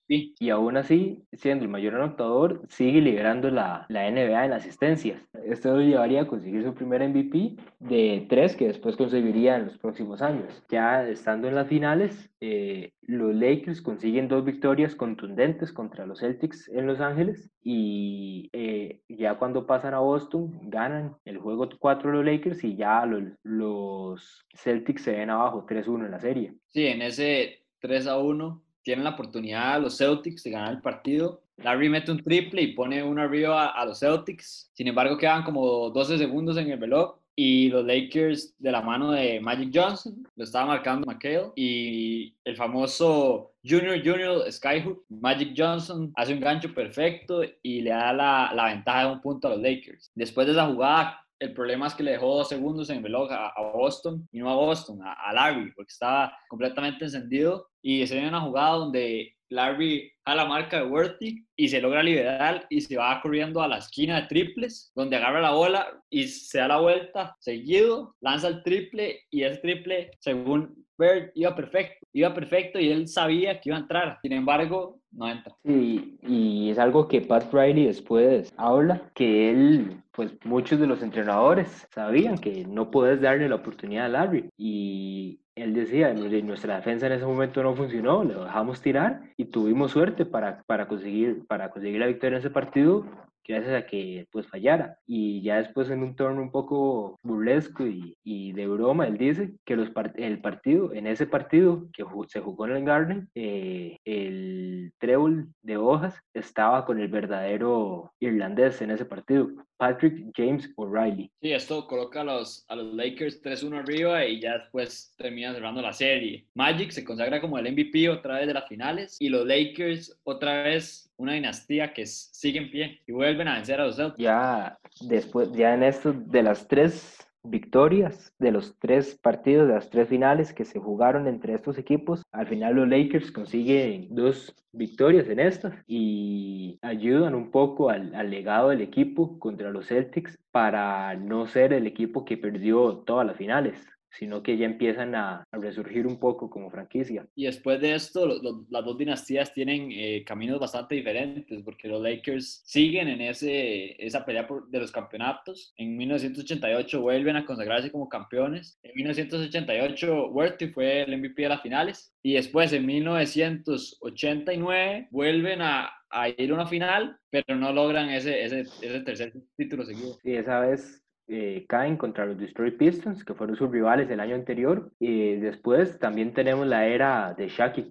y 0.09 0.51
aún 0.51 0.77
así, 0.77 1.23
siendo 1.33 1.65
el 1.65 1.71
mayor 1.71 1.95
anotador, 1.95 2.63
sigue 2.69 3.01
liderando 3.01 3.51
la, 3.51 3.87
la 3.89 4.11
NBA 4.11 4.47
en 4.47 4.53
asistencias. 4.53 5.23
Esto 5.45 5.75
lo 5.75 5.83
llevaría 5.83 6.23
a 6.23 6.27
conseguir 6.27 6.65
su 6.65 6.75
primer 6.75 7.07
MVP 7.07 7.57
de 7.81 8.27
tres 8.29 8.57
que 8.57 8.69
después 8.69 8.97
conseguiría 8.97 9.57
en 9.57 9.67
los 9.67 9.79
próximos 9.79 10.23
años. 10.23 10.63
Ya 10.71 11.07
estando 11.07 11.49
en 11.49 11.55
las 11.55 11.69
finales, 11.69 12.31
eh, 12.41 12.93
los 13.03 13.35
Lakers 13.35 13.83
consiguen 13.83 14.29
dos 14.29 14.45
victorias 14.45 14.95
contundentes 14.95 15.73
contra 15.73 16.07
los 16.07 16.21
Celtics 16.21 16.69
en 16.69 16.87
Los 16.87 17.01
Ángeles 17.01 17.51
y 17.63 18.49
eh, 18.53 19.03
ya 19.09 19.39
cuando 19.39 19.67
pasan 19.67 19.95
a 19.95 19.99
Boston 19.99 20.59
ganan 20.71 21.17
el 21.25 21.39
juego 21.39 21.69
4 21.79 22.13
los 22.13 22.25
Lakers 22.25 22.63
y 22.65 22.77
ya 22.77 23.05
los, 23.07 23.25
los 23.43 24.47
Celtics 24.55 25.03
se 25.03 25.13
ven 25.13 25.31
abajo 25.31 25.67
3-1 25.67 26.07
en 26.07 26.11
la 26.11 26.21
serie. 26.21 26.55
Sí, 26.67 26.87
en 26.87 27.03
ese 27.03 27.65
3 27.81 28.07
a 28.07 28.19
1 28.19 28.63
tienen 28.89 29.05
la 29.05 29.11
oportunidad 29.11 29.83
los 29.83 29.99
Celtics 29.99 30.43
de 30.45 30.51
ganar 30.51 30.73
el 30.73 30.81
partido. 30.81 31.43
Larry 31.59 31.91
mete 31.91 32.11
un 32.11 32.23
triple 32.23 32.63
y 32.63 32.73
pone 32.73 33.03
uno 33.03 33.21
arriba 33.21 33.67
a, 33.67 33.85
los 33.85 33.99
Celtics. 33.99 34.71
Sin 34.73 34.89
embargo, 34.89 35.19
quedan 35.19 35.43
como 35.43 35.91
12 35.91 36.17
segundos 36.17 36.57
en 36.57 36.71
el 36.71 36.81
reloj 36.81 37.19
y 37.37 37.69
los 37.69 37.85
Lakers 37.85 38.55
de 38.59 38.73
la 38.73 38.81
mano 38.81 39.13
de 39.13 39.41
Magic 39.41 39.71
Johnson, 39.75 40.27
lo 40.35 40.43
estaba 40.43 40.65
marcando 40.65 41.07
McHale 41.07 41.53
y 41.55 42.35
el 42.45 42.57
famoso 42.57 43.53
Junior 43.63 43.99
Junior 44.03 44.51
Skyhook, 44.51 45.05
Magic 45.11 45.53
Johnson 45.55 46.11
hace 46.17 46.33
un 46.33 46.41
gancho 46.41 46.73
perfecto 46.73 47.43
y 47.63 47.83
le 47.83 47.91
da 47.91 48.15
la, 48.15 48.53
la 48.55 48.65
ventaja 48.69 49.05
de 49.05 49.13
un 49.13 49.21
punto 49.21 49.49
a 49.49 49.51
los 49.51 49.61
Lakers. 49.61 50.11
Después 50.15 50.47
de 50.47 50.55
esa 50.55 50.67
jugada, 50.67 51.21
el 51.39 51.53
problema 51.53 51.87
es 51.87 51.95
que 51.95 52.03
le 52.03 52.13
dejó 52.13 52.37
dos 52.37 52.49
segundos 52.49 52.91
en 52.91 52.99
el 52.99 53.03
reloj 53.05 53.31
a, 53.31 53.53
Boston 53.73 54.27
y 54.33 54.39
no 54.39 54.51
a 54.51 54.55
Boston, 54.55 55.01
a, 55.03 55.13
a, 55.13 55.33
Larry, 55.33 55.73
porque 55.73 55.93
estaba 55.93 56.37
completamente 56.49 57.05
encendido. 57.05 57.69
Y 57.83 58.07
se 58.07 58.15
viene 58.15 58.29
una 58.29 58.41
jugada 58.41 58.77
donde 58.77 59.35
Larry 59.51 60.13
a 60.25 60.35
la 60.35 60.45
marca 60.45 60.79
de 60.79 60.87
Worthy 60.87 61.45
y 61.57 61.69
se 61.69 61.81
logra 61.81 62.03
liberar 62.03 62.67
y 62.69 62.81
se 62.81 62.97
va 62.97 63.21
corriendo 63.23 63.63
a 63.63 63.69
la 63.69 63.79
esquina 63.79 64.21
de 64.21 64.27
triples, 64.27 64.93
donde 64.95 65.17
agarra 65.17 65.41
la 65.41 65.53
bola 65.53 65.87
y 66.11 66.25
se 66.29 66.59
da 66.59 66.69
la 66.69 66.81
vuelta 66.81 67.35
seguido, 67.39 68.15
lanza 68.21 68.49
el 68.49 68.63
triple 68.63 69.21
y 69.31 69.43
ese 69.43 69.59
triple, 69.61 70.11
según 70.21 70.87
Bird, 70.99 71.31
iba 71.35 71.55
perfecto, 71.55 72.07
iba 72.13 72.35
perfecto 72.35 72.81
y 72.81 72.91
él 72.91 73.07
sabía 73.07 73.61
que 73.61 73.69
iba 73.69 73.77
a 73.77 73.81
entrar. 73.81 74.19
Sin 74.21 74.33
embargo, 74.33 75.01
no 75.13 75.29
entra. 75.29 75.55
Sí, 75.65 76.19
y 76.23 76.71
es 76.71 76.79
algo 76.79 77.07
que 77.07 77.21
Pat 77.21 77.53
Riley 77.53 77.87
después 77.87 78.53
habla, 78.57 79.11
que 79.15 79.51
él, 79.51 80.03
pues 80.11 80.33
muchos 80.45 80.81
de 80.81 80.89
los 80.89 81.03
entrenadores 81.03 81.87
sabían 81.95 82.37
que 82.37 82.65
no 82.65 82.91
puedes 82.91 83.21
darle 83.21 83.49
la 83.49 83.55
oportunidad 83.55 84.07
a 84.07 84.09
Larry 84.09 84.51
y 84.57 85.41
él 85.63 85.75
decía, 85.75 86.13
nuestra 86.13 86.77
defensa 86.77 87.07
en 87.07 87.13
ese 87.13 87.27
momento 87.27 87.63
no 87.63 87.75
funcionó, 87.75 88.25
le 88.25 88.35
dejamos 88.35 88.81
tirar 88.81 89.23
y 89.37 89.47
tuvimos 89.47 89.93
suerte 89.93 90.25
para, 90.25 90.63
para, 90.67 90.89
conseguir, 90.89 91.47
para 91.47 91.71
conseguir 91.71 92.01
la 92.01 92.07
victoria 92.07 92.37
en 92.37 92.41
ese 92.41 92.51
partido 92.51 93.05
gracias 93.49 93.83
a 93.83 93.87
que 93.87 94.27
pues 94.31 94.47
fallara. 94.47 94.99
Y 95.07 95.43
ya 95.43 95.57
después 95.57 95.91
en 95.91 96.03
un 96.03 96.15
torneo 96.15 96.43
un 96.43 96.53
poco 96.53 97.19
burlesco 97.23 97.87
y, 97.87 98.17
y 98.23 98.53
de 98.53 98.67
broma, 98.67 99.07
él 99.07 99.19
dice 99.19 99.55
que 99.65 99.77
los 99.77 99.89
el 100.17 100.41
partido, 100.41 100.93
en 100.93 101.07
ese 101.07 101.27
partido 101.27 101.89
que 101.93 102.05
se 102.29 102.41
jugó 102.41 102.67
en 102.67 102.77
el 102.77 102.85
Garden, 102.85 103.29
eh, 103.35 103.97
el 104.05 104.93
trébol 104.99 105.49
de 105.63 105.77
hojas 105.77 106.15
estaba 106.35 106.85
con 106.85 107.01
el 107.01 107.09
verdadero 107.09 108.13
irlandés 108.21 108.81
en 108.83 108.91
ese 108.91 109.05
partido, 109.05 109.49
Patrick 109.77 110.31
James 110.37 110.71
O'Reilly. 110.77 111.31
Sí, 111.41 111.53
esto 111.53 111.87
coloca 111.87 112.21
a 112.21 112.25
los, 112.25 112.65
a 112.69 112.77
los 112.77 112.95
Lakers 112.95 113.43
3-1 113.43 113.79
arriba 113.79 114.25
y 114.25 114.41
ya 114.41 114.59
después 114.59 115.15
termina 115.17 115.55
cerrando 115.55 115.81
la 115.81 115.93
serie. 115.93 116.47
Magic 116.55 116.91
se 116.91 117.05
consagra 117.05 117.41
como 117.41 117.59
el 117.59 117.73
MVP 117.73 118.09
otra 118.09 118.39
vez 118.39 118.47
de 118.47 118.55
las 118.55 118.69
finales 118.69 119.17
y 119.21 119.29
los 119.29 119.47
Lakers 119.47 120.19
otra 120.25 120.65
vez 120.65 121.08
una 121.19 121.35
dinastía 121.35 121.93
que 121.93 122.07
sigue 122.07 122.59
en 122.59 122.71
pie 122.71 123.03
y 123.07 123.13
vuelven 123.13 123.49
a 123.49 123.55
vencer 123.55 123.81
a 123.81 123.87
los 123.87 123.97
Celtics. 123.97 124.19
Ya 124.23 124.79
después, 125.03 125.53
ya 125.53 125.75
en 125.75 125.83
esto 125.83 126.13
de 126.13 126.43
las 126.43 126.67
tres 126.67 127.19
victorias 127.43 128.33
de 128.39 128.53
los 128.53 128.79
tres 128.79 129.17
partidos, 129.17 129.69
de 129.69 129.75
las 129.75 129.91
tres 129.91 130.09
finales 130.09 130.53
que 130.53 130.65
se 130.65 130.79
jugaron 130.79 131.27
entre 131.27 131.55
estos 131.55 131.79
equipos. 131.79 132.23
Al 132.33 132.47
final 132.47 132.75
los 132.75 132.89
Lakers 132.89 133.31
consiguen 133.33 134.09
dos 134.11 134.55
victorias 134.73 135.29
en 135.29 135.41
estas 135.41 135.75
y 135.87 136.79
ayudan 136.83 137.35
un 137.35 137.51
poco 137.51 137.91
al, 137.91 138.15
al, 138.15 138.31
legado 138.31 138.69
del 138.69 138.81
equipo 138.81 139.39
contra 139.39 139.71
los 139.71 139.87
Celtics 139.87 140.39
para 140.51 141.15
no 141.17 141.47
ser 141.47 141.73
el 141.73 141.87
equipo 141.87 142.25
que 142.25 142.37
perdió 142.37 142.99
todas 142.99 143.27
las 143.27 143.37
finales 143.37 143.79
sino 144.11 144.43
que 144.43 144.57
ya 144.57 144.67
empiezan 144.67 145.15
a, 145.15 145.45
resurgir 145.53 146.07
un 146.07 146.19
poco 146.19 146.51
como 146.51 146.71
franquicia. 146.71 147.27
Y 147.35 147.45
después 147.47 147.81
de 147.81 147.95
esto, 147.95 148.27
las 148.71 148.85
dos 148.85 148.97
dinastías 148.97 149.53
tienen 149.53 149.91
eh, 149.91 150.23
caminos 150.25 150.61
bastante 150.61 150.95
diferentes, 150.95 151.61
porque 151.63 151.89
los 151.89 152.01
Lakers 152.03 152.63
siguen 152.65 153.09
en 153.09 153.21
ese, 153.21 153.97
esa 154.05 154.25
pelea 154.25 154.47
por, 154.47 154.69
de 154.69 154.79
los 154.79 154.93
campeonatos. 154.93 155.75
En 155.77 155.97
1988 155.97 157.01
vuelven 157.01 157.35
a 157.37 157.45
consagrarse 157.45 157.91
como 157.91 158.09
campeones. 158.09 158.79
En 158.83 158.95
1988 158.95 160.31
Worthy 160.31 160.69
fue 160.69 161.03
el 161.03 161.19
MVP 161.19 161.43
de 161.43 161.49
las 161.49 161.63
finales. 161.63 162.15
Y 162.23 162.35
después 162.35 162.73
en 162.73 162.87
1989 162.87 165.09
vuelven 165.11 165.63
a, 165.63 165.91
a 166.11 166.29
ir 166.29 166.51
a 166.51 166.55
una 166.55 166.67
final, 166.67 167.19
pero 167.31 167.57
no 167.57 167.73
logran 167.73 168.11
ese, 168.11 168.45
ese, 168.45 168.61
ese 168.61 169.01
tercer 169.01 169.33
título 169.57 169.85
seguido. 169.85 170.17
Sí, 170.23 170.35
esa 170.35 170.61
vez 170.61 171.03
eh, 171.29 171.67
caen 171.69 171.97
contra 171.99 172.25
los 172.25 172.39
Detroit 172.39 172.79
Pistons, 172.79 173.25
que 173.25 173.35
fueron 173.35 173.55
sus 173.55 173.71
rivales 173.71 174.11
el 174.11 174.21
año 174.21 174.35
anterior. 174.35 174.91
Y 174.99 175.37
después 175.37 175.99
también 175.99 176.33
tenemos 176.33 176.67
la 176.67 176.87
era 176.87 177.35
de 177.35 177.49
Shaq 177.49 177.79
y 177.79 177.89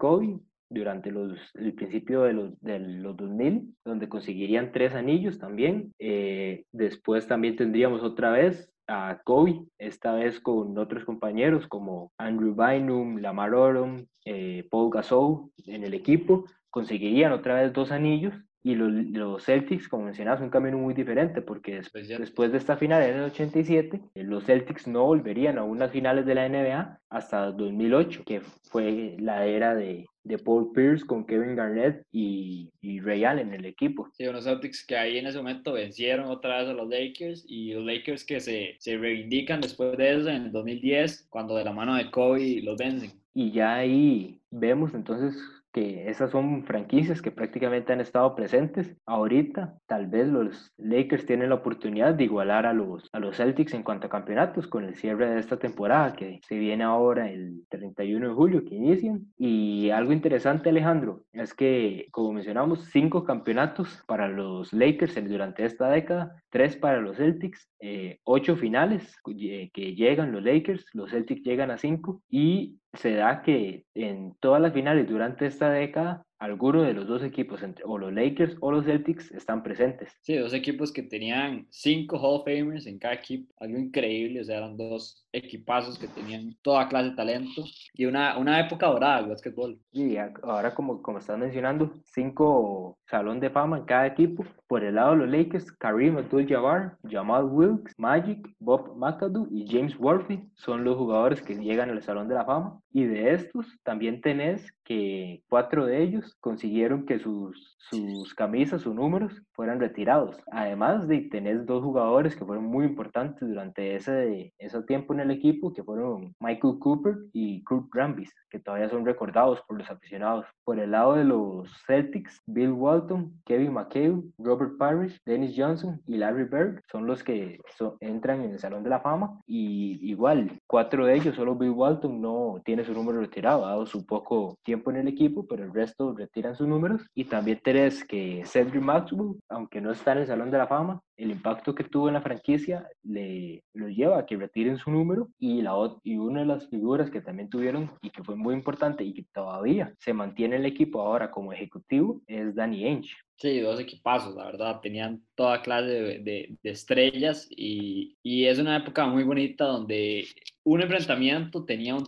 durante 0.69 1.11
los, 1.11 1.39
el 1.53 1.73
principio 1.73 2.23
de 2.23 2.33
los, 2.33 2.61
de 2.61 2.79
los 2.79 3.15
2000, 3.15 3.75
donde 3.85 4.09
conseguirían 4.09 4.71
tres 4.71 4.95
anillos 4.95 5.37
también. 5.39 5.93
Eh, 5.99 6.65
después 6.71 7.27
también 7.27 7.55
tendríamos 7.55 8.03
otra 8.03 8.31
vez 8.31 8.73
a 8.87 9.21
Kobe, 9.23 9.61
esta 9.77 10.13
vez 10.13 10.39
con 10.39 10.77
otros 10.77 11.05
compañeros 11.05 11.67
como 11.67 12.11
Andrew 12.17 12.55
Bynum, 12.55 13.17
Lamar 13.17 13.53
Odom, 13.53 14.05
eh, 14.25 14.67
Paul 14.71 14.91
Gasol 14.91 15.51
en 15.65 15.83
el 15.83 15.93
equipo, 15.93 16.45
conseguirían 16.69 17.33
otra 17.33 17.61
vez 17.61 17.73
dos 17.73 17.91
anillos 17.91 18.33
y 18.67 18.75
los, 18.75 18.91
los, 18.91 19.45
Celtics, 19.45 19.87
como 19.87 20.03
mencionabas, 20.03 20.41
un 20.41 20.49
camino 20.49 20.77
muy 20.77 20.93
diferente, 20.93 21.41
porque 21.41 21.75
después, 21.75 22.05
después 22.09 22.51
de 22.51 22.57
esta 22.57 22.75
final 22.75 23.01
en 23.01 23.15
el 23.15 23.23
87, 23.23 24.01
eh, 24.13 24.23
los 24.23 24.43
Celtics 24.43 24.87
no 24.87 25.05
volverían 25.05 25.57
a 25.57 25.63
unas 25.63 25.89
finales 25.89 26.25
de 26.25 26.35
la 26.35 26.49
NBA 26.49 26.99
hasta 27.09 27.53
2008, 27.53 28.23
que 28.25 28.41
fue 28.41 29.15
la 29.19 29.45
era 29.45 29.73
de, 29.73 30.05
de 30.25 30.37
Paul 30.37 30.73
Pierce 30.73 31.05
con 31.05 31.25
Kevin 31.25 31.55
Garnett 31.55 32.03
y, 32.11 32.69
y, 32.81 32.99
Ray 32.99 33.23
Allen 33.23 33.53
en 33.53 33.61
el 33.61 33.65
equipo. 33.67 34.09
Sí, 34.11 34.27
unos 34.27 34.43
Celtics 34.43 34.85
que 34.85 34.97
ahí 34.97 35.17
en 35.17 35.27
ese 35.27 35.37
momento 35.37 35.71
vencieron 35.71 36.25
otra 36.25 36.59
vez 36.59 36.67
a 36.67 36.73
los 36.73 36.89
Lakers 36.89 37.45
y 37.47 37.71
los 37.71 37.85
Lakers 37.85 38.25
que 38.25 38.41
se, 38.41 38.75
se 38.79 38.97
reivindican 38.97 39.61
después 39.61 39.97
de 39.97 40.13
eso 40.13 40.27
en 40.27 40.43
el 40.43 40.51
2010, 40.51 41.27
cuando 41.29 41.55
de 41.55 41.63
la 41.63 41.71
mano 41.71 41.95
de 41.95 42.11
Kobe 42.11 42.61
los 42.61 42.75
vencen. 42.75 43.11
Y 43.33 43.51
ya 43.51 43.75
ahí 43.75 44.41
vemos 44.51 44.93
entonces 44.93 45.41
esas 45.77 46.31
son 46.31 46.63
franquicias 46.63 47.21
que 47.21 47.31
prácticamente 47.31 47.93
han 47.93 48.01
estado 48.01 48.35
presentes. 48.35 48.95
Ahorita, 49.05 49.77
tal 49.87 50.07
vez 50.07 50.27
los 50.27 50.73
Lakers 50.77 51.25
tienen 51.25 51.49
la 51.49 51.55
oportunidad 51.55 52.13
de 52.13 52.25
igualar 52.25 52.65
a 52.65 52.73
los, 52.73 53.09
a 53.11 53.19
los 53.19 53.37
Celtics 53.37 53.73
en 53.73 53.83
cuanto 53.83 54.07
a 54.07 54.09
campeonatos 54.09 54.67
con 54.67 54.83
el 54.83 54.95
cierre 54.95 55.29
de 55.29 55.39
esta 55.39 55.57
temporada 55.57 56.13
que 56.13 56.39
se 56.47 56.57
viene 56.57 56.83
ahora 56.83 57.29
el 57.29 57.63
31 57.69 58.29
de 58.29 58.33
julio 58.33 58.65
que 58.65 58.75
inician. 58.75 59.25
Y 59.37 59.89
algo 59.89 60.11
interesante, 60.13 60.69
Alejandro, 60.69 61.23
es 61.33 61.53
que, 61.53 62.07
como 62.11 62.33
mencionamos, 62.33 62.85
cinco 62.91 63.23
campeonatos 63.23 64.03
para 64.07 64.27
los 64.27 64.73
Lakers 64.73 65.15
durante 65.27 65.65
esta 65.65 65.89
década, 65.89 66.41
tres 66.49 66.75
para 66.75 67.01
los 67.01 67.17
Celtics, 67.17 67.69
eh, 67.79 68.19
ocho 68.23 68.55
finales 68.55 69.15
eh, 69.39 69.69
que 69.73 69.95
llegan 69.95 70.31
los 70.31 70.43
Lakers, 70.43 70.85
los 70.93 71.11
Celtics 71.11 71.43
llegan 71.43 71.71
a 71.71 71.77
cinco 71.77 72.21
y 72.29 72.77
se 72.97 73.13
da 73.15 73.41
que 73.41 73.85
en 73.95 74.35
todas 74.39 74.61
las 74.61 74.73
finales 74.73 75.07
durante 75.07 75.45
esta 75.45 75.69
década 75.69 76.26
alguno 76.39 76.83
de 76.83 76.93
los 76.93 77.07
dos 77.07 77.23
equipos, 77.23 77.63
entre, 77.63 77.83
o 77.85 77.97
los 77.97 78.13
Lakers 78.13 78.57
o 78.61 78.71
los 78.71 78.85
Celtics, 78.85 79.31
están 79.31 79.63
presentes. 79.63 80.17
Sí, 80.21 80.35
dos 80.35 80.53
equipos 80.53 80.91
que 80.91 81.03
tenían 81.03 81.67
cinco 81.69 82.17
Hall 82.17 82.41
of 82.41 82.45
Famers 82.45 82.85
en 82.85 82.99
cada 82.99 83.15
equipo, 83.15 83.53
algo 83.59 83.77
increíble, 83.77 84.41
o 84.41 84.43
sea, 84.43 84.57
eran 84.57 84.77
dos 84.77 85.25
equipazos 85.31 85.97
que 85.99 86.07
tenían 86.07 86.55
toda 86.61 86.87
clase 86.87 87.09
de 87.09 87.15
talento 87.15 87.63
y 87.93 88.05
una, 88.05 88.37
una 88.37 88.59
época 88.59 88.87
dorada 88.87 89.21
del 89.21 89.29
básquetbol. 89.29 89.79
Y 89.91 90.17
ahora, 90.17 90.73
como, 90.73 91.01
como 91.01 91.19
estás 91.19 91.37
mencionando, 91.37 91.93
cinco 92.05 92.97
salón 93.09 93.39
de 93.39 93.49
fama 93.49 93.77
en 93.77 93.85
cada 93.85 94.07
equipo. 94.07 94.45
Por 94.67 94.83
el 94.83 94.95
lado 94.95 95.11
de 95.11 95.17
los 95.17 95.29
Lakers, 95.29 95.71
Kareem 95.73 96.17
Abdul-Jabbar, 96.17 96.97
Jamal 97.07 97.45
Wilkes, 97.45 97.93
Magic, 97.97 98.47
Bob 98.59 98.95
McAdoo 98.97 99.47
y 99.49 99.65
James 99.67 99.97
Worthy 99.97 100.43
son 100.55 100.83
los 100.83 100.97
jugadores 100.97 101.41
que 101.41 101.55
llegan 101.55 101.89
al 101.89 102.01
salón 102.01 102.27
de 102.27 102.35
la 102.35 102.45
fama. 102.45 102.79
Y 102.91 103.05
de 103.05 103.33
estos 103.33 103.65
también 103.83 104.21
tenés 104.21 104.73
que 104.83 105.43
cuatro 105.49 105.85
de 105.85 106.01
ellos 106.01 106.26
consiguieron 106.39 107.05
que 107.05 107.19
sus, 107.19 107.77
sus 107.89 108.33
camisas 108.33 108.85
o 108.85 108.93
números 108.93 109.41
fueran 109.53 109.79
retirados. 109.79 110.37
Además 110.51 111.07
de 111.07 111.21
tener 111.21 111.65
dos 111.65 111.83
jugadores 111.83 112.35
que 112.35 112.45
fueron 112.45 112.65
muy 112.65 112.85
importantes 112.85 113.47
durante 113.47 113.95
ese, 113.95 114.53
ese 114.57 114.83
tiempo 114.83 115.13
en 115.13 115.21
el 115.21 115.31
equipo, 115.31 115.73
que 115.73 115.83
fueron 115.83 116.35
Michael 116.39 116.79
Cooper 116.79 117.17
y 117.33 117.63
Kurt 117.63 117.93
Rambis, 117.93 118.33
que 118.49 118.59
todavía 118.59 118.89
son 118.89 119.05
recordados 119.05 119.61
por 119.67 119.77
los 119.77 119.89
aficionados. 119.89 120.45
Por 120.63 120.79
el 120.79 120.91
lado 120.91 121.15
de 121.15 121.23
los 121.23 121.69
Celtics, 121.85 122.41
Bill 122.45 122.71
Walton, 122.71 123.33
Kevin 123.45 123.73
McHale, 123.73 124.23
Robert 124.37 124.77
Parrish, 124.77 125.19
Dennis 125.25 125.55
Johnson 125.57 126.01
y 126.07 126.17
Larry 126.17 126.45
Bird 126.45 126.81
son 126.91 127.07
los 127.07 127.23
que 127.23 127.59
entran 127.99 128.41
en 128.41 128.51
el 128.51 128.59
Salón 128.59 128.83
de 128.83 128.89
la 128.89 128.99
Fama. 128.99 129.39
Y 129.45 129.99
igual, 130.09 130.59
cuatro 130.67 131.05
de 131.05 131.15
ellos, 131.15 131.35
solo 131.35 131.55
Bill 131.55 131.71
Walton 131.71 132.21
no 132.21 132.61
tiene 132.65 132.83
su 132.83 132.93
número 132.93 133.19
retirado, 133.19 133.65
ha 133.65 133.69
dado 133.69 133.85
su 133.85 134.05
poco 134.05 134.57
tiempo 134.63 134.91
en 134.91 134.97
el 134.97 135.07
equipo, 135.07 135.45
pero 135.47 135.63
el 135.63 135.73
resto 135.73 136.13
retiran 136.17 136.55
sus 136.55 136.67
números. 136.67 137.01
Y 137.15 137.25
también 137.25 137.59
tenés 137.63 138.03
que 138.03 138.43
Cedric 138.45 138.81
Maxwell, 138.81 139.39
aunque 139.49 139.79
no 139.81 139.91
está 139.91 140.13
en 140.13 140.19
el 140.19 140.27
Salón 140.27 140.51
de 140.51 140.57
la 140.57 140.67
Fama, 140.67 141.01
el 141.17 141.31
impacto 141.31 141.73
que 141.73 141.83
tuvo 141.83 142.07
en 142.07 142.13
la 142.13 142.21
franquicia 142.21 142.87
le 143.03 143.63
lo 143.73 143.89
lleva 143.89 144.19
a 144.19 144.25
que 144.25 144.37
retiren 144.37 144.77
su 144.77 144.91
número 144.91 145.29
y, 145.39 145.61
la, 145.61 145.73
y 146.03 146.17
una 146.17 146.41
de 146.41 146.45
las 146.45 146.69
figuras 146.69 147.09
que 147.09 147.21
también 147.21 147.49
tuvieron 147.49 147.91
y 148.01 148.09
que 148.09 148.23
fue 148.23 148.35
muy 148.35 148.53
importante 148.53 149.03
y 149.03 149.13
que 149.13 149.25
todavía 149.33 149.93
se 149.99 150.13
mantiene 150.13 150.55
en 150.55 150.61
el 150.61 150.71
equipo 150.71 151.01
ahora 151.01 151.31
como 151.31 151.53
ejecutivo 151.53 152.21
es 152.27 152.55
Danny 152.55 152.85
Ainge. 152.85 153.15
Sí, 153.39 153.59
dos 153.59 153.79
equipazos, 153.79 154.35
la 154.35 154.45
verdad, 154.45 154.79
tenían 154.81 155.21
toda 155.35 155.61
clase 155.61 155.87
de, 155.87 156.57
de, 156.63 156.71
estrellas 156.71 157.47
y, 157.51 158.17
y, 158.23 158.45
es 158.45 158.57
una 158.57 158.77
época 158.77 159.05
muy 159.05 159.23
bonita 159.23 159.65
donde 159.65 160.25
un 160.73 160.81
enfrentamiento 160.81 161.63
tenía 161.63 161.95
un, 161.95 162.05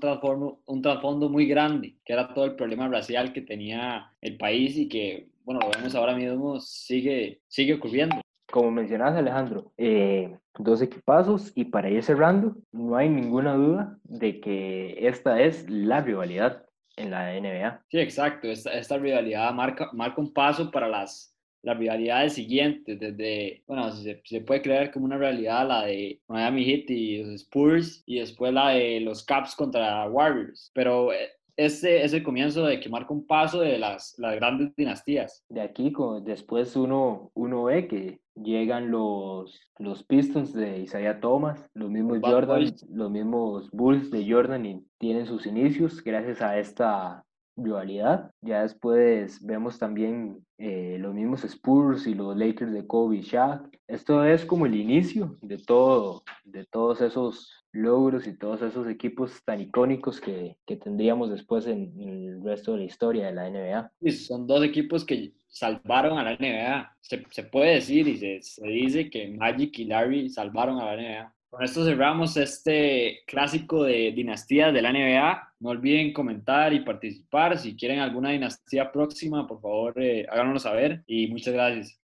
un 0.66 0.82
trasfondo 0.82 1.30
muy 1.30 1.47
grande, 1.47 1.95
que 2.03 2.14
era 2.14 2.34
todo 2.34 2.45
el 2.45 2.55
problema 2.55 2.88
racial 2.88 3.32
que 3.32 3.41
tenía 3.41 4.12
el 4.22 4.38
país 4.38 4.76
y 4.78 4.89
que, 4.89 5.30
bueno, 5.45 5.62
lo 5.62 5.70
vemos 5.70 5.95
ahora 5.95 6.14
mismo, 6.14 6.60
sigue, 6.60 7.41
sigue 7.47 7.76
ocurriendo 7.76 8.22
como 8.51 8.72
mencionabas 8.72 9.16
Alejandro, 9.16 9.72
eh, 9.78 10.36
dos 10.57 10.82
equipazos 10.82 11.51
y 11.55 11.66
para 11.66 11.89
ir 11.89 12.03
cerrando, 12.03 12.55
no 12.72 12.95
hay 12.95 13.07
ninguna 13.07 13.53
duda 13.53 13.97
de 14.03 14.39
que 14.41 15.07
esta 15.07 15.39
es 15.39 15.70
la 15.70 16.01
rivalidad 16.01 16.66
en 16.97 17.12
la 17.12 17.39
NBA. 17.39 17.84
Sí, 17.89 17.99
exacto, 17.99 18.47
esta, 18.47 18.74
esta 18.74 18.97
rivalidad 18.97 19.53
marca, 19.53 19.89
marca 19.93 20.20
un 20.20 20.34
paso 20.34 20.72
para 20.72 20.88
las, 20.88 21.36
las 21.62 21.78
rivalidades 21.78 22.34
siguientes, 22.34 22.99
desde, 22.99 23.64
bueno, 23.68 23.91
se, 23.91 24.22
se, 24.24 24.41
puede 24.41 24.62
creer 24.62 24.91
como 24.91 25.05
una 25.05 25.18
realidad 25.18 25.68
la 25.68 25.86
de 25.86 26.20
Miami 26.28 26.66
Heat 26.66 26.89
y 26.89 27.24
los 27.24 27.41
Spurs 27.41 28.03
y 28.05 28.20
después 28.20 28.53
la 28.53 28.70
de 28.70 29.01
los 29.01 29.24
Caps 29.24 29.55
contra 29.55 30.07
Warriors, 30.10 30.72
pero 30.74 31.12
eh, 31.12 31.30
este 31.60 32.05
es 32.05 32.14
el 32.14 32.24
comienzo 32.24 32.66
de 32.66 32.80
que 32.80 32.88
marca 32.88 33.14
un 33.14 33.28
paso 33.28 33.60
de 33.60 33.78
las, 33.78 34.18
las 34.18 34.36
grandes 34.36 34.74
dinastías. 34.78 35.43
De 35.49 35.60
aquí, 35.60 35.91
después 36.24 36.74
uno, 36.78 37.32
uno 37.34 37.66
ve 37.66 37.88
que 37.89 38.22
llegan 38.36 38.91
los, 38.91 39.60
los 39.78 40.03
Pistons 40.03 40.53
de 40.53 40.80
Isaiah 40.80 41.20
Thomas, 41.20 41.70
los 41.74 41.89
mismos 41.89 42.20
Jordan, 42.22 42.74
los 42.93 43.12
mismos 43.12 43.70
Bulls 43.72 44.10
de 44.10 44.32
Jordan 44.32 44.66
y 44.66 44.86
tienen 44.99 45.26
sus 45.26 45.45
inicios 45.45 46.01
gracias 46.01 46.41
a 46.41 46.57
esta 46.57 47.26
rivalidad. 47.64 48.32
Ya 48.41 48.62
después 48.64 49.43
vemos 49.45 49.80
también 49.80 50.45
eh, 50.57 50.97
los 50.99 51.14
mismos 51.14 51.43
Spurs 51.43 52.07
y 52.07 52.14
los 52.14 52.36
Lakers 52.36 52.74
de 52.74 52.86
Kobe 52.86 53.18
y 53.18 53.22
Shaq. 53.22 53.62
Esto 53.88 54.24
es 54.24 54.45
como 54.45 54.66
el 54.66 54.76
inicio 54.76 55.38
de 55.41 55.57
todo, 55.57 56.24
de 56.43 56.66
todos 56.66 57.01
esos 57.01 57.60
logros 57.72 58.28
y 58.28 58.38
todos 58.38 58.62
esos 58.62 58.88
equipos 58.88 59.43
tan 59.45 59.62
icónicos 59.62 60.20
que, 60.20 60.57
que 60.66 60.76
tendríamos 60.76 61.30
después 61.30 61.68
en, 61.68 61.93
el 61.99 62.43
resto 62.43 62.74
de 62.74 62.80
la 62.80 62.84
historia 62.86 63.28
de 63.28 63.34
la 63.34 63.49
NBA. 63.49 64.12
son 64.12 64.47
dos 64.47 64.64
equipos 64.64 65.05
que 65.05 65.34
salvaron 65.47 66.18
a 66.18 66.24
la 66.24 66.36
NBA. 66.36 66.97
Se, 67.01 67.24
se 67.32 67.43
puede 67.43 67.76
decir 67.76 68.07
y 68.07 68.18
se, 68.18 68.41
se 68.41 68.68
dice 68.68 69.10
que 69.10 69.30
Magic 69.30 69.78
y 69.80 69.86
Larry 69.86 70.30
salvaron 70.30 70.80
a 70.80 70.86
la 70.86 70.95
NBA. 70.95 71.34
Con 71.50 71.64
esto 71.64 71.84
cerramos 71.84 72.38
este 72.38 73.22
clásico 73.26 73.84
de 73.84 74.12
dinastías 74.12 74.72
de 74.72 74.84
la 74.84 74.93
NBA. 74.93 75.54
No 75.60 75.70
olviden 75.70 76.14
comentar 76.14 76.72
y 76.74 76.82
participar. 76.82 77.58
Si 77.58 77.76
quieren 77.76 77.97
alguna 78.00 78.30
dinastía 78.30 78.91
próxima, 78.91 79.47
por 79.47 79.60
favor, 79.60 80.00
eh, 80.00 80.28
háganoslo 80.30 80.60
saber. 80.60 81.04
Y 81.08 81.26
muchas 81.28 81.56
gracias. 81.56 82.00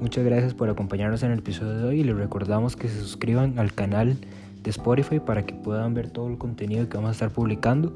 Muchas 0.00 0.24
gracias 0.24 0.54
por 0.54 0.70
acompañarnos 0.70 1.22
en 1.22 1.32
el 1.32 1.40
episodio 1.40 1.76
de 1.76 1.84
hoy 1.84 2.00
y 2.00 2.04
les 2.04 2.16
recordamos 2.16 2.74
que 2.74 2.88
se 2.88 3.00
suscriban 3.00 3.58
al 3.58 3.74
canal 3.74 4.16
de 4.62 4.70
Spotify 4.70 5.20
para 5.20 5.44
que 5.44 5.54
puedan 5.54 5.92
ver 5.92 6.08
todo 6.08 6.28
el 6.28 6.38
contenido 6.38 6.88
que 6.88 6.96
vamos 6.96 7.10
a 7.10 7.12
estar 7.12 7.30
publicando 7.30 7.94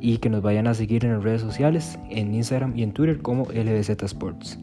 y 0.00 0.18
que 0.18 0.30
nos 0.30 0.40
vayan 0.40 0.66
a 0.66 0.72
seguir 0.74 1.04
en 1.04 1.12
las 1.12 1.22
redes 1.22 1.42
sociales, 1.42 1.98
en 2.08 2.34
Instagram 2.34 2.78
y 2.78 2.82
en 2.82 2.92
Twitter 2.92 3.20
como 3.20 3.44
LBZ 3.52 4.02
Sports. 4.04 4.58